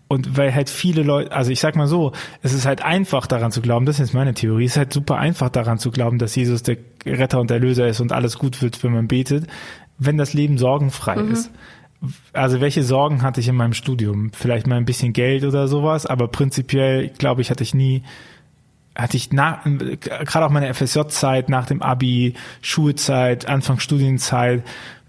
und 0.09 0.39
weil 0.39 0.55
halt 0.55 0.71
viele 0.71 1.03
Leute, 1.03 1.33
also 1.33 1.51
ich 1.51 1.61
sag 1.61 1.77
mal 1.77 1.87
so, 1.87 2.13
es 2.43 2.55
ist 2.55 2.67
halt 2.67 2.83
einfach 2.83 3.27
daran 3.27 3.53
zu 3.53 3.61
glauben, 3.61 3.85
das 3.85 3.97
ist 3.97 4.09
jetzt 4.09 4.15
meine 4.15 4.33
Theorie, 4.33 4.65
es 4.65 4.73
ist 4.73 4.79
halt 4.79 4.93
super 4.93 5.19
einfach 5.19 5.51
daran 5.51 5.79
zu 5.79 5.91
glauben, 5.91 6.19
dass 6.19 6.35
Jesus 6.35 6.63
der 6.63 6.79
Retter 7.05 7.41
und 7.41 7.51
Erlöser 7.51 7.87
ist 7.87 8.01
und 8.01 8.13
alles 8.13 8.39
gut 8.39 8.63
wird, 8.63 8.83
wenn 8.83 8.93
man 8.93 9.07
betet, 9.07 9.47
wenn 9.99 10.17
das 10.17 10.33
Leben 10.33 10.57
sorgenfrei 10.57 11.17
mhm. 11.17 11.33
ist. 11.33 11.51
Also 12.33 12.61
welche 12.61 12.85
Sorgen 12.85 13.23
hatte 13.23 13.41
ich 13.41 13.49
in 13.49 13.57
meinem 13.57 13.75
Studium? 13.75 14.31
Vielleicht 14.33 14.67
mal 14.67 14.77
ein 14.77 14.85
bisschen 14.85 15.13
Geld 15.13 15.45
oder 15.45 15.69
sowas, 15.69 16.07
aber 16.07 16.29
prinzipiell, 16.29 17.09
glaube 17.09 17.43
ich, 17.43 17.51
hatte 17.51 17.65
ich 17.65 17.75
nie, 17.75 18.03
hatte 18.95 19.17
ich 19.17 19.33
nach, 19.33 19.65
gerade 19.65 20.47
auch 20.47 20.51
meine 20.51 20.73
FSJ-Zeit, 20.73 21.49
nach 21.49 21.67
dem 21.67 21.83
Abi, 21.83 22.35
Schulzeit, 22.63 23.47
Anfang 23.47 23.79
Studienzeit, 23.79 24.63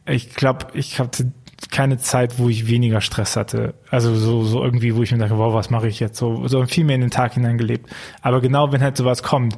ich 0.10 0.34
glaube, 0.34 0.68
ich 0.74 1.00
hatte 1.00 1.32
keine 1.72 1.98
Zeit, 1.98 2.40
wo 2.40 2.50
ich 2.50 2.68
weniger 2.68 3.02
Stress 3.02 3.36
hatte. 3.36 3.74
Also 3.90 4.16
so, 4.16 4.44
so 4.44 4.64
irgendwie, 4.64 4.96
wo 4.96 5.04
ich 5.04 5.12
mir 5.12 5.18
dachte, 5.18 5.38
wow, 5.38 5.54
was 5.54 5.70
mache 5.70 5.88
ich 5.88 6.00
jetzt? 6.00 6.18
So, 6.18 6.48
so 6.48 6.66
viel 6.66 6.84
mehr 6.84 6.96
in 6.96 7.02
den 7.02 7.12
Tag 7.12 7.34
hineingelebt. 7.34 7.90
Aber 8.22 8.42
genau, 8.42 8.72
wenn 8.72 8.82
halt 8.82 8.98
sowas 8.98 9.24
kommt, 9.24 9.58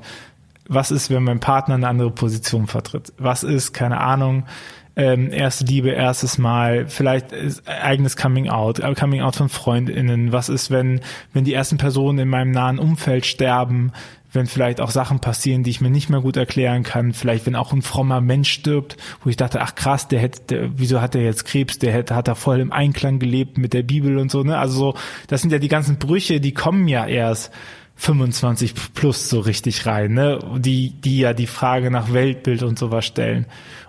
was 0.68 0.92
ist, 0.92 1.10
wenn 1.10 1.24
mein 1.24 1.40
Partner 1.40 1.76
eine 1.76 1.88
andere 1.88 2.12
Position 2.12 2.68
vertritt? 2.68 3.14
Was 3.18 3.44
ist, 3.44 3.74
keine 3.74 4.00
Ahnung, 4.00 4.46
ähm, 4.96 5.32
erste 5.32 5.66
Liebe, 5.66 5.90
erstes 5.90 6.38
Mal, 6.38 6.88
vielleicht 6.88 7.28
eigenes 7.66 8.18
Coming 8.18 8.50
Out, 8.50 8.80
äh, 8.80 8.94
Coming 8.94 9.22
Out 9.22 9.38
von 9.38 9.50
FreundInnen. 9.50 10.32
Was 10.32 10.50
ist, 10.50 10.70
wenn, 10.70 11.02
wenn 11.34 11.46
die 11.46 11.54
ersten 11.54 11.78
Personen 11.78 12.20
in 12.20 12.30
meinem 12.30 12.52
nahen 12.52 12.80
Umfeld 12.80 13.26
sterben? 13.26 13.94
Wenn 14.34 14.48
vielleicht 14.48 14.80
auch 14.80 14.92
Sachen 14.92 15.20
passieren, 15.20 15.64
die 15.64 15.72
ich 15.72 15.82
mir 15.82 15.90
nicht 15.90 16.10
mehr 16.10 16.22
gut 16.22 16.38
erklären 16.38 16.84
kann, 16.84 17.14
vielleicht 17.14 17.46
wenn 17.46 17.56
auch 17.56 17.74
ein 17.74 17.82
frommer 17.82 18.22
Mensch 18.22 18.50
stirbt, 18.50 18.98
wo 19.24 19.30
ich 19.30 19.36
dachte, 19.36 19.62
ach 19.62 19.76
krass, 19.76 20.08
der 20.08 20.20
hätte, 20.20 20.42
der, 20.50 20.80
wieso 20.80 21.02
hat 21.02 21.14
der 21.14 21.24
jetzt 21.24 21.46
Krebs, 21.46 21.80
der 21.80 21.92
hätte, 21.92 22.16
hat 22.16 22.28
er 22.28 22.36
voll 22.36 22.60
im 22.60 22.72
Einklang 22.72 23.20
gelebt 23.20 23.58
mit 23.58 23.74
der 23.74 23.84
Bibel 23.84 24.18
und 24.18 24.32
so, 24.32 24.44
ne? 24.44 24.58
Also 24.58 24.78
so, 24.78 24.96
das 25.28 25.42
sind 25.42 25.52
ja 25.52 25.60
die 25.60 25.68
ganzen 25.68 25.98
Brüche, 25.98 26.40
die 26.40 26.54
kommen 26.54 26.88
ja 26.88 27.06
erst 27.06 27.52
25 27.98 28.74
plus 28.94 29.30
so 29.30 29.42
richtig 29.42 29.86
rein, 29.86 30.14
ne? 30.14 30.40
Die, 30.58 30.92
die 31.02 31.20
ja 31.20 31.34
die 31.34 31.48
Frage 31.48 31.92
nach 31.92 32.14
Weltbild 32.14 32.64
und 32.64 32.80
sowas 32.80 33.06
stellen. 33.06 33.46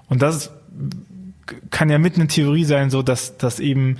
Und 0.08 0.22
das 0.22 0.52
kann 1.70 1.88
ja 1.88 1.98
mit 1.98 2.16
eine 2.16 2.26
Theorie 2.26 2.64
sein, 2.64 2.90
so 2.90 3.02
dass, 3.02 3.36
dass 3.38 3.60
eben 3.60 3.98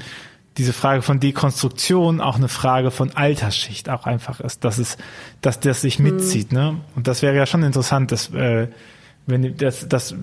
diese 0.58 0.72
Frage 0.72 1.02
von 1.02 1.20
Dekonstruktion 1.20 2.20
auch 2.20 2.36
eine 2.36 2.48
Frage 2.48 2.90
von 2.90 3.10
Altersschicht 3.12 3.88
auch 3.88 4.06
einfach 4.06 4.40
ist, 4.40 4.64
dass 4.64 4.78
es, 4.78 4.98
dass 5.40 5.60
das 5.60 5.80
sich 5.80 5.98
hm. 5.98 6.04
mitzieht, 6.04 6.52
ne? 6.52 6.76
Und 6.94 7.06
das 7.08 7.22
wäre 7.22 7.34
ja 7.34 7.46
schon 7.46 7.62
interessant, 7.62 8.12
dass 8.12 8.32
äh, 8.34 8.68
wenn 9.26 9.56
das, 9.56 9.88
das 9.88 10.14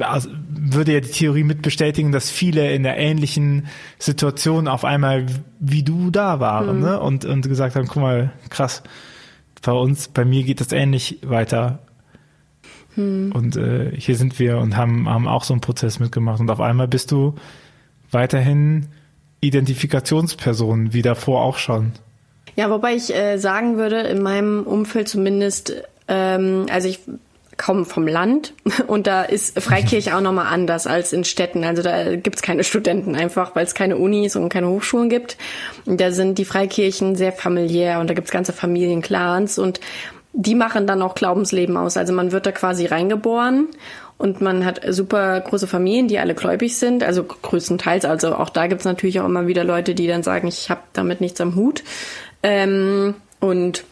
also 0.00 0.28
würde 0.50 0.92
ja 0.94 1.00
die 1.00 1.10
Theorie 1.10 1.44
mit 1.44 1.62
bestätigen, 1.62 2.12
dass 2.12 2.30
viele 2.30 2.72
in 2.74 2.82
der 2.82 2.98
ähnlichen 2.98 3.66
Situation 3.98 4.68
auf 4.68 4.84
einmal 4.84 5.26
wie 5.60 5.84
du 5.84 6.10
da 6.10 6.40
waren, 6.40 6.76
mhm. 6.76 6.82
ne? 6.82 7.00
Und 7.00 7.24
und 7.24 7.48
gesagt 7.48 7.76
haben, 7.76 7.86
guck 7.86 8.02
mal, 8.02 8.32
krass, 8.50 8.82
bei 9.62 9.72
uns, 9.72 10.08
bei 10.08 10.24
mir 10.24 10.42
geht 10.42 10.60
das 10.60 10.72
ähnlich 10.72 11.18
weiter. 11.22 11.78
Mhm. 12.96 13.32
Und 13.32 13.56
äh, 13.56 13.92
hier 13.96 14.16
sind 14.16 14.38
wir 14.38 14.58
und 14.58 14.76
haben 14.76 15.08
haben 15.08 15.28
auch 15.28 15.44
so 15.44 15.54
einen 15.54 15.62
Prozess 15.62 15.98
mitgemacht 15.98 16.40
und 16.40 16.50
auf 16.50 16.60
einmal 16.60 16.88
bist 16.88 17.10
du 17.10 17.36
weiterhin 18.10 18.88
Identifikationspersonen 19.42 20.94
wie 20.94 21.02
davor 21.02 21.42
auch 21.42 21.58
schon. 21.58 21.92
Ja, 22.56 22.70
wobei 22.70 22.94
ich 22.94 23.14
äh, 23.14 23.38
sagen 23.38 23.76
würde, 23.76 24.00
in 24.00 24.22
meinem 24.22 24.62
Umfeld 24.62 25.08
zumindest, 25.08 25.74
ähm, 26.08 26.66
also 26.70 26.88
ich 26.88 27.00
komme 27.56 27.84
vom 27.84 28.06
Land 28.06 28.54
und 28.86 29.06
da 29.06 29.22
ist 29.22 29.60
Freikirche 29.60 30.16
auch 30.16 30.20
nochmal 30.20 30.46
anders 30.46 30.86
als 30.86 31.12
in 31.12 31.24
Städten. 31.24 31.64
Also 31.64 31.82
da 31.82 32.16
gibt's 32.16 32.42
keine 32.42 32.64
Studenten 32.64 33.14
einfach, 33.14 33.54
weil 33.56 33.64
es 33.64 33.74
keine 33.74 33.96
Unis 33.96 34.36
und 34.36 34.48
keine 34.48 34.68
Hochschulen 34.68 35.08
gibt. 35.08 35.36
Und 35.86 36.00
da 36.00 36.12
sind 36.12 36.38
die 36.38 36.44
Freikirchen 36.44 37.16
sehr 37.16 37.32
familiär 37.32 38.00
und 38.00 38.08
da 38.08 38.14
gibt's 38.14 38.30
ganze 38.30 38.52
Familienclans 38.52 39.58
und 39.58 39.80
die 40.34 40.54
machen 40.54 40.86
dann 40.86 41.02
auch 41.02 41.14
Glaubensleben 41.14 41.76
aus. 41.76 41.96
Also 41.96 42.12
man 42.12 42.32
wird 42.32 42.46
da 42.46 42.52
quasi 42.52 42.86
reingeboren 42.86 43.68
und 44.22 44.40
man 44.40 44.64
hat 44.64 44.80
super 44.88 45.40
große 45.40 45.66
Familien, 45.66 46.06
die 46.06 46.20
alle 46.20 46.36
gläubig 46.36 46.76
sind, 46.76 47.02
also 47.02 47.24
größtenteils. 47.24 48.04
Also 48.04 48.36
auch 48.36 48.50
da 48.50 48.68
gibt's 48.68 48.84
natürlich 48.84 49.18
auch 49.18 49.24
immer 49.26 49.48
wieder 49.48 49.64
Leute, 49.64 49.96
die 49.96 50.06
dann 50.06 50.22
sagen, 50.22 50.46
ich 50.46 50.70
habe 50.70 50.80
damit 50.92 51.20
nichts 51.20 51.40
am 51.40 51.56
Hut. 51.56 51.82
Ähm, 52.44 53.16
und 53.40 53.82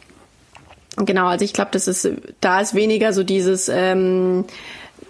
genau, 0.94 1.26
also 1.26 1.44
ich 1.44 1.52
glaube, 1.52 1.72
das 1.72 1.88
ist, 1.88 2.08
da 2.40 2.60
ist 2.60 2.74
weniger 2.74 3.12
so 3.12 3.24
dieses, 3.24 3.68
ähm, 3.68 4.44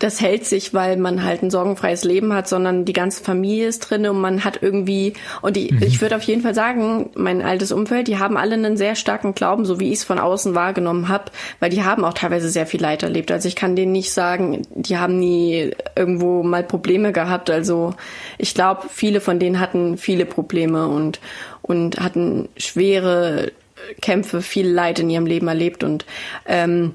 das 0.01 0.21
hält 0.23 0.47
sich, 0.47 0.73
weil 0.73 0.97
man 0.97 1.23
halt 1.23 1.43
ein 1.43 1.51
sorgenfreies 1.51 2.05
Leben 2.05 2.33
hat, 2.33 2.49
sondern 2.49 2.87
die 2.87 2.95
ganze 2.95 3.23
Familie 3.23 3.69
ist 3.69 3.81
drin 3.81 4.07
und 4.07 4.19
man 4.19 4.45
hat 4.45 4.63
irgendwie, 4.63 5.13
und 5.43 5.57
die, 5.57 5.73
mhm. 5.73 5.83
ich 5.83 6.01
würde 6.01 6.17
auf 6.17 6.23
jeden 6.23 6.41
Fall 6.41 6.55
sagen, 6.55 7.11
mein 7.15 7.43
altes 7.43 7.71
Umfeld, 7.71 8.09
die 8.09 8.19
haben 8.19 8.39
alle 8.39 8.55
einen 8.55 8.79
sehr 8.79 8.95
starken 8.95 9.35
Glauben, 9.35 9.67
so 9.67 9.79
wie 9.79 9.93
ich 9.93 9.99
es 9.99 10.05
von 10.05 10.19
außen 10.19 10.55
wahrgenommen 10.55 11.09
habe, 11.09 11.27
weil 11.61 11.69
die 11.69 11.85
haben 11.85 12.07
auch 12.07 12.15
teilweise 12.15 12.49
sehr 12.49 12.67
viel 12.67 12.81
Leid 12.81 13.03
erlebt. 13.03 13.31
Also 13.31 13.47
ich 13.47 13.57
kann 13.57 13.77
denen 13.77 13.93
nicht 13.93 14.11
sagen, 14.11 14.63
die 14.75 14.97
haben 14.97 15.19
nie 15.19 15.73
irgendwo 15.95 16.43
mal 16.43 16.65
Probleme 16.65 17.13
gehabt. 17.13 17.51
Also 17.51 17.95
ich 18.39 18.55
glaube, 18.55 18.89
viele 18.89 19.21
von 19.21 19.39
denen 19.39 19.61
hatten 19.61 19.99
viele 19.99 20.25
Probleme 20.25 20.89
und, 20.89 21.21
und 21.61 22.01
hatten 22.01 22.49
schwere 22.57 23.53
Kämpfe, 24.01 24.41
viel 24.41 24.67
Leid 24.69 24.99
in 24.99 25.11
ihrem 25.11 25.27
Leben 25.27 25.49
erlebt 25.49 25.85
und 25.85 26.07
ähm, 26.47 26.95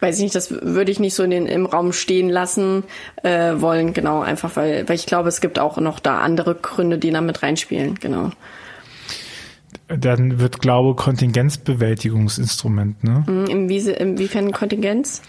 weiß 0.00 0.16
ich 0.16 0.22
nicht, 0.22 0.34
das 0.34 0.50
würde 0.50 0.90
ich 0.90 0.98
nicht 0.98 1.14
so 1.14 1.22
in 1.22 1.30
den, 1.30 1.46
im 1.46 1.66
Raum 1.66 1.92
stehen 1.92 2.28
lassen 2.28 2.84
äh, 3.22 3.60
wollen, 3.60 3.92
genau, 3.92 4.20
einfach 4.20 4.56
weil, 4.56 4.88
weil 4.88 4.96
ich 4.96 5.06
glaube, 5.06 5.28
es 5.28 5.40
gibt 5.40 5.58
auch 5.58 5.78
noch 5.78 6.00
da 6.00 6.18
andere 6.18 6.54
Gründe, 6.54 6.98
die 6.98 7.10
da 7.10 7.20
mit 7.20 7.42
reinspielen, 7.42 7.96
genau. 7.96 8.30
Dann 9.88 10.38
wird 10.38 10.60
Glaube 10.60 10.94
Kontingenzbewältigungsinstrument, 10.94 13.02
ne? 13.02 13.24
Mhm, 13.26 13.46
Inwie, 13.46 13.90
inwiefern 13.90 14.52
Kontingenz? 14.52 15.22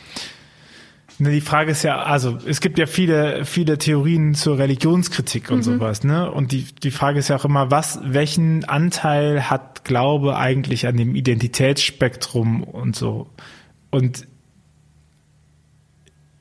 Die 1.30 1.42
Frage 1.42 1.72
ist 1.72 1.84
ja, 1.84 2.02
also 2.02 2.40
es 2.48 2.62
gibt 2.62 2.80
ja 2.80 2.88
viele, 2.88 3.46
viele 3.46 3.78
Theorien 3.78 4.34
zur 4.34 4.58
Religionskritik 4.58 5.52
und 5.52 5.60
mhm. 5.60 5.64
sowas, 5.64 6.04
ne? 6.04 6.32
Und 6.32 6.52
die, 6.52 6.66
die 6.82 6.90
Frage 6.90 7.20
ist 7.20 7.28
ja 7.28 7.36
auch 7.36 7.46
immer, 7.46 7.70
was, 7.70 8.00
welchen 8.04 8.66
Anteil 8.66 9.50
hat 9.50 9.84
Glaube 9.84 10.38
eigentlich 10.38 10.88
an 10.88 10.98
dem 10.98 11.16
Identitätsspektrum 11.16 12.64
und 12.64 12.96
so? 12.96 13.28
Und 13.92 14.28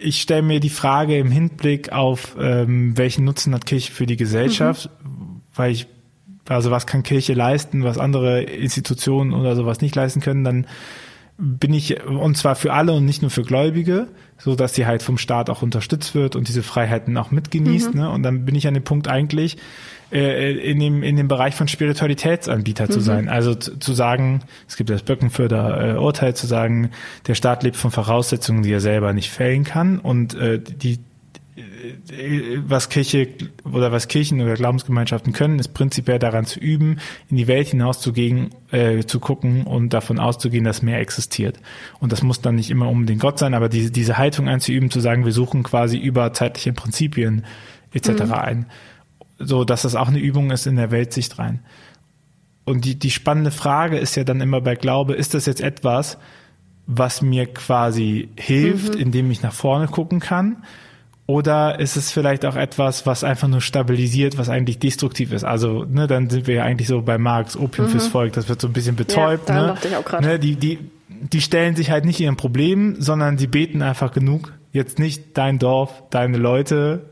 ich 0.00 0.20
stelle 0.20 0.42
mir 0.42 0.60
die 0.60 0.70
Frage 0.70 1.18
im 1.18 1.30
Hinblick 1.30 1.92
auf, 1.92 2.36
ähm, 2.40 2.96
welchen 2.96 3.24
Nutzen 3.24 3.54
hat 3.54 3.66
Kirche 3.66 3.92
für 3.92 4.06
die 4.06 4.16
Gesellschaft, 4.16 4.90
mhm. 5.04 5.42
weil 5.54 5.72
ich, 5.72 5.86
also 6.48 6.70
was 6.70 6.86
kann 6.86 7.02
Kirche 7.02 7.34
leisten, 7.34 7.84
was 7.84 7.98
andere 7.98 8.42
Institutionen 8.42 9.32
oder 9.34 9.54
sowas 9.56 9.80
nicht 9.80 9.94
leisten 9.94 10.20
können, 10.20 10.42
dann 10.42 10.66
bin 11.36 11.72
ich, 11.72 12.04
und 12.04 12.36
zwar 12.36 12.54
für 12.54 12.72
alle 12.72 12.92
und 12.92 13.04
nicht 13.04 13.22
nur 13.22 13.30
für 13.30 13.42
Gläubige, 13.42 14.08
so 14.36 14.54
dass 14.54 14.74
sie 14.74 14.86
halt 14.86 15.02
vom 15.02 15.16
Staat 15.16 15.48
auch 15.48 15.62
unterstützt 15.62 16.14
wird 16.14 16.36
und 16.36 16.48
diese 16.48 16.62
Freiheiten 16.62 17.16
auch 17.16 17.30
mitgenießt. 17.30 17.94
Mhm. 17.94 18.00
Ne? 18.00 18.10
Und 18.10 18.22
dann 18.22 18.44
bin 18.44 18.54
ich 18.54 18.66
an 18.66 18.74
dem 18.74 18.84
Punkt 18.84 19.08
eigentlich, 19.08 19.56
äh, 20.12 20.52
in 20.52 20.78
dem 20.78 21.02
in 21.02 21.16
dem 21.16 21.28
Bereich 21.28 21.54
von 21.54 21.68
Spiritualitätsanbieter 21.68 22.84
mhm. 22.86 22.90
zu 22.90 23.00
sein. 23.00 23.28
Also 23.28 23.54
zu, 23.54 23.78
zu, 23.78 23.92
sagen, 23.92 24.42
es 24.68 24.76
gibt 24.76 24.90
das 24.90 25.02
Böckenförder 25.02 25.96
äh, 25.96 25.98
Urteil 25.98 26.34
zu 26.34 26.46
sagen, 26.46 26.90
der 27.26 27.34
Staat 27.34 27.62
lebt 27.62 27.76
von 27.76 27.90
Voraussetzungen, 27.90 28.62
die 28.62 28.72
er 28.72 28.80
selber 28.80 29.12
nicht 29.12 29.30
fällen 29.30 29.64
kann 29.64 29.98
und 29.98 30.34
äh, 30.34 30.60
die 30.60 30.98
was 32.66 32.88
Kirche 32.88 33.28
oder 33.64 33.92
was 33.92 34.08
Kirchen 34.08 34.40
oder 34.40 34.54
Glaubensgemeinschaften 34.54 35.32
können, 35.32 35.58
ist 35.58 35.74
prinzipiell 35.74 36.18
daran 36.18 36.44
zu 36.44 36.60
üben, 36.60 36.98
in 37.28 37.36
die 37.36 37.46
Welt 37.46 37.68
hinauszugehen, 37.68 38.50
äh, 38.70 39.04
zu 39.04 39.20
gucken 39.20 39.64
und 39.64 39.92
davon 39.92 40.18
auszugehen, 40.18 40.64
dass 40.64 40.82
mehr 40.82 41.00
existiert. 41.00 41.58
Und 41.98 42.12
das 42.12 42.22
muss 42.22 42.40
dann 42.40 42.56
nicht 42.56 42.70
immer 42.70 42.88
unbedingt 42.88 43.20
Gott 43.20 43.38
sein, 43.38 43.54
aber 43.54 43.68
diese, 43.68 43.90
diese 43.90 44.18
Haltung 44.18 44.48
einzuüben, 44.48 44.90
zu 44.90 45.00
sagen, 45.00 45.24
wir 45.24 45.32
suchen 45.32 45.62
quasi 45.62 45.98
über 45.98 46.32
zeitliche 46.32 46.72
Prinzipien 46.72 47.44
etc. 47.92 48.24
Mhm. 48.24 48.32
ein, 48.32 48.66
so 49.40 49.64
dass 49.64 49.82
das 49.82 49.96
auch 49.96 50.08
eine 50.08 50.18
Übung 50.18 50.50
ist 50.50 50.66
in 50.66 50.76
der 50.76 50.90
Weltsicht 50.90 51.38
rein. 51.38 51.60
Und 52.64 52.84
die, 52.84 52.98
die 52.98 53.10
spannende 53.10 53.50
Frage 53.50 53.98
ist 53.98 54.14
ja 54.16 54.24
dann 54.24 54.40
immer 54.40 54.60
bei 54.60 54.76
Glaube, 54.76 55.14
ist 55.14 55.34
das 55.34 55.46
jetzt 55.46 55.60
etwas, 55.60 56.18
was 56.86 57.22
mir 57.22 57.46
quasi 57.46 58.28
hilft, 58.36 58.94
mhm. 58.94 59.00
indem 59.00 59.30
ich 59.30 59.42
nach 59.42 59.52
vorne 59.52 59.86
gucken 59.88 60.20
kann? 60.20 60.58
Oder 61.26 61.78
ist 61.78 61.96
es 61.96 62.10
vielleicht 62.10 62.44
auch 62.44 62.56
etwas, 62.56 63.06
was 63.06 63.22
einfach 63.22 63.46
nur 63.46 63.60
stabilisiert, 63.60 64.36
was 64.36 64.48
eigentlich 64.48 64.80
destruktiv 64.80 65.32
ist? 65.32 65.44
Also, 65.44 65.84
ne, 65.84 66.08
dann 66.08 66.28
sind 66.28 66.48
wir 66.48 66.56
ja 66.56 66.64
eigentlich 66.64 66.88
so 66.88 67.02
bei 67.02 67.18
Marx, 67.18 67.56
Opium 67.56 67.86
mhm. 67.86 67.90
fürs 67.92 68.08
Volk, 68.08 68.32
das 68.32 68.48
wird 68.48 68.60
so 68.60 68.66
ein 68.66 68.72
bisschen 68.72 68.96
betäubt. 68.96 69.48
Ja, 69.48 69.68
ne? 69.68 69.74
Ich 69.84 69.94
auch 69.94 70.04
grad. 70.04 70.22
ne, 70.22 70.40
die, 70.40 70.56
die, 70.56 70.78
die 71.08 71.40
stellen 71.40 71.76
sich 71.76 71.90
halt 71.92 72.04
nicht 72.04 72.18
ihren 72.18 72.36
Problemen, 72.36 73.00
sondern 73.00 73.36
die 73.36 73.46
beten 73.46 73.80
einfach 73.82 74.10
genug. 74.10 74.52
Jetzt 74.72 74.98
nicht 74.98 75.38
dein 75.38 75.60
Dorf, 75.60 76.02
deine 76.10 76.36
Leute, 76.36 77.10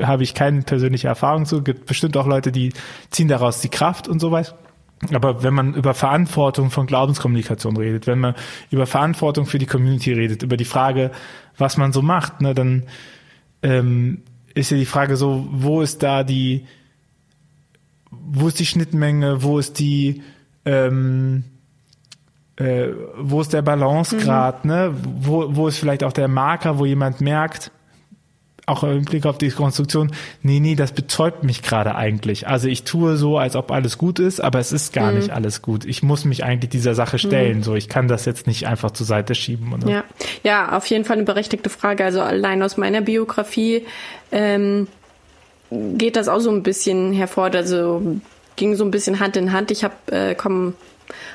habe 0.00 0.22
ich 0.22 0.34
keine 0.34 0.62
persönliche 0.62 1.08
Erfahrung 1.08 1.46
zu. 1.46 1.62
Gibt 1.62 1.86
bestimmt 1.86 2.16
auch 2.16 2.26
Leute, 2.26 2.52
die 2.52 2.72
ziehen 3.10 3.28
daraus 3.28 3.60
die 3.60 3.68
Kraft 3.68 4.08
und 4.08 4.20
sowas. 4.20 4.54
Aber 5.12 5.42
wenn 5.42 5.54
man 5.54 5.74
über 5.74 5.94
Verantwortung 5.94 6.70
von 6.70 6.86
Glaubenskommunikation 6.86 7.76
redet, 7.76 8.06
wenn 8.06 8.18
man 8.18 8.34
über 8.70 8.86
Verantwortung 8.86 9.46
für 9.46 9.58
die 9.58 9.66
Community 9.66 10.12
redet, 10.12 10.42
über 10.42 10.56
die 10.56 10.64
Frage, 10.64 11.12
was 11.56 11.76
man 11.76 11.92
so 11.92 12.02
macht, 12.02 12.40
ne, 12.40 12.54
dann 12.54 12.84
ähm, 13.62 14.22
ist 14.54 14.70
ja 14.70 14.76
die 14.76 14.86
Frage 14.86 15.16
so, 15.16 15.46
wo 15.50 15.82
ist 15.82 16.02
da 16.02 16.24
die, 16.24 16.66
wo 18.10 18.48
ist 18.48 18.58
die 18.58 18.66
Schnittmenge, 18.66 19.42
wo 19.42 19.58
ist 19.58 19.78
die, 19.78 20.22
ähm, 20.64 21.44
äh, 22.56 22.88
wo 23.18 23.40
ist 23.40 23.52
der 23.52 23.62
Balancegrad, 23.62 24.64
mhm. 24.64 24.70
ne? 24.70 24.94
Wo, 25.20 25.54
wo 25.54 25.68
ist 25.68 25.78
vielleicht 25.78 26.02
auch 26.02 26.12
der 26.12 26.28
Marker, 26.28 26.78
wo 26.78 26.86
jemand 26.86 27.20
merkt, 27.20 27.70
auch 28.68 28.84
im 28.84 29.04
Blick 29.04 29.26
auf 29.26 29.38
die 29.38 29.50
Konstruktion, 29.50 30.12
nee, 30.42 30.60
nee, 30.60 30.74
das 30.74 30.92
betäubt 30.92 31.44
mich 31.44 31.62
gerade 31.62 31.94
eigentlich. 31.94 32.46
Also 32.46 32.68
ich 32.68 32.84
tue 32.84 33.16
so, 33.16 33.38
als 33.38 33.56
ob 33.56 33.70
alles 33.70 33.98
gut 33.98 34.18
ist, 34.18 34.40
aber 34.40 34.58
es 34.58 34.72
ist 34.72 34.92
gar 34.92 35.10
mhm. 35.10 35.18
nicht 35.18 35.30
alles 35.30 35.62
gut. 35.62 35.84
Ich 35.84 36.02
muss 36.02 36.24
mich 36.24 36.44
eigentlich 36.44 36.70
dieser 36.70 36.94
Sache 36.94 37.18
stellen. 37.18 37.58
Mhm. 37.58 37.62
So, 37.62 37.74
ich 37.74 37.88
kann 37.88 38.08
das 38.08 38.24
jetzt 38.24 38.46
nicht 38.46 38.66
einfach 38.66 38.90
zur 38.90 39.06
Seite 39.06 39.34
schieben. 39.34 39.72
Oder? 39.72 39.88
Ja. 39.88 40.04
ja, 40.42 40.76
auf 40.76 40.86
jeden 40.86 41.04
Fall 41.04 41.16
eine 41.16 41.24
berechtigte 41.24 41.70
Frage. 41.70 42.04
Also 42.04 42.20
allein 42.20 42.62
aus 42.62 42.76
meiner 42.76 43.00
Biografie 43.00 43.86
ähm, 44.32 44.88
geht 45.70 46.16
das 46.16 46.28
auch 46.28 46.40
so 46.40 46.50
ein 46.50 46.62
bisschen 46.62 47.12
hervor. 47.12 47.50
Also 47.54 48.20
ging 48.56 48.74
so 48.74 48.84
ein 48.84 48.90
bisschen 48.90 49.20
Hand 49.20 49.36
in 49.36 49.52
Hand. 49.52 49.70
Ich 49.70 49.84
habe 49.84 49.94
äh, 50.10 50.34
komme 50.34 50.74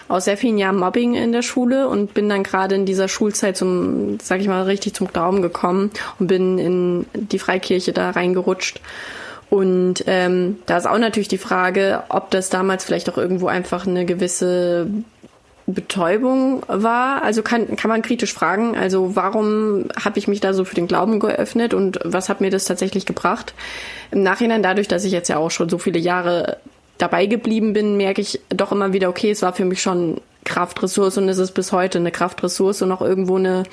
aus 0.07 0.25
sehr 0.25 0.37
vielen 0.37 0.57
Jahren 0.57 0.77
Mobbing 0.77 1.15
in 1.15 1.31
der 1.31 1.41
Schule 1.41 1.87
und 1.87 2.13
bin 2.13 2.29
dann 2.29 2.43
gerade 2.43 2.75
in 2.75 2.85
dieser 2.85 3.07
Schulzeit 3.07 3.57
zum, 3.57 4.19
sag 4.21 4.39
ich 4.39 4.47
mal, 4.47 4.63
richtig 4.63 4.93
zum 4.93 5.07
Glauben 5.07 5.41
gekommen 5.41 5.91
und 6.19 6.27
bin 6.27 6.57
in 6.57 7.05
die 7.13 7.39
Freikirche 7.39 7.93
da 7.93 8.11
reingerutscht. 8.11 8.81
Und 9.49 10.05
ähm, 10.07 10.57
da 10.65 10.77
ist 10.77 10.87
auch 10.87 10.97
natürlich 10.97 11.27
die 11.27 11.37
Frage, 11.37 12.03
ob 12.09 12.31
das 12.31 12.49
damals 12.49 12.83
vielleicht 12.83 13.09
auch 13.09 13.17
irgendwo 13.17 13.47
einfach 13.47 13.85
eine 13.85 14.03
gewisse 14.05 14.87
Betäubung 15.65 16.63
war. 16.67 17.23
Also 17.23 17.41
kann, 17.41 17.75
kann 17.75 17.89
man 17.89 18.01
kritisch 18.01 18.33
fragen, 18.33 18.75
also 18.75 19.15
warum 19.15 19.89
habe 20.03 20.19
ich 20.19 20.27
mich 20.27 20.39
da 20.39 20.53
so 20.53 20.65
für 20.65 20.75
den 20.75 20.87
Glauben 20.87 21.19
geöffnet 21.19 21.73
und 21.73 21.99
was 22.03 22.29
hat 22.29 22.41
mir 22.41 22.49
das 22.49 22.65
tatsächlich 22.65 23.05
gebracht? 23.05 23.53
Im 24.11 24.23
Nachhinein, 24.23 24.63
dadurch, 24.63 24.87
dass 24.87 25.05
ich 25.05 25.11
jetzt 25.11 25.29
ja 25.29 25.37
auch 25.37 25.51
schon 25.51 25.69
so 25.69 25.77
viele 25.77 25.99
Jahre 25.99 26.57
dabei 26.97 27.25
geblieben 27.25 27.73
bin, 27.73 27.97
merke 27.97 28.21
ich 28.21 28.39
doch 28.49 28.71
immer 28.71 28.93
wieder, 28.93 29.09
okay, 29.09 29.31
es 29.31 29.41
war 29.41 29.53
für 29.53 29.65
mich 29.65 29.81
schon 29.81 30.21
Kraftressource 30.43 31.17
und 31.17 31.29
es 31.29 31.37
ist 31.37 31.51
bis 31.51 31.71
heute 31.71 31.97
eine 31.97 32.11
Kraftressource 32.11 32.81
und 32.81 32.91
auch 32.91 33.01
irgendwo 33.01 33.37
eine, 33.37 33.63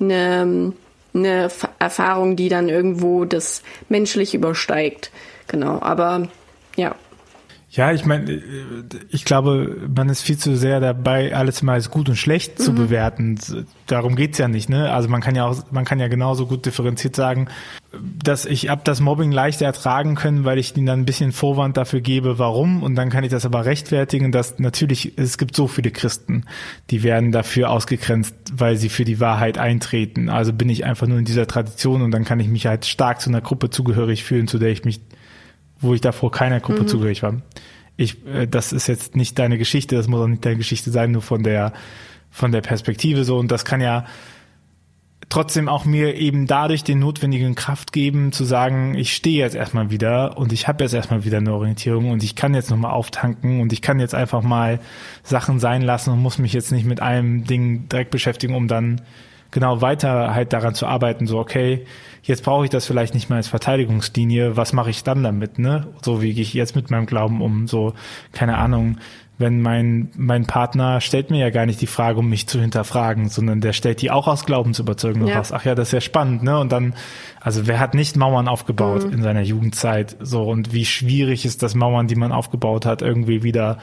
eine, 0.00 0.72
eine 1.14 1.48
Erfahrung, 1.78 2.36
die 2.36 2.48
dann 2.48 2.68
irgendwo 2.68 3.24
das 3.24 3.62
menschlich 3.88 4.34
übersteigt. 4.34 5.10
Genau, 5.48 5.80
aber 5.80 6.28
ja. 6.76 6.94
Ja, 7.68 7.92
ich 7.92 8.06
meine, 8.06 8.40
ich 9.10 9.24
glaube, 9.24 9.88
man 9.94 10.08
ist 10.08 10.22
viel 10.22 10.38
zu 10.38 10.56
sehr 10.56 10.78
dabei, 10.78 11.34
alles 11.34 11.62
mal 11.62 11.72
als 11.72 11.90
gut 11.90 12.08
und 12.08 12.16
schlecht 12.16 12.58
mhm. 12.58 12.62
zu 12.62 12.72
bewerten. 12.74 13.38
Darum 13.86 14.14
geht's 14.14 14.38
ja 14.38 14.46
nicht, 14.46 14.68
ne? 14.68 14.92
Also 14.92 15.08
man 15.08 15.20
kann 15.20 15.34
ja 15.34 15.46
auch, 15.46 15.64
man 15.72 15.84
kann 15.84 15.98
ja 15.98 16.06
genauso 16.06 16.46
gut 16.46 16.64
differenziert 16.64 17.16
sagen, 17.16 17.48
dass 18.22 18.46
ich 18.46 18.70
ab 18.70 18.84
das 18.84 19.00
Mobbing 19.00 19.32
leichter 19.32 19.66
ertragen 19.66 20.14
können, 20.14 20.44
weil 20.44 20.58
ich 20.58 20.76
ihnen 20.76 20.86
dann 20.86 21.00
ein 21.00 21.06
bisschen 21.06 21.32
Vorwand 21.32 21.76
dafür 21.76 22.00
gebe, 22.00 22.38
warum. 22.38 22.84
Und 22.84 22.94
dann 22.94 23.10
kann 23.10 23.24
ich 23.24 23.30
das 23.30 23.44
aber 23.44 23.64
rechtfertigen, 23.64 24.30
dass 24.30 24.58
natürlich, 24.60 25.14
es 25.16 25.36
gibt 25.36 25.56
so 25.56 25.66
viele 25.66 25.90
Christen, 25.90 26.44
die 26.90 27.02
werden 27.02 27.32
dafür 27.32 27.70
ausgegrenzt, 27.70 28.34
weil 28.52 28.76
sie 28.76 28.88
für 28.88 29.04
die 29.04 29.18
Wahrheit 29.18 29.58
eintreten. 29.58 30.28
Also 30.28 30.52
bin 30.52 30.68
ich 30.68 30.84
einfach 30.84 31.08
nur 31.08 31.18
in 31.18 31.24
dieser 31.24 31.48
Tradition 31.48 32.02
und 32.02 32.12
dann 32.12 32.24
kann 32.24 32.38
ich 32.38 32.48
mich 32.48 32.66
halt 32.66 32.86
stark 32.86 33.20
zu 33.20 33.28
einer 33.28 33.40
Gruppe 33.40 33.70
zugehörig 33.70 34.22
fühlen, 34.22 34.46
zu 34.46 34.58
der 34.58 34.70
ich 34.70 34.84
mich, 34.84 35.00
wo 35.80 35.94
ich 35.94 36.00
davor 36.00 36.30
keiner 36.30 36.60
Gruppe 36.60 36.82
mhm. 36.82 36.88
zugehörig 36.88 37.22
war. 37.22 37.42
Ich, 37.96 38.24
äh, 38.26 38.46
das 38.46 38.72
ist 38.72 38.86
jetzt 38.86 39.16
nicht 39.16 39.38
deine 39.38 39.58
Geschichte, 39.58 39.96
das 39.96 40.08
muss 40.08 40.20
auch 40.20 40.28
nicht 40.28 40.44
deine 40.44 40.56
Geschichte 40.56 40.90
sein, 40.90 41.12
nur 41.12 41.22
von 41.22 41.42
der, 41.42 41.72
von 42.30 42.52
der 42.52 42.60
Perspektive 42.60 43.24
so. 43.24 43.38
Und 43.38 43.50
das 43.50 43.64
kann 43.64 43.80
ja, 43.80 44.04
trotzdem 45.28 45.68
auch 45.68 45.84
mir 45.84 46.14
eben 46.14 46.46
dadurch 46.46 46.84
den 46.84 46.98
notwendigen 46.98 47.54
Kraft 47.54 47.92
geben, 47.92 48.32
zu 48.32 48.44
sagen, 48.44 48.94
ich 48.94 49.14
stehe 49.14 49.38
jetzt 49.38 49.56
erstmal 49.56 49.90
wieder 49.90 50.38
und 50.38 50.52
ich 50.52 50.68
habe 50.68 50.84
jetzt 50.84 50.94
erstmal 50.94 51.24
wieder 51.24 51.38
eine 51.38 51.52
Orientierung 51.52 52.10
und 52.10 52.22
ich 52.22 52.36
kann 52.36 52.54
jetzt 52.54 52.70
nochmal 52.70 52.92
auftanken 52.92 53.60
und 53.60 53.72
ich 53.72 53.82
kann 53.82 53.98
jetzt 53.98 54.14
einfach 54.14 54.42
mal 54.42 54.78
Sachen 55.22 55.58
sein 55.58 55.82
lassen 55.82 56.10
und 56.10 56.22
muss 56.22 56.38
mich 56.38 56.52
jetzt 56.52 56.70
nicht 56.70 56.86
mit 56.86 57.00
einem 57.00 57.44
Ding 57.44 57.88
direkt 57.88 58.10
beschäftigen, 58.10 58.54
um 58.54 58.68
dann 58.68 59.00
genau 59.50 59.80
weiter 59.80 60.34
halt 60.34 60.52
daran 60.52 60.74
zu 60.74 60.86
arbeiten, 60.86 61.26
so 61.26 61.38
okay, 61.38 61.86
jetzt 62.22 62.44
brauche 62.44 62.64
ich 62.64 62.70
das 62.70 62.86
vielleicht 62.86 63.14
nicht 63.14 63.30
mehr 63.30 63.36
als 63.36 63.48
Verteidigungslinie, 63.48 64.56
was 64.56 64.72
mache 64.72 64.90
ich 64.90 65.04
dann 65.04 65.22
damit, 65.22 65.58
ne? 65.58 65.86
So 66.02 66.22
wie 66.22 66.34
gehe 66.34 66.42
ich 66.42 66.54
jetzt 66.54 66.76
mit 66.76 66.90
meinem 66.90 67.06
Glauben 67.06 67.40
um, 67.40 67.68
so, 67.68 67.94
keine 68.32 68.58
Ahnung, 68.58 68.98
wenn 69.38 69.60
mein, 69.60 70.08
mein 70.16 70.46
Partner 70.46 71.00
stellt 71.02 71.30
mir 71.30 71.38
ja 71.38 71.50
gar 71.50 71.66
nicht 71.66 71.80
die 71.82 71.86
Frage, 71.86 72.20
um 72.20 72.28
mich 72.28 72.46
zu 72.46 72.58
hinterfragen, 72.58 73.28
sondern 73.28 73.60
der 73.60 73.74
stellt 73.74 74.00
die 74.00 74.10
auch 74.10 74.28
aus 74.28 74.46
Glaubensüberzeugung 74.46 75.26
ja. 75.26 75.36
raus. 75.36 75.52
Ach 75.52 75.64
ja, 75.64 75.74
das 75.74 75.88
ist 75.88 75.92
ja 75.92 76.00
spannend, 76.00 76.42
ne? 76.42 76.58
Und 76.58 76.72
dann, 76.72 76.94
also 77.40 77.66
wer 77.66 77.78
hat 77.78 77.94
nicht 77.94 78.16
Mauern 78.16 78.48
aufgebaut 78.48 79.06
mhm. 79.06 79.12
in 79.12 79.22
seiner 79.22 79.42
Jugendzeit? 79.42 80.16
So, 80.20 80.44
und 80.44 80.72
wie 80.72 80.86
schwierig 80.86 81.44
ist 81.44 81.62
das 81.62 81.74
Mauern, 81.74 82.06
die 82.06 82.16
man 82.16 82.32
aufgebaut 82.32 82.86
hat, 82.86 83.02
irgendwie 83.02 83.42
wieder 83.42 83.78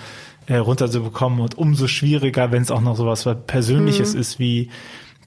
äh, 0.47 0.57
runterzubekommen 0.57 1.39
und 1.39 1.55
umso 1.57 1.87
schwieriger, 1.87 2.51
wenn 2.51 2.63
es 2.63 2.71
auch 2.71 2.81
noch 2.81 2.95
sowas 2.95 3.27
Persönliches 3.45 4.15
mhm. 4.15 4.19
ist 4.19 4.39
wie 4.39 4.69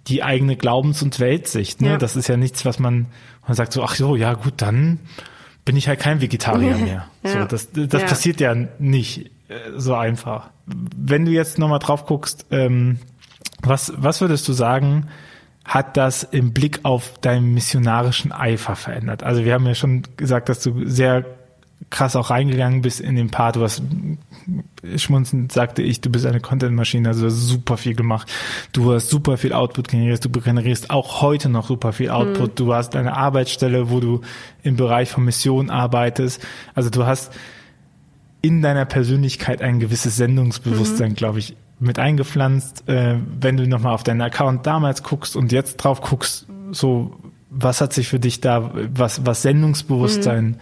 die 0.08 0.22
eigene 0.22 0.56
Glaubens- 0.56 1.02
und 1.02 1.18
Weltsicht, 1.20 1.80
ne? 1.80 1.90
Ja. 1.90 1.96
Das 1.96 2.16
ist 2.16 2.28
ja 2.28 2.36
nichts, 2.36 2.64
was 2.64 2.78
man, 2.78 3.06
man 3.46 3.54
sagt 3.54 3.72
so, 3.72 3.82
ach 3.82 3.94
so, 3.94 4.16
ja 4.16 4.34
gut, 4.34 4.54
dann 4.58 5.00
bin 5.64 5.76
ich 5.76 5.88
halt 5.88 6.00
kein 6.00 6.20
Vegetarier 6.20 6.76
mehr. 6.78 7.08
ja. 7.22 7.30
So, 7.30 7.44
das, 7.44 7.70
das 7.72 8.02
ja. 8.02 8.08
passiert 8.08 8.40
ja 8.40 8.54
nicht 8.78 9.30
äh, 9.48 9.54
so 9.76 9.94
einfach. 9.94 10.50
Wenn 10.66 11.24
du 11.24 11.32
jetzt 11.32 11.58
nochmal 11.58 11.78
drauf 11.78 12.06
guckst, 12.06 12.46
ähm, 12.50 12.98
was, 13.62 13.92
was 13.96 14.20
würdest 14.20 14.46
du 14.48 14.52
sagen, 14.52 15.08
hat 15.64 15.96
das 15.96 16.22
im 16.22 16.52
Blick 16.52 16.80
auf 16.84 17.18
deinen 17.20 17.52
missionarischen 17.52 18.30
Eifer 18.30 18.76
verändert? 18.76 19.24
Also 19.24 19.44
wir 19.44 19.54
haben 19.54 19.66
ja 19.66 19.74
schon 19.74 20.02
gesagt, 20.16 20.48
dass 20.48 20.62
du 20.62 20.88
sehr 20.88 21.24
krass 21.90 22.16
auch 22.16 22.30
reingegangen 22.30 22.82
bist 22.82 23.00
in 23.00 23.16
den 23.16 23.30
Part. 23.30 23.56
Du 23.56 23.62
hast 23.62 23.82
schmunzend 24.96 25.52
sagte 25.52 25.82
ich, 25.82 26.00
du 26.00 26.10
bist 26.10 26.26
eine 26.26 26.40
Content-Maschine, 26.40 27.08
also 27.08 27.22
du 27.22 27.26
hast 27.26 27.48
super 27.48 27.76
viel 27.76 27.94
gemacht. 27.94 28.30
Du 28.72 28.92
hast 28.92 29.08
super 29.08 29.36
viel 29.36 29.52
Output 29.52 29.88
generiert, 29.88 30.24
du 30.24 30.30
generierst 30.30 30.90
auch 30.90 31.22
heute 31.22 31.48
noch 31.48 31.68
super 31.68 31.92
viel 31.92 32.10
Output. 32.10 32.50
Mhm. 32.50 32.54
Du 32.54 32.74
hast 32.74 32.96
eine 32.96 33.16
Arbeitsstelle, 33.16 33.90
wo 33.90 34.00
du 34.00 34.20
im 34.62 34.76
Bereich 34.76 35.10
von 35.10 35.24
Mission 35.24 35.70
arbeitest. 35.70 36.44
Also 36.74 36.90
du 36.90 37.06
hast 37.06 37.32
in 38.42 38.62
deiner 38.62 38.84
Persönlichkeit 38.84 39.62
ein 39.62 39.80
gewisses 39.80 40.16
Sendungsbewusstsein, 40.16 41.10
mhm. 41.10 41.16
glaube 41.16 41.38
ich, 41.40 41.56
mit 41.78 41.98
eingepflanzt. 41.98 42.88
Äh, 42.88 43.18
wenn 43.40 43.56
du 43.56 43.66
nochmal 43.66 43.94
auf 43.94 44.02
deinen 44.02 44.22
Account 44.22 44.66
damals 44.66 45.02
guckst 45.02 45.36
und 45.36 45.52
jetzt 45.52 45.76
drauf 45.76 46.00
guckst, 46.00 46.46
so, 46.72 47.16
was 47.50 47.80
hat 47.80 47.92
sich 47.92 48.08
für 48.08 48.18
dich 48.18 48.40
da, 48.40 48.72
was, 48.92 49.24
was 49.26 49.42
Sendungsbewusstsein 49.42 50.44
mhm 50.44 50.56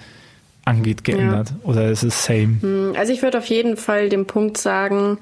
angeht, 0.65 1.05
geändert? 1.05 1.51
Ja. 1.51 1.71
Oder 1.71 1.91
ist 1.91 2.03
es 2.03 2.25
same? 2.25 2.59
Hm, 2.61 2.95
also 2.97 3.13
ich 3.13 3.23
würde 3.23 3.39
auf 3.39 3.47
jeden 3.47 3.77
Fall 3.77 4.09
den 4.09 4.27
Punkt 4.27 4.59
sagen, 4.59 5.19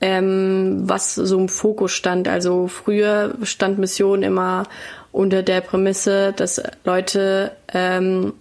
ähm, 0.00 0.82
was 0.84 1.14
so 1.14 1.38
im 1.38 1.48
Fokus 1.48 1.92
stand. 1.92 2.28
Also 2.28 2.68
früher 2.68 3.34
stand 3.42 3.78
Mission 3.78 4.22
immer 4.22 4.64
unter 5.12 5.42
der 5.42 5.60
Prämisse, 5.60 6.32
dass 6.36 6.62
Leute 6.84 7.52
ähm, 7.72 8.34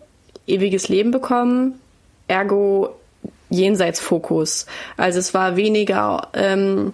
ewiges 0.46 0.90
Leben 0.90 1.12
bekommen, 1.12 1.80
ergo 2.28 2.96
Jenseitsfokus. 3.50 4.66
Also 4.98 5.20
es 5.20 5.34
war 5.34 5.56
weniger 5.56 6.28
ähm, 6.34 6.92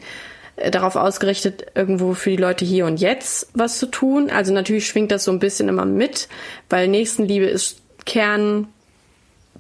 darauf 0.72 0.96
ausgerichtet, 0.96 1.66
irgendwo 1.74 2.14
für 2.14 2.30
die 2.30 2.38
Leute 2.38 2.64
hier 2.64 2.86
und 2.86 3.00
jetzt 3.00 3.50
was 3.54 3.80
zu 3.80 3.88
tun. 3.88 4.30
Also 4.30 4.54
natürlich 4.54 4.88
schwingt 4.88 5.12
das 5.12 5.24
so 5.24 5.32
ein 5.32 5.40
bisschen 5.40 5.68
immer 5.68 5.86
mit, 5.86 6.30
weil 6.70 6.88
Nächstenliebe 6.88 7.46
ist 7.46 7.82
Kern 8.06 8.68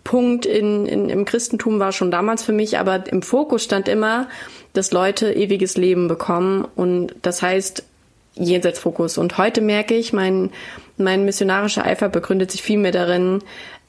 Punkt 0.03 0.45
in, 0.45 0.85
in, 0.85 1.09
im 1.09 1.25
Christentum 1.25 1.79
war 1.79 1.91
schon 1.91 2.11
damals 2.11 2.43
für 2.43 2.51
mich, 2.51 2.77
aber 2.77 3.05
im 3.11 3.21
Fokus 3.21 3.63
stand 3.63 3.87
immer, 3.87 4.27
dass 4.73 4.91
Leute 4.91 5.31
ewiges 5.33 5.77
Leben 5.77 6.07
bekommen 6.07 6.67
und 6.75 7.15
das 7.21 7.41
heißt 7.41 7.83
Jenseitsfokus. 8.35 9.17
Und 9.17 9.37
heute 9.37 9.61
merke 9.61 9.95
ich, 9.95 10.11
mein, 10.11 10.49
mein 10.97 11.23
missionarischer 11.23 11.85
Eifer 11.85 12.09
begründet 12.09 12.51
sich 12.51 12.63
viel 12.63 12.79
mehr 12.79 12.91
darin, 12.91 13.39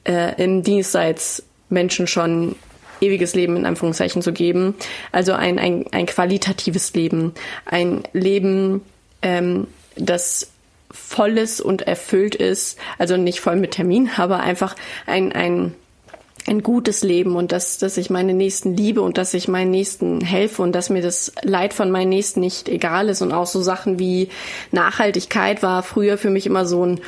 äh, 0.03 0.41
im 0.41 0.63
Dienstseits 0.63 1.43
Menschen 1.69 2.07
schon 2.07 2.55
ewiges 3.01 3.35
Leben 3.35 3.57
in 3.57 3.65
Anführungszeichen 3.65 4.21
zu 4.21 4.31
geben. 4.31 4.75
Also 5.11 5.33
ein, 5.33 5.59
ein, 5.59 5.85
ein 5.91 6.05
qualitatives 6.05 6.93
Leben. 6.93 7.33
Ein 7.65 8.03
Leben, 8.13 8.81
ähm, 9.21 9.67
das 9.95 10.51
volles 10.91 11.59
und 11.59 11.81
erfüllt 11.81 12.35
ist. 12.35 12.77
Also 12.97 13.17
nicht 13.17 13.39
voll 13.39 13.55
mit 13.55 13.71
Termin, 13.71 14.09
aber 14.17 14.39
einfach 14.41 14.75
ein, 15.05 15.31
ein 15.33 15.73
ein 16.47 16.61
gutes 16.61 17.03
Leben 17.03 17.35
und 17.35 17.51
dass, 17.51 17.77
dass 17.79 17.97
ich 17.97 18.09
meine 18.09 18.33
Nächsten 18.33 18.75
liebe 18.75 19.01
und 19.01 19.17
dass 19.17 19.33
ich 19.33 19.47
meinen 19.47 19.71
Nächsten 19.71 20.21
helfe 20.21 20.61
und 20.61 20.73
dass 20.73 20.89
mir 20.89 21.01
das 21.01 21.31
Leid 21.41 21.73
von 21.73 21.89
meinen 21.89 22.09
Nächsten 22.09 22.39
nicht 22.39 22.69
egal 22.69 23.09
ist 23.09 23.21
und 23.21 23.31
auch 23.31 23.47
so 23.47 23.61
Sachen 23.61 23.97
wie 23.97 24.29
Nachhaltigkeit 24.71 25.63
war 25.63 25.81
früher 25.81 26.17
für 26.17 26.29
mich 26.29 26.45
immer 26.45 26.65
so 26.65 26.85
ein 26.85 27.01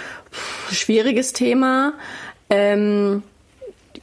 schwieriges 0.72 1.34
Thema. 1.34 1.94
Ähm, 2.50 3.22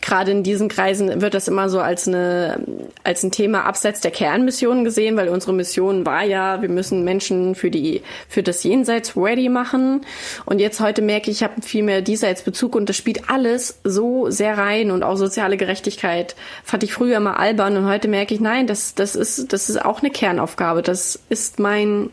gerade 0.05 0.33
in 0.33 0.43
diesen 0.43 0.69
Kreisen 0.69 1.23
wird 1.23 1.33
das 1.33 1.49
immer 1.49 1.71
so 1.71 1.81
als 1.81 2.07
eine 2.07 2.61
als 3.05 3.23
ein 3.23 3.31
Thema 3.31 3.65
abseits 3.65 4.01
der 4.01 4.11
Kernmission 4.11 4.85
gesehen, 4.85 5.17
weil 5.17 5.31
unsere 5.31 5.55
Mission 5.55 6.05
war 6.05 6.23
ja, 6.23 6.61
wir 6.61 6.69
müssen 6.69 7.05
Menschen 7.05 7.55
für 7.55 7.71
die 7.71 8.03
für 8.29 8.43
das 8.43 8.63
Jenseits 8.63 9.17
ready 9.17 9.49
machen. 9.49 10.03
Und 10.45 10.61
jetzt 10.61 10.81
heute 10.81 11.01
merke 11.01 11.31
ich, 11.31 11.39
ich 11.39 11.43
habe 11.43 11.63
viel 11.63 11.83
mehr 11.83 12.03
Diesseitsbezug 12.03 12.77
und 12.77 12.89
das 12.91 12.97
spielt 12.97 13.31
alles 13.31 13.81
so 13.83 14.29
sehr 14.31 14.59
rein 14.59 14.91
und 14.91 15.03
auch 15.03 15.17
soziale 15.17 15.57
Gerechtigkeit 15.57 16.37
fand 16.65 16.83
ich 16.83 16.93
früher 16.93 17.17
immer 17.17 17.41
albern 17.41 17.77
und 17.79 17.87
heute 17.87 18.09
merke 18.09 18.35
ich, 18.35 18.41
nein, 18.41 18.67
das 18.67 18.95
das 18.95 19.17
ist 19.17 19.55
das 19.55 19.71
ist 19.71 19.83
auch 19.83 20.01
eine 20.01 20.11
Kernaufgabe. 20.11 20.83
Das 20.83 21.19
ist 21.31 21.59
mein 21.59 22.11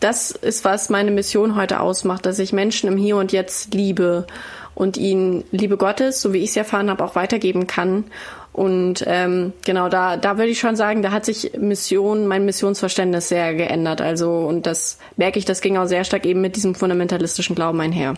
das 0.00 0.32
ist 0.32 0.64
was 0.64 0.90
meine 0.90 1.12
Mission 1.12 1.54
heute 1.54 1.78
ausmacht, 1.78 2.26
dass 2.26 2.40
ich 2.40 2.52
Menschen 2.52 2.88
im 2.88 2.96
Hier 2.96 3.16
und 3.16 3.30
Jetzt 3.30 3.72
liebe 3.72 4.26
und 4.78 4.96
ihnen 4.96 5.42
Liebe 5.50 5.76
Gottes, 5.76 6.22
so 6.22 6.32
wie 6.32 6.38
ich 6.38 6.50
es 6.50 6.56
erfahren 6.56 6.88
habe, 6.88 7.04
auch 7.04 7.16
weitergeben 7.16 7.66
kann. 7.66 8.04
Und 8.52 9.02
ähm, 9.08 9.52
genau, 9.64 9.88
da, 9.88 10.16
da 10.16 10.38
würde 10.38 10.50
ich 10.50 10.60
schon 10.60 10.76
sagen, 10.76 11.02
da 11.02 11.10
hat 11.10 11.24
sich 11.24 11.50
Mission, 11.58 12.28
mein 12.28 12.44
Missionsverständnis 12.44 13.28
sehr 13.28 13.54
geändert. 13.54 14.00
Also, 14.00 14.46
und 14.46 14.66
das 14.66 15.00
merke 15.16 15.40
ich, 15.40 15.44
das 15.44 15.62
ging 15.62 15.76
auch 15.76 15.86
sehr 15.86 16.04
stark 16.04 16.24
eben 16.24 16.40
mit 16.40 16.54
diesem 16.54 16.76
fundamentalistischen 16.76 17.56
Glauben 17.56 17.80
einher. 17.80 18.14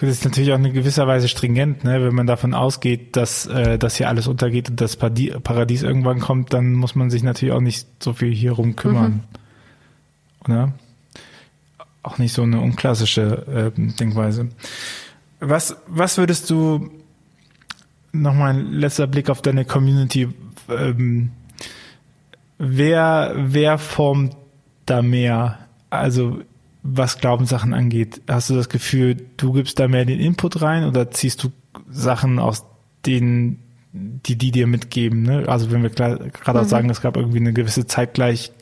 Das 0.00 0.08
ist 0.08 0.24
natürlich 0.24 0.52
auch 0.52 0.56
in 0.56 0.72
gewisser 0.72 1.08
Weise 1.08 1.26
stringent, 1.26 1.82
ne? 1.82 2.04
wenn 2.04 2.14
man 2.14 2.28
davon 2.28 2.54
ausgeht, 2.54 3.16
dass, 3.16 3.46
äh, 3.46 3.76
dass 3.76 3.96
hier 3.96 4.08
alles 4.08 4.28
untergeht 4.28 4.70
und 4.70 4.80
das 4.80 4.96
Paradies 4.96 5.82
irgendwann 5.82 6.20
kommt, 6.20 6.52
dann 6.52 6.74
muss 6.74 6.94
man 6.94 7.10
sich 7.10 7.24
natürlich 7.24 7.52
auch 7.52 7.60
nicht 7.60 7.88
so 8.00 8.12
viel 8.12 8.32
hierum 8.32 8.76
kümmern. 8.76 9.24
Mhm. 10.46 10.52
Oder? 10.52 10.72
Auch 12.04 12.18
nicht 12.18 12.34
so 12.34 12.42
eine 12.42 12.60
unklassische 12.60 13.72
äh, 13.76 13.80
Denkweise. 13.80 14.50
Was, 15.40 15.76
was 15.86 16.18
würdest 16.18 16.50
du, 16.50 16.90
nochmal 18.12 18.54
ein 18.54 18.72
letzter 18.72 19.06
Blick 19.06 19.28
auf 19.28 19.42
deine 19.42 19.64
Community, 19.64 20.28
ähm, 20.70 21.30
wer, 22.58 23.34
wer 23.36 23.78
formt 23.78 24.36
da 24.86 25.02
mehr? 25.02 25.58
Also, 25.90 26.40
was 26.82 27.18
Glaubenssachen 27.18 27.72
angeht, 27.72 28.20
hast 28.28 28.50
du 28.50 28.54
das 28.54 28.68
Gefühl, 28.68 29.16
du 29.36 29.52
gibst 29.52 29.78
da 29.78 29.88
mehr 29.88 30.04
den 30.04 30.20
Input 30.20 30.60
rein 30.60 30.84
oder 30.84 31.10
ziehst 31.10 31.42
du 31.42 31.50
Sachen 31.90 32.38
aus 32.38 32.64
denen, 33.06 33.58
die 33.92 34.36
die 34.36 34.50
dir 34.50 34.66
mitgeben? 34.66 35.22
Ne? 35.22 35.44
Also 35.48 35.70
wenn 35.70 35.82
wir 35.82 35.88
gerade 35.88 36.30
mhm. 36.30 36.56
auch 36.56 36.64
sagen, 36.64 36.90
es 36.90 37.00
gab 37.00 37.16
irgendwie 37.16 37.38
eine 37.38 37.54
gewisse 37.54 37.86
Zeitgleich, 37.86 38.52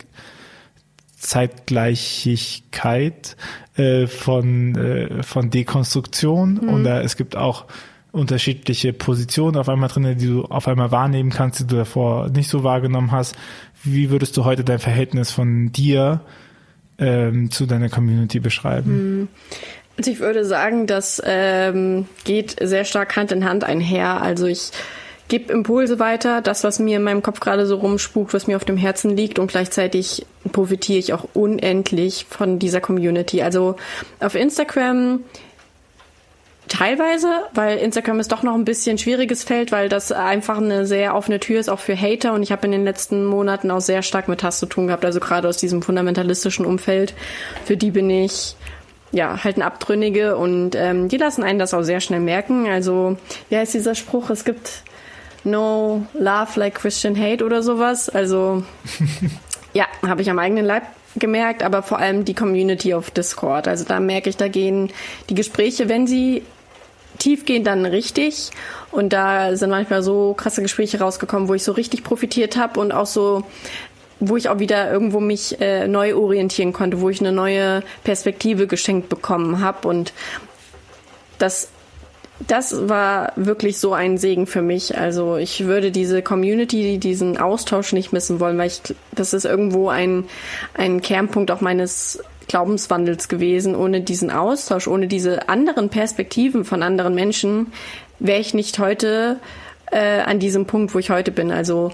Zeitgleichigkeit 1.22 3.36
äh, 3.76 4.06
von, 4.06 4.76
äh, 4.76 5.22
von 5.22 5.48
Dekonstruktion 5.50 6.60
mhm. 6.62 6.68
und 6.68 6.86
es 6.86 7.16
gibt 7.16 7.36
auch 7.36 7.64
unterschiedliche 8.10 8.92
Positionen 8.92 9.56
auf 9.56 9.70
einmal 9.70 9.88
drin, 9.88 10.18
die 10.18 10.26
du 10.26 10.44
auf 10.44 10.68
einmal 10.68 10.90
wahrnehmen 10.90 11.30
kannst, 11.30 11.60
die 11.60 11.66
du 11.66 11.76
davor 11.76 12.28
nicht 12.28 12.50
so 12.50 12.62
wahrgenommen 12.62 13.10
hast. 13.12 13.34
Wie 13.84 14.10
würdest 14.10 14.36
du 14.36 14.44
heute 14.44 14.64
dein 14.64 14.80
Verhältnis 14.80 15.30
von 15.30 15.72
dir 15.72 16.20
ähm, 16.98 17.50
zu 17.50 17.64
deiner 17.64 17.88
Community 17.88 18.38
beschreiben? 18.38 19.20
Mhm. 19.20 19.28
Also 19.96 20.10
ich 20.10 20.20
würde 20.20 20.44
sagen, 20.44 20.86
das 20.86 21.22
ähm, 21.24 22.06
geht 22.24 22.56
sehr 22.60 22.84
stark 22.84 23.16
Hand 23.16 23.32
in 23.32 23.44
Hand 23.44 23.64
einher. 23.64 24.22
Also 24.22 24.46
ich 24.46 24.70
gebe 25.32 25.50
Impulse 25.50 25.98
weiter, 25.98 26.42
das, 26.42 26.62
was 26.62 26.78
mir 26.78 26.98
in 26.98 27.02
meinem 27.02 27.22
Kopf 27.22 27.40
gerade 27.40 27.64
so 27.64 27.76
rumspukt, 27.76 28.34
was 28.34 28.48
mir 28.48 28.56
auf 28.56 28.66
dem 28.66 28.76
Herzen 28.76 29.16
liegt 29.16 29.38
und 29.38 29.46
gleichzeitig 29.46 30.26
profitiere 30.52 30.98
ich 30.98 31.14
auch 31.14 31.26
unendlich 31.32 32.26
von 32.28 32.58
dieser 32.58 32.82
Community. 32.82 33.40
Also 33.40 33.76
auf 34.20 34.34
Instagram 34.34 35.20
Teilweise, 36.68 37.28
weil 37.54 37.78
Instagram 37.78 38.20
ist 38.20 38.30
doch 38.30 38.42
noch 38.42 38.54
ein 38.54 38.64
bisschen 38.64 38.96
schwieriges 38.96 39.42
Feld, 39.42 39.72
weil 39.72 39.88
das 39.88 40.12
einfach 40.12 40.58
eine 40.58 40.86
sehr 40.86 41.14
offene 41.14 41.40
Tür 41.40 41.60
ist, 41.60 41.68
auch 41.68 41.80
für 41.80 42.00
Hater. 42.00 42.34
Und 42.34 42.42
ich 42.42 42.52
habe 42.52 42.66
in 42.66 42.72
den 42.72 42.84
letzten 42.84 43.24
Monaten 43.24 43.70
auch 43.70 43.80
sehr 43.80 44.02
stark 44.02 44.28
mit 44.28 44.42
Hass 44.42 44.58
zu 44.58 44.66
tun 44.66 44.86
gehabt, 44.86 45.04
also 45.04 45.18
gerade 45.18 45.48
aus 45.48 45.56
diesem 45.56 45.82
fundamentalistischen 45.82 46.64
Umfeld. 46.64 47.14
Für 47.64 47.76
die 47.76 47.90
bin 47.90 48.08
ich 48.08 48.54
ja 49.10 49.42
halt 49.42 49.56
ein 49.56 49.62
Abtrünnige 49.62 50.36
und 50.36 50.74
ähm, 50.74 51.08
die 51.08 51.18
lassen 51.18 51.42
einen 51.42 51.58
das 51.58 51.74
auch 51.74 51.82
sehr 51.82 52.00
schnell 52.00 52.20
merken. 52.20 52.66
Also, 52.68 53.16
wie 53.48 53.56
heißt 53.56 53.74
dieser 53.74 53.94
Spruch? 53.94 54.30
Es 54.30 54.44
gibt 54.44 54.84
No 55.44 56.06
Love 56.14 56.58
Like 56.58 56.76
Christian 56.76 57.18
Hate 57.18 57.44
oder 57.44 57.62
sowas. 57.62 58.08
Also 58.08 58.64
ja, 59.72 59.86
habe 60.06 60.22
ich 60.22 60.30
am 60.30 60.38
eigenen 60.38 60.64
Leib 60.64 60.84
gemerkt, 61.16 61.62
aber 61.62 61.82
vor 61.82 61.98
allem 61.98 62.24
die 62.24 62.34
Community 62.34 62.94
auf 62.94 63.10
Discord. 63.10 63.68
Also 63.68 63.84
da 63.84 64.00
merke 64.00 64.30
ich, 64.30 64.36
da 64.36 64.48
gehen 64.48 64.90
die 65.28 65.34
Gespräche, 65.34 65.88
wenn 65.88 66.06
sie 66.06 66.42
tief 67.18 67.44
gehen, 67.44 67.64
dann 67.64 67.84
richtig. 67.84 68.50
Und 68.90 69.12
da 69.12 69.54
sind 69.56 69.70
manchmal 69.70 70.02
so 70.02 70.34
krasse 70.34 70.62
Gespräche 70.62 70.98
rausgekommen, 71.00 71.48
wo 71.48 71.54
ich 71.54 71.64
so 71.64 71.72
richtig 71.72 72.04
profitiert 72.04 72.56
habe 72.56 72.80
und 72.80 72.92
auch 72.92 73.06
so 73.06 73.44
wo 74.24 74.36
ich 74.36 74.48
auch 74.48 74.60
wieder 74.60 74.90
irgendwo 74.90 75.18
mich 75.18 75.60
äh, 75.60 75.88
neu 75.88 76.14
orientieren 76.14 76.72
konnte, 76.72 77.00
wo 77.00 77.10
ich 77.10 77.20
eine 77.20 77.32
neue 77.32 77.82
Perspektive 78.04 78.68
geschenkt 78.68 79.08
bekommen 79.08 79.60
habe 79.60 79.88
und 79.88 80.12
das 81.38 81.68
das 82.48 82.88
war 82.88 83.32
wirklich 83.36 83.78
so 83.78 83.92
ein 83.92 84.18
Segen 84.18 84.46
für 84.46 84.62
mich. 84.62 84.96
Also 84.96 85.36
ich 85.36 85.66
würde 85.66 85.90
diese 85.90 86.22
Community, 86.22 86.98
diesen 86.98 87.38
Austausch 87.38 87.92
nicht 87.92 88.12
missen 88.12 88.40
wollen, 88.40 88.58
weil 88.58 88.68
ich, 88.68 88.82
das 89.14 89.32
ist 89.32 89.44
irgendwo 89.44 89.88
ein, 89.88 90.24
ein 90.74 91.00
Kernpunkt 91.00 91.50
auch 91.50 91.60
meines 91.60 92.22
Glaubenswandels 92.48 93.28
gewesen. 93.28 93.76
Ohne 93.76 94.00
diesen 94.00 94.30
Austausch, 94.30 94.88
ohne 94.88 95.08
diese 95.08 95.48
anderen 95.48 95.88
Perspektiven 95.88 96.64
von 96.64 96.82
anderen 96.82 97.14
Menschen, 97.14 97.72
wäre 98.18 98.40
ich 98.40 98.54
nicht 98.54 98.78
heute 98.78 99.38
äh, 99.90 100.20
an 100.20 100.38
diesem 100.38 100.66
Punkt, 100.66 100.94
wo 100.94 100.98
ich 100.98 101.10
heute 101.10 101.32
bin. 101.32 101.50
Also 101.50 101.92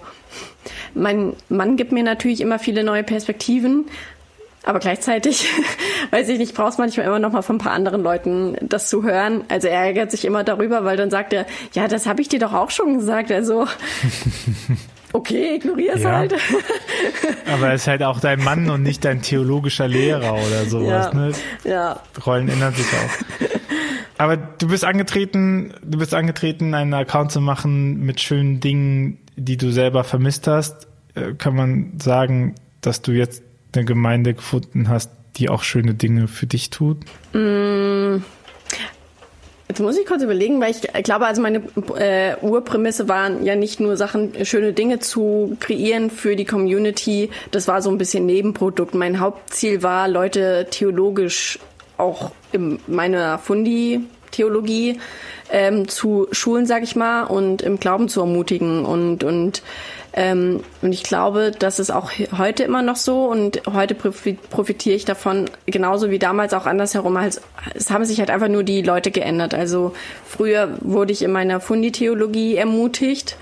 mein 0.94 1.34
Mann 1.48 1.76
gibt 1.76 1.92
mir 1.92 2.02
natürlich 2.02 2.40
immer 2.40 2.58
viele 2.58 2.84
neue 2.84 3.02
Perspektiven, 3.04 3.86
aber 4.68 4.80
gleichzeitig, 4.80 5.46
weiß 6.10 6.28
ich 6.28 6.38
nicht, 6.38 6.54
brauchst 6.54 6.78
manchmal 6.78 7.06
immer 7.06 7.18
noch 7.18 7.32
mal 7.32 7.40
von 7.40 7.56
ein 7.56 7.58
paar 7.58 7.72
anderen 7.72 8.02
Leuten 8.02 8.54
das 8.60 8.90
zu 8.90 9.02
hören. 9.02 9.44
Also 9.48 9.66
er 9.66 9.80
ärgert 9.80 10.10
sich 10.10 10.26
immer 10.26 10.44
darüber, 10.44 10.84
weil 10.84 10.98
dann 10.98 11.10
sagt 11.10 11.32
er, 11.32 11.46
ja, 11.72 11.88
das 11.88 12.04
habe 12.04 12.20
ich 12.20 12.28
dir 12.28 12.38
doch 12.38 12.52
auch 12.52 12.70
schon 12.70 12.98
gesagt. 12.98 13.32
Also 13.32 13.66
okay, 15.14 15.54
ignorier 15.54 15.94
es 15.94 16.02
ja. 16.02 16.12
halt. 16.12 16.34
aber 17.50 17.68
er 17.68 17.74
ist 17.76 17.86
halt 17.86 18.02
auch 18.02 18.20
dein 18.20 18.44
Mann 18.44 18.68
und 18.68 18.82
nicht 18.82 19.06
dein 19.06 19.22
theologischer 19.22 19.88
Lehrer 19.88 20.34
oder 20.34 20.66
sowas. 20.66 21.12
Ja. 21.14 21.18
Ne? 21.18 21.32
ja. 21.64 22.00
Rollen 22.26 22.50
ändern 22.50 22.74
sich 22.74 22.86
auch. 22.88 23.48
Aber 24.18 24.36
du 24.36 24.68
bist 24.68 24.84
angetreten, 24.84 25.72
du 25.82 25.96
bist 25.96 26.12
angetreten, 26.12 26.74
einen 26.74 26.92
Account 26.92 27.32
zu 27.32 27.40
machen 27.40 28.04
mit 28.04 28.20
schönen 28.20 28.60
Dingen, 28.60 29.16
die 29.34 29.56
du 29.56 29.70
selber 29.70 30.04
vermisst 30.04 30.46
hast. 30.46 30.88
Äh, 31.14 31.32
kann 31.38 31.56
man 31.56 31.98
sagen, 31.98 32.54
dass 32.82 33.00
du 33.00 33.12
jetzt 33.12 33.42
eine 33.74 33.84
Gemeinde 33.84 34.34
gefunden 34.34 34.88
hast, 34.88 35.10
die 35.36 35.48
auch 35.48 35.62
schöne 35.62 35.94
Dinge 35.94 36.28
für 36.28 36.46
dich 36.46 36.70
tut? 36.70 36.98
Mm. 37.32 38.22
Jetzt 39.68 39.80
muss 39.80 39.98
ich 39.98 40.06
kurz 40.06 40.22
überlegen, 40.22 40.62
weil 40.62 40.70
ich 40.70 40.80
glaube, 41.04 41.26
also 41.26 41.42
meine 41.42 41.62
äh, 41.98 42.36
Urprämisse 42.40 43.06
waren 43.06 43.44
ja 43.44 43.54
nicht 43.54 43.80
nur 43.80 43.98
Sachen, 43.98 44.32
schöne 44.46 44.72
Dinge 44.72 44.98
zu 44.98 45.58
kreieren 45.60 46.08
für 46.10 46.36
die 46.36 46.46
Community. 46.46 47.28
Das 47.50 47.68
war 47.68 47.82
so 47.82 47.90
ein 47.90 47.98
bisschen 47.98 48.24
Nebenprodukt. 48.24 48.94
Mein 48.94 49.20
Hauptziel 49.20 49.82
war, 49.82 50.08
Leute 50.08 50.68
theologisch 50.70 51.58
auch 51.98 52.32
in 52.52 52.78
meiner 52.86 53.38
Fundi-Theologie 53.38 55.00
ähm, 55.50 55.86
zu 55.86 56.28
schulen, 56.32 56.64
sag 56.64 56.82
ich 56.82 56.96
mal, 56.96 57.24
und 57.24 57.60
im 57.60 57.78
Glauben 57.78 58.08
zu 58.08 58.20
ermutigen. 58.20 58.86
Und, 58.86 59.22
und, 59.22 59.62
ähm, 60.18 60.64
und 60.82 60.92
ich 60.92 61.04
glaube, 61.04 61.52
das 61.56 61.78
ist 61.78 61.92
auch 61.92 62.10
heute 62.36 62.64
immer 62.64 62.82
noch 62.82 62.96
so 62.96 63.26
und 63.26 63.62
heute 63.72 63.94
profitiere 63.94 64.96
ich 64.96 65.04
davon 65.04 65.48
genauso 65.66 66.10
wie 66.10 66.18
damals 66.18 66.54
auch 66.54 66.66
andersherum. 66.66 67.16
Also, 67.16 67.40
es 67.76 67.92
haben 67.92 68.04
sich 68.04 68.18
halt 68.18 68.28
einfach 68.28 68.48
nur 68.48 68.64
die 68.64 68.82
Leute 68.82 69.12
geändert. 69.12 69.54
Also 69.54 69.94
früher 70.26 70.76
wurde 70.80 71.12
ich 71.12 71.22
in 71.22 71.30
meiner 71.30 71.60
Fundi-Theologie 71.60 72.56
ermutigt. 72.56 73.36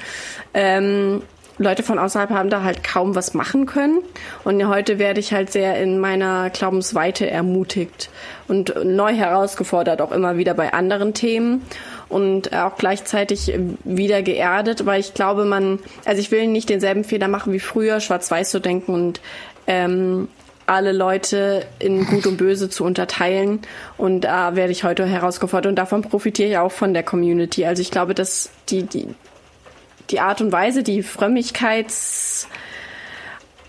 Ähm, 0.53 1.23
Leute 1.57 1.83
von 1.83 1.99
außerhalb 1.99 2.29
haben 2.29 2.51
da 2.51 2.63
halt 2.63 2.85
kaum 2.85 3.15
was 3.15 3.33
machen 3.33 3.65
können. 3.65 4.03
Und 4.45 4.69
heute 4.69 4.99
werde 4.99 5.21
ich 5.21 5.33
halt 5.33 5.51
sehr 5.51 5.81
in 5.81 5.99
meiner 5.99 6.51
Glaubensweite 6.51 7.31
ermutigt 7.31 8.11
und 8.49 8.75
neu 8.85 9.15
herausgefordert, 9.15 10.03
auch 10.03 10.13
immer 10.13 10.37
wieder 10.37 10.53
bei 10.53 10.75
anderen 10.75 11.15
Themen 11.15 11.63
und 12.09 12.53
auch 12.55 12.77
gleichzeitig 12.77 13.53
wieder 13.85 14.23
geerdet, 14.23 14.87
weil 14.87 15.01
ich 15.01 15.15
glaube, 15.15 15.45
man, 15.45 15.81
also 16.05 16.21
ich 16.21 16.31
will 16.31 16.47
nicht 16.47 16.69
denselben 16.69 17.05
Fehler 17.05 17.29
machen 17.29 17.53
wie 17.53 17.61
früher, 17.61 18.01
schwarz-weiß 18.01 18.51
zu 18.51 18.61
denken 18.61 18.95
und 18.95 19.21
ähm, 19.67 20.29
alle 20.67 20.93
Leute 20.93 21.67
in 21.79 22.07
Gut 22.07 22.27
und 22.27 22.37
Böse 22.37 22.69
zu 22.69 22.85
unterteilen. 22.85 23.61
Und 23.97 24.23
da 24.23 24.57
werde 24.57 24.73
ich 24.73 24.85
heute 24.85 25.07
herausgefordert 25.07 25.71
und 25.71 25.77
davon 25.77 26.03
profitiere 26.03 26.49
ich 26.49 26.59
auch 26.59 26.73
von 26.73 26.93
der 26.93 27.03
Community. 27.03 27.65
Also 27.65 27.83
ich 27.83 27.91
glaube, 27.91 28.15
dass 28.15 28.51
die, 28.69 28.83
die, 28.83 29.09
die 30.11 30.21
Art 30.21 30.41
und 30.41 30.53
Weise, 30.53 30.83
die 30.83 31.03
Frömmigkeitsart 31.03 32.49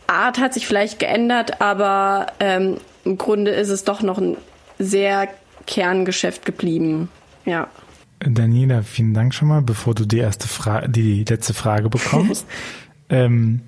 hat 0.07 0.53
sich 0.53 0.67
vielleicht 0.67 0.99
geändert, 0.99 1.61
aber 1.61 2.27
ähm, 2.39 2.77
im 3.05 3.17
Grunde 3.17 3.51
ist 3.51 3.69
es 3.69 3.83
doch 3.83 4.01
noch 4.01 4.17
ein 4.17 4.38
sehr 4.79 5.27
Kerngeschäft 5.65 6.45
geblieben. 6.45 7.09
Ja. 7.45 7.67
Daniela, 8.20 8.82
vielen 8.82 9.13
Dank 9.13 9.34
schon 9.34 9.47
mal, 9.47 9.61
bevor 9.61 9.93
du 9.93 10.05
die 10.05 10.18
erste 10.18 10.47
Frage, 10.47 10.89
die 10.89 11.24
letzte 11.24 11.53
Frage 11.53 11.89
bekommst. 11.89 12.47
ähm, 13.09 13.61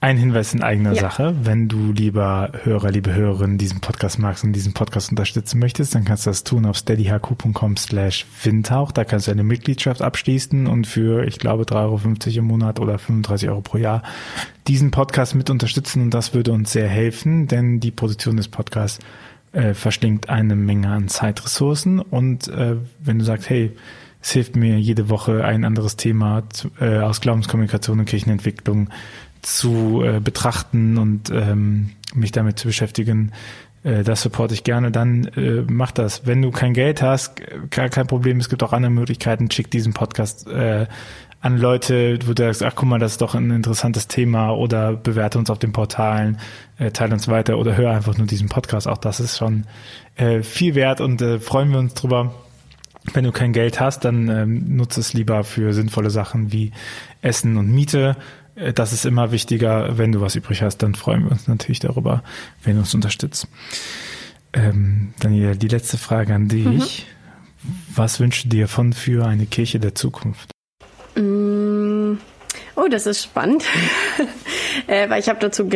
ein 0.00 0.16
Hinweis 0.16 0.52
in 0.52 0.62
eigener 0.62 0.92
ja. 0.92 1.02
Sache. 1.02 1.36
Wenn 1.42 1.68
du, 1.68 1.92
lieber 1.92 2.50
Hörer, 2.64 2.90
liebe 2.90 3.14
Hörerin, 3.14 3.56
diesen 3.56 3.80
Podcast 3.80 4.18
magst 4.18 4.42
und 4.42 4.52
diesen 4.52 4.74
Podcast 4.74 5.10
unterstützen 5.10 5.60
möchtest, 5.60 5.94
dann 5.94 6.04
kannst 6.04 6.26
du 6.26 6.30
das 6.30 6.42
tun 6.42 6.66
auf 6.66 6.76
steadyhq.com 6.76 7.76
slash 7.76 8.26
windhauch. 8.42 8.90
Da 8.90 9.04
kannst 9.04 9.28
du 9.28 9.30
eine 9.30 9.44
Mitgliedschaft 9.44 10.02
abschließen 10.02 10.66
und 10.66 10.88
für, 10.88 11.24
ich 11.24 11.38
glaube, 11.38 11.62
3,50 11.62 11.74
Euro 11.76 12.38
im 12.38 12.44
Monat 12.44 12.80
oder 12.80 12.98
35 12.98 13.48
Euro 13.48 13.60
pro 13.60 13.78
Jahr 13.78 14.02
diesen 14.68 14.90
Podcast 14.90 15.34
mit 15.34 15.50
unterstützen 15.50 16.02
und 16.02 16.10
das 16.10 16.34
würde 16.34 16.52
uns 16.52 16.72
sehr 16.72 16.88
helfen, 16.88 17.48
denn 17.48 17.80
die 17.80 17.90
Position 17.90 18.36
des 18.36 18.48
Podcasts 18.48 19.00
äh, 19.52 19.74
verschlingt 19.74 20.28
eine 20.28 20.56
Menge 20.56 20.88
an 20.88 21.08
Zeitressourcen 21.08 22.00
und 22.00 22.48
äh, 22.48 22.76
wenn 23.00 23.18
du 23.18 23.24
sagst, 23.24 23.48
hey, 23.50 23.72
es 24.22 24.30
hilft 24.30 24.56
mir 24.56 24.78
jede 24.78 25.08
Woche 25.08 25.44
ein 25.44 25.64
anderes 25.64 25.96
Thema 25.96 26.44
äh, 26.80 26.98
aus 26.98 27.20
Glaubenskommunikation 27.20 27.98
und 27.98 28.04
Kirchenentwicklung 28.04 28.88
zu 29.42 30.02
äh, 30.04 30.20
betrachten 30.20 30.96
und 30.96 31.30
ähm, 31.30 31.90
mich 32.14 32.30
damit 32.30 32.58
zu 32.58 32.68
beschäftigen, 32.68 33.32
äh, 33.82 34.04
das 34.04 34.22
supporte 34.22 34.54
ich 34.54 34.64
gerne, 34.64 34.90
dann 34.90 35.24
äh, 35.24 35.64
mach 35.68 35.90
das. 35.90 36.26
Wenn 36.26 36.40
du 36.40 36.50
kein 36.50 36.72
Geld 36.72 37.02
hast, 37.02 37.42
kein, 37.70 37.90
kein 37.90 38.06
Problem, 38.06 38.38
es 38.38 38.48
gibt 38.48 38.62
auch 38.62 38.72
andere 38.72 38.92
Möglichkeiten, 38.92 39.50
schick 39.50 39.70
diesen 39.70 39.92
Podcast 39.92 40.46
äh, 40.46 40.86
an 41.42 41.58
Leute, 41.58 42.20
wo 42.24 42.34
du 42.34 42.44
sagst, 42.44 42.62
ach 42.62 42.74
guck 42.76 42.88
mal, 42.88 43.00
das 43.00 43.12
ist 43.12 43.20
doch 43.20 43.34
ein 43.34 43.50
interessantes 43.50 44.06
Thema 44.06 44.50
oder 44.50 44.92
bewerte 44.94 45.38
uns 45.38 45.50
auf 45.50 45.58
den 45.58 45.72
Portalen, 45.72 46.38
äh, 46.78 46.92
teile 46.92 47.12
uns 47.12 47.26
weiter 47.26 47.58
oder 47.58 47.76
hör 47.76 47.90
einfach 47.90 48.16
nur 48.16 48.28
diesen 48.28 48.48
Podcast. 48.48 48.86
Auch 48.86 48.98
das 48.98 49.18
ist 49.18 49.38
schon 49.38 49.64
äh, 50.14 50.42
viel 50.42 50.76
wert 50.76 51.00
und 51.00 51.20
äh, 51.20 51.40
freuen 51.40 51.72
wir 51.72 51.80
uns 51.80 51.94
drüber. 51.94 52.32
Wenn 53.12 53.24
du 53.24 53.32
kein 53.32 53.52
Geld 53.52 53.80
hast, 53.80 54.04
dann 54.04 54.28
ähm, 54.28 54.76
nutze 54.76 55.00
es 55.00 55.14
lieber 55.14 55.42
für 55.42 55.72
sinnvolle 55.72 56.10
Sachen 56.10 56.52
wie 56.52 56.70
Essen 57.22 57.56
und 57.56 57.72
Miete. 57.72 58.16
Äh, 58.54 58.72
das 58.72 58.92
ist 58.92 59.04
immer 59.04 59.32
wichtiger. 59.32 59.98
Wenn 59.98 60.12
du 60.12 60.20
was 60.20 60.36
übrig 60.36 60.62
hast, 60.62 60.78
dann 60.78 60.94
freuen 60.94 61.24
wir 61.24 61.32
uns 61.32 61.48
natürlich 61.48 61.80
darüber, 61.80 62.22
wenn 62.62 62.74
du 62.74 62.80
uns 62.80 62.94
unterstützt. 62.94 63.48
Ähm, 64.52 65.12
Daniela, 65.18 65.56
die 65.56 65.68
letzte 65.68 65.98
Frage 65.98 66.36
an 66.36 66.46
dich. 66.46 67.06
Mhm. 67.64 67.72
Was 67.96 68.20
wünschst 68.20 68.44
du 68.44 68.48
dir 68.48 68.68
von 68.68 68.92
für 68.92 69.26
eine 69.26 69.46
Kirche 69.46 69.80
der 69.80 69.96
Zukunft? 69.96 70.51
Mm, 71.14 72.18
oh, 72.76 72.88
das 72.90 73.06
ist 73.06 73.22
spannend, 73.22 73.64
äh, 74.86 75.08
weil 75.10 75.20
ich 75.20 75.28
habe 75.28 75.38
dazu 75.40 75.68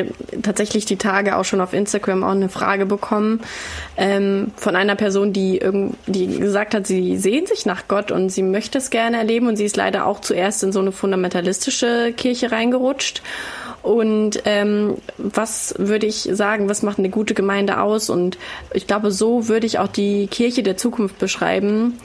tatsächlich 0.42 0.84
die 0.84 0.96
Tage 0.96 1.36
auch 1.36 1.44
schon 1.44 1.60
auf 1.60 1.72
Instagram 1.72 2.24
auch 2.24 2.30
eine 2.30 2.48
Frage 2.48 2.86
bekommen 2.86 3.40
ähm, 3.96 4.52
von 4.56 4.76
einer 4.76 4.96
Person, 4.96 5.32
die, 5.32 5.60
die 6.06 6.38
gesagt 6.38 6.74
hat, 6.74 6.86
sie 6.86 7.18
sehen 7.18 7.46
sich 7.46 7.66
nach 7.66 7.88
Gott 7.88 8.10
und 8.10 8.30
sie 8.30 8.42
möchte 8.42 8.78
es 8.78 8.90
gerne 8.90 9.18
erleben 9.18 9.46
und 9.48 9.56
sie 9.56 9.64
ist 9.64 9.76
leider 9.76 10.06
auch 10.06 10.20
zuerst 10.20 10.62
in 10.62 10.72
so 10.72 10.80
eine 10.80 10.92
fundamentalistische 10.92 12.12
Kirche 12.16 12.52
reingerutscht. 12.52 13.22
Und 13.86 14.42
ähm, 14.46 14.96
was 15.16 15.72
würde 15.78 16.06
ich 16.06 16.28
sagen, 16.32 16.68
was 16.68 16.82
macht 16.82 16.98
eine 16.98 17.08
gute 17.08 17.34
Gemeinde 17.34 17.80
aus? 17.80 18.10
Und 18.10 18.36
ich 18.74 18.88
glaube, 18.88 19.12
so 19.12 19.46
würde 19.46 19.64
ich 19.64 19.78
auch 19.78 19.86
die 19.86 20.26
Kirche 20.26 20.64
der 20.64 20.76
Zukunft 20.76 21.20
beschreiben. 21.20 21.96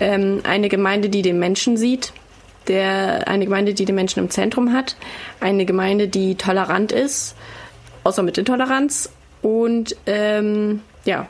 Ähm, 0.00 0.40
eine 0.42 0.68
Gemeinde, 0.68 1.08
die 1.08 1.22
den 1.22 1.38
Menschen 1.38 1.76
sieht, 1.76 2.12
der, 2.68 3.28
eine 3.28 3.44
Gemeinde, 3.44 3.74
die 3.74 3.84
den 3.84 3.94
Menschen 3.94 4.20
im 4.20 4.30
Zentrum 4.30 4.72
hat, 4.72 4.96
eine 5.40 5.64
Gemeinde, 5.64 6.08
die 6.08 6.36
tolerant 6.36 6.92
ist, 6.92 7.34
außer 8.04 8.22
mit 8.22 8.38
Intoleranz 8.38 9.10
und 9.42 9.96
ähm, 10.06 10.82
ja. 11.04 11.26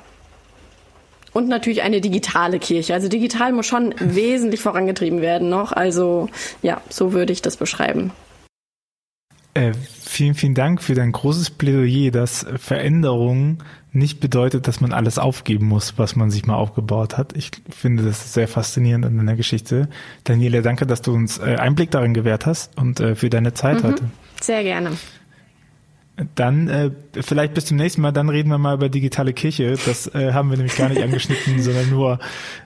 Und 1.32 1.48
natürlich 1.48 1.82
eine 1.82 2.00
digitale 2.00 2.58
Kirche. 2.58 2.94
Also 2.94 3.08
digital 3.08 3.52
muss 3.52 3.66
schon 3.66 3.94
wesentlich 3.98 4.60
vorangetrieben 4.60 5.20
werden 5.20 5.48
noch. 5.48 5.72
Also 5.72 6.28
ja, 6.62 6.80
so 6.88 7.12
würde 7.12 7.32
ich 7.32 7.42
das 7.42 7.56
beschreiben. 7.56 8.12
Äh, 9.54 9.72
vielen, 9.74 10.34
vielen 10.34 10.54
Dank 10.54 10.82
für 10.82 10.94
dein 10.94 11.12
großes 11.12 11.50
Plädoyer, 11.50 12.10
dass 12.10 12.46
Veränderungen 12.56 13.58
nicht 13.92 14.20
bedeutet, 14.20 14.68
dass 14.68 14.80
man 14.80 14.92
alles 14.92 15.18
aufgeben 15.18 15.66
muss, 15.66 15.98
was 15.98 16.14
man 16.16 16.30
sich 16.30 16.46
mal 16.46 16.54
aufgebaut 16.54 17.16
hat. 17.16 17.34
Ich 17.36 17.50
finde 17.70 18.04
das 18.04 18.34
sehr 18.34 18.48
faszinierend 18.48 19.06
an 19.06 19.16
deiner 19.16 19.36
Geschichte. 19.36 19.88
Daniela, 20.24 20.60
danke, 20.60 20.86
dass 20.86 21.02
du 21.02 21.14
uns 21.14 21.38
äh, 21.38 21.56
Einblick 21.56 21.90
darin 21.90 22.14
gewährt 22.14 22.46
hast 22.46 22.76
und 22.78 23.00
äh, 23.00 23.14
für 23.14 23.30
deine 23.30 23.54
Zeit 23.54 23.82
mhm, 23.82 23.88
heute. 23.88 24.04
Sehr 24.40 24.62
gerne. 24.62 24.92
Dann 26.34 26.68
äh, 26.68 26.90
vielleicht 27.20 27.54
bis 27.54 27.66
zum 27.66 27.76
nächsten 27.76 28.00
Mal, 28.02 28.10
dann 28.10 28.28
reden 28.28 28.50
wir 28.50 28.58
mal 28.58 28.74
über 28.74 28.88
digitale 28.88 29.32
Kirche. 29.32 29.76
Das 29.86 30.12
äh, 30.14 30.32
haben 30.32 30.50
wir 30.50 30.56
nämlich 30.56 30.76
gar 30.76 30.88
nicht 30.88 31.00
angeschnitten, 31.00 31.62
sondern 31.62 31.88
nur 31.90 32.18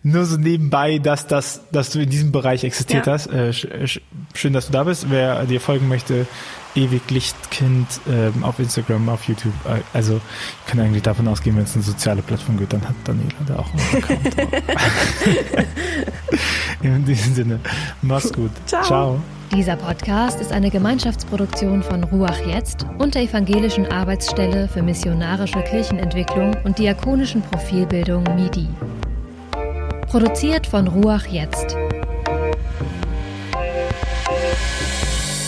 nur 0.02 0.24
so 0.24 0.38
nebenbei, 0.38 0.98
dass 0.98 1.26
das, 1.26 1.68
dass 1.70 1.90
du 1.90 2.00
in 2.00 2.08
diesem 2.08 2.32
Bereich 2.32 2.64
existiert 2.64 3.06
ja. 3.06 3.12
hast. 3.12 3.26
Äh, 3.26 3.52
schön, 3.52 4.52
dass 4.54 4.66
du 4.66 4.72
da 4.72 4.84
bist. 4.84 5.10
Wer 5.10 5.44
dir 5.44 5.60
folgen 5.60 5.86
möchte, 5.86 6.26
ewig 6.74 7.10
Lichtkind 7.10 7.86
ähm, 8.08 8.44
auf 8.44 8.58
Instagram, 8.58 9.08
auf 9.08 9.24
YouTube. 9.24 9.52
Äh, 9.66 9.80
also 9.92 10.20
ich 10.64 10.70
kann 10.70 10.80
eigentlich 10.80 11.02
davon 11.02 11.28
ausgehen, 11.28 11.56
wenn 11.56 11.64
es 11.64 11.74
eine 11.74 11.84
soziale 11.84 12.22
Plattform 12.22 12.58
gibt, 12.58 12.72
dann 12.72 12.82
hat 12.82 12.94
Daniela 13.04 13.34
da 13.46 13.56
auch 13.58 13.68
einen 13.72 14.02
Account. 14.02 14.36
In 16.82 17.04
diesem 17.04 17.34
Sinne, 17.34 17.60
mach's 18.00 18.32
gut. 18.32 18.50
Ciao. 18.66 18.82
Ciao. 18.84 19.20
Dieser 19.54 19.76
Podcast 19.76 20.40
ist 20.40 20.50
eine 20.50 20.70
Gemeinschaftsproduktion 20.70 21.82
von 21.82 22.04
Ruach 22.04 22.38
Jetzt 22.46 22.86
und 22.98 23.14
der 23.14 23.22
Evangelischen 23.22 23.86
Arbeitsstelle 23.86 24.66
für 24.66 24.82
missionarische 24.82 25.60
Kirchenentwicklung 25.62 26.56
und 26.64 26.78
diakonischen 26.78 27.42
Profilbildung 27.42 28.24
MIDI. 28.34 28.66
Produziert 30.08 30.66
von 30.66 30.88
Ruach 30.88 31.26
Jetzt. 31.26 31.76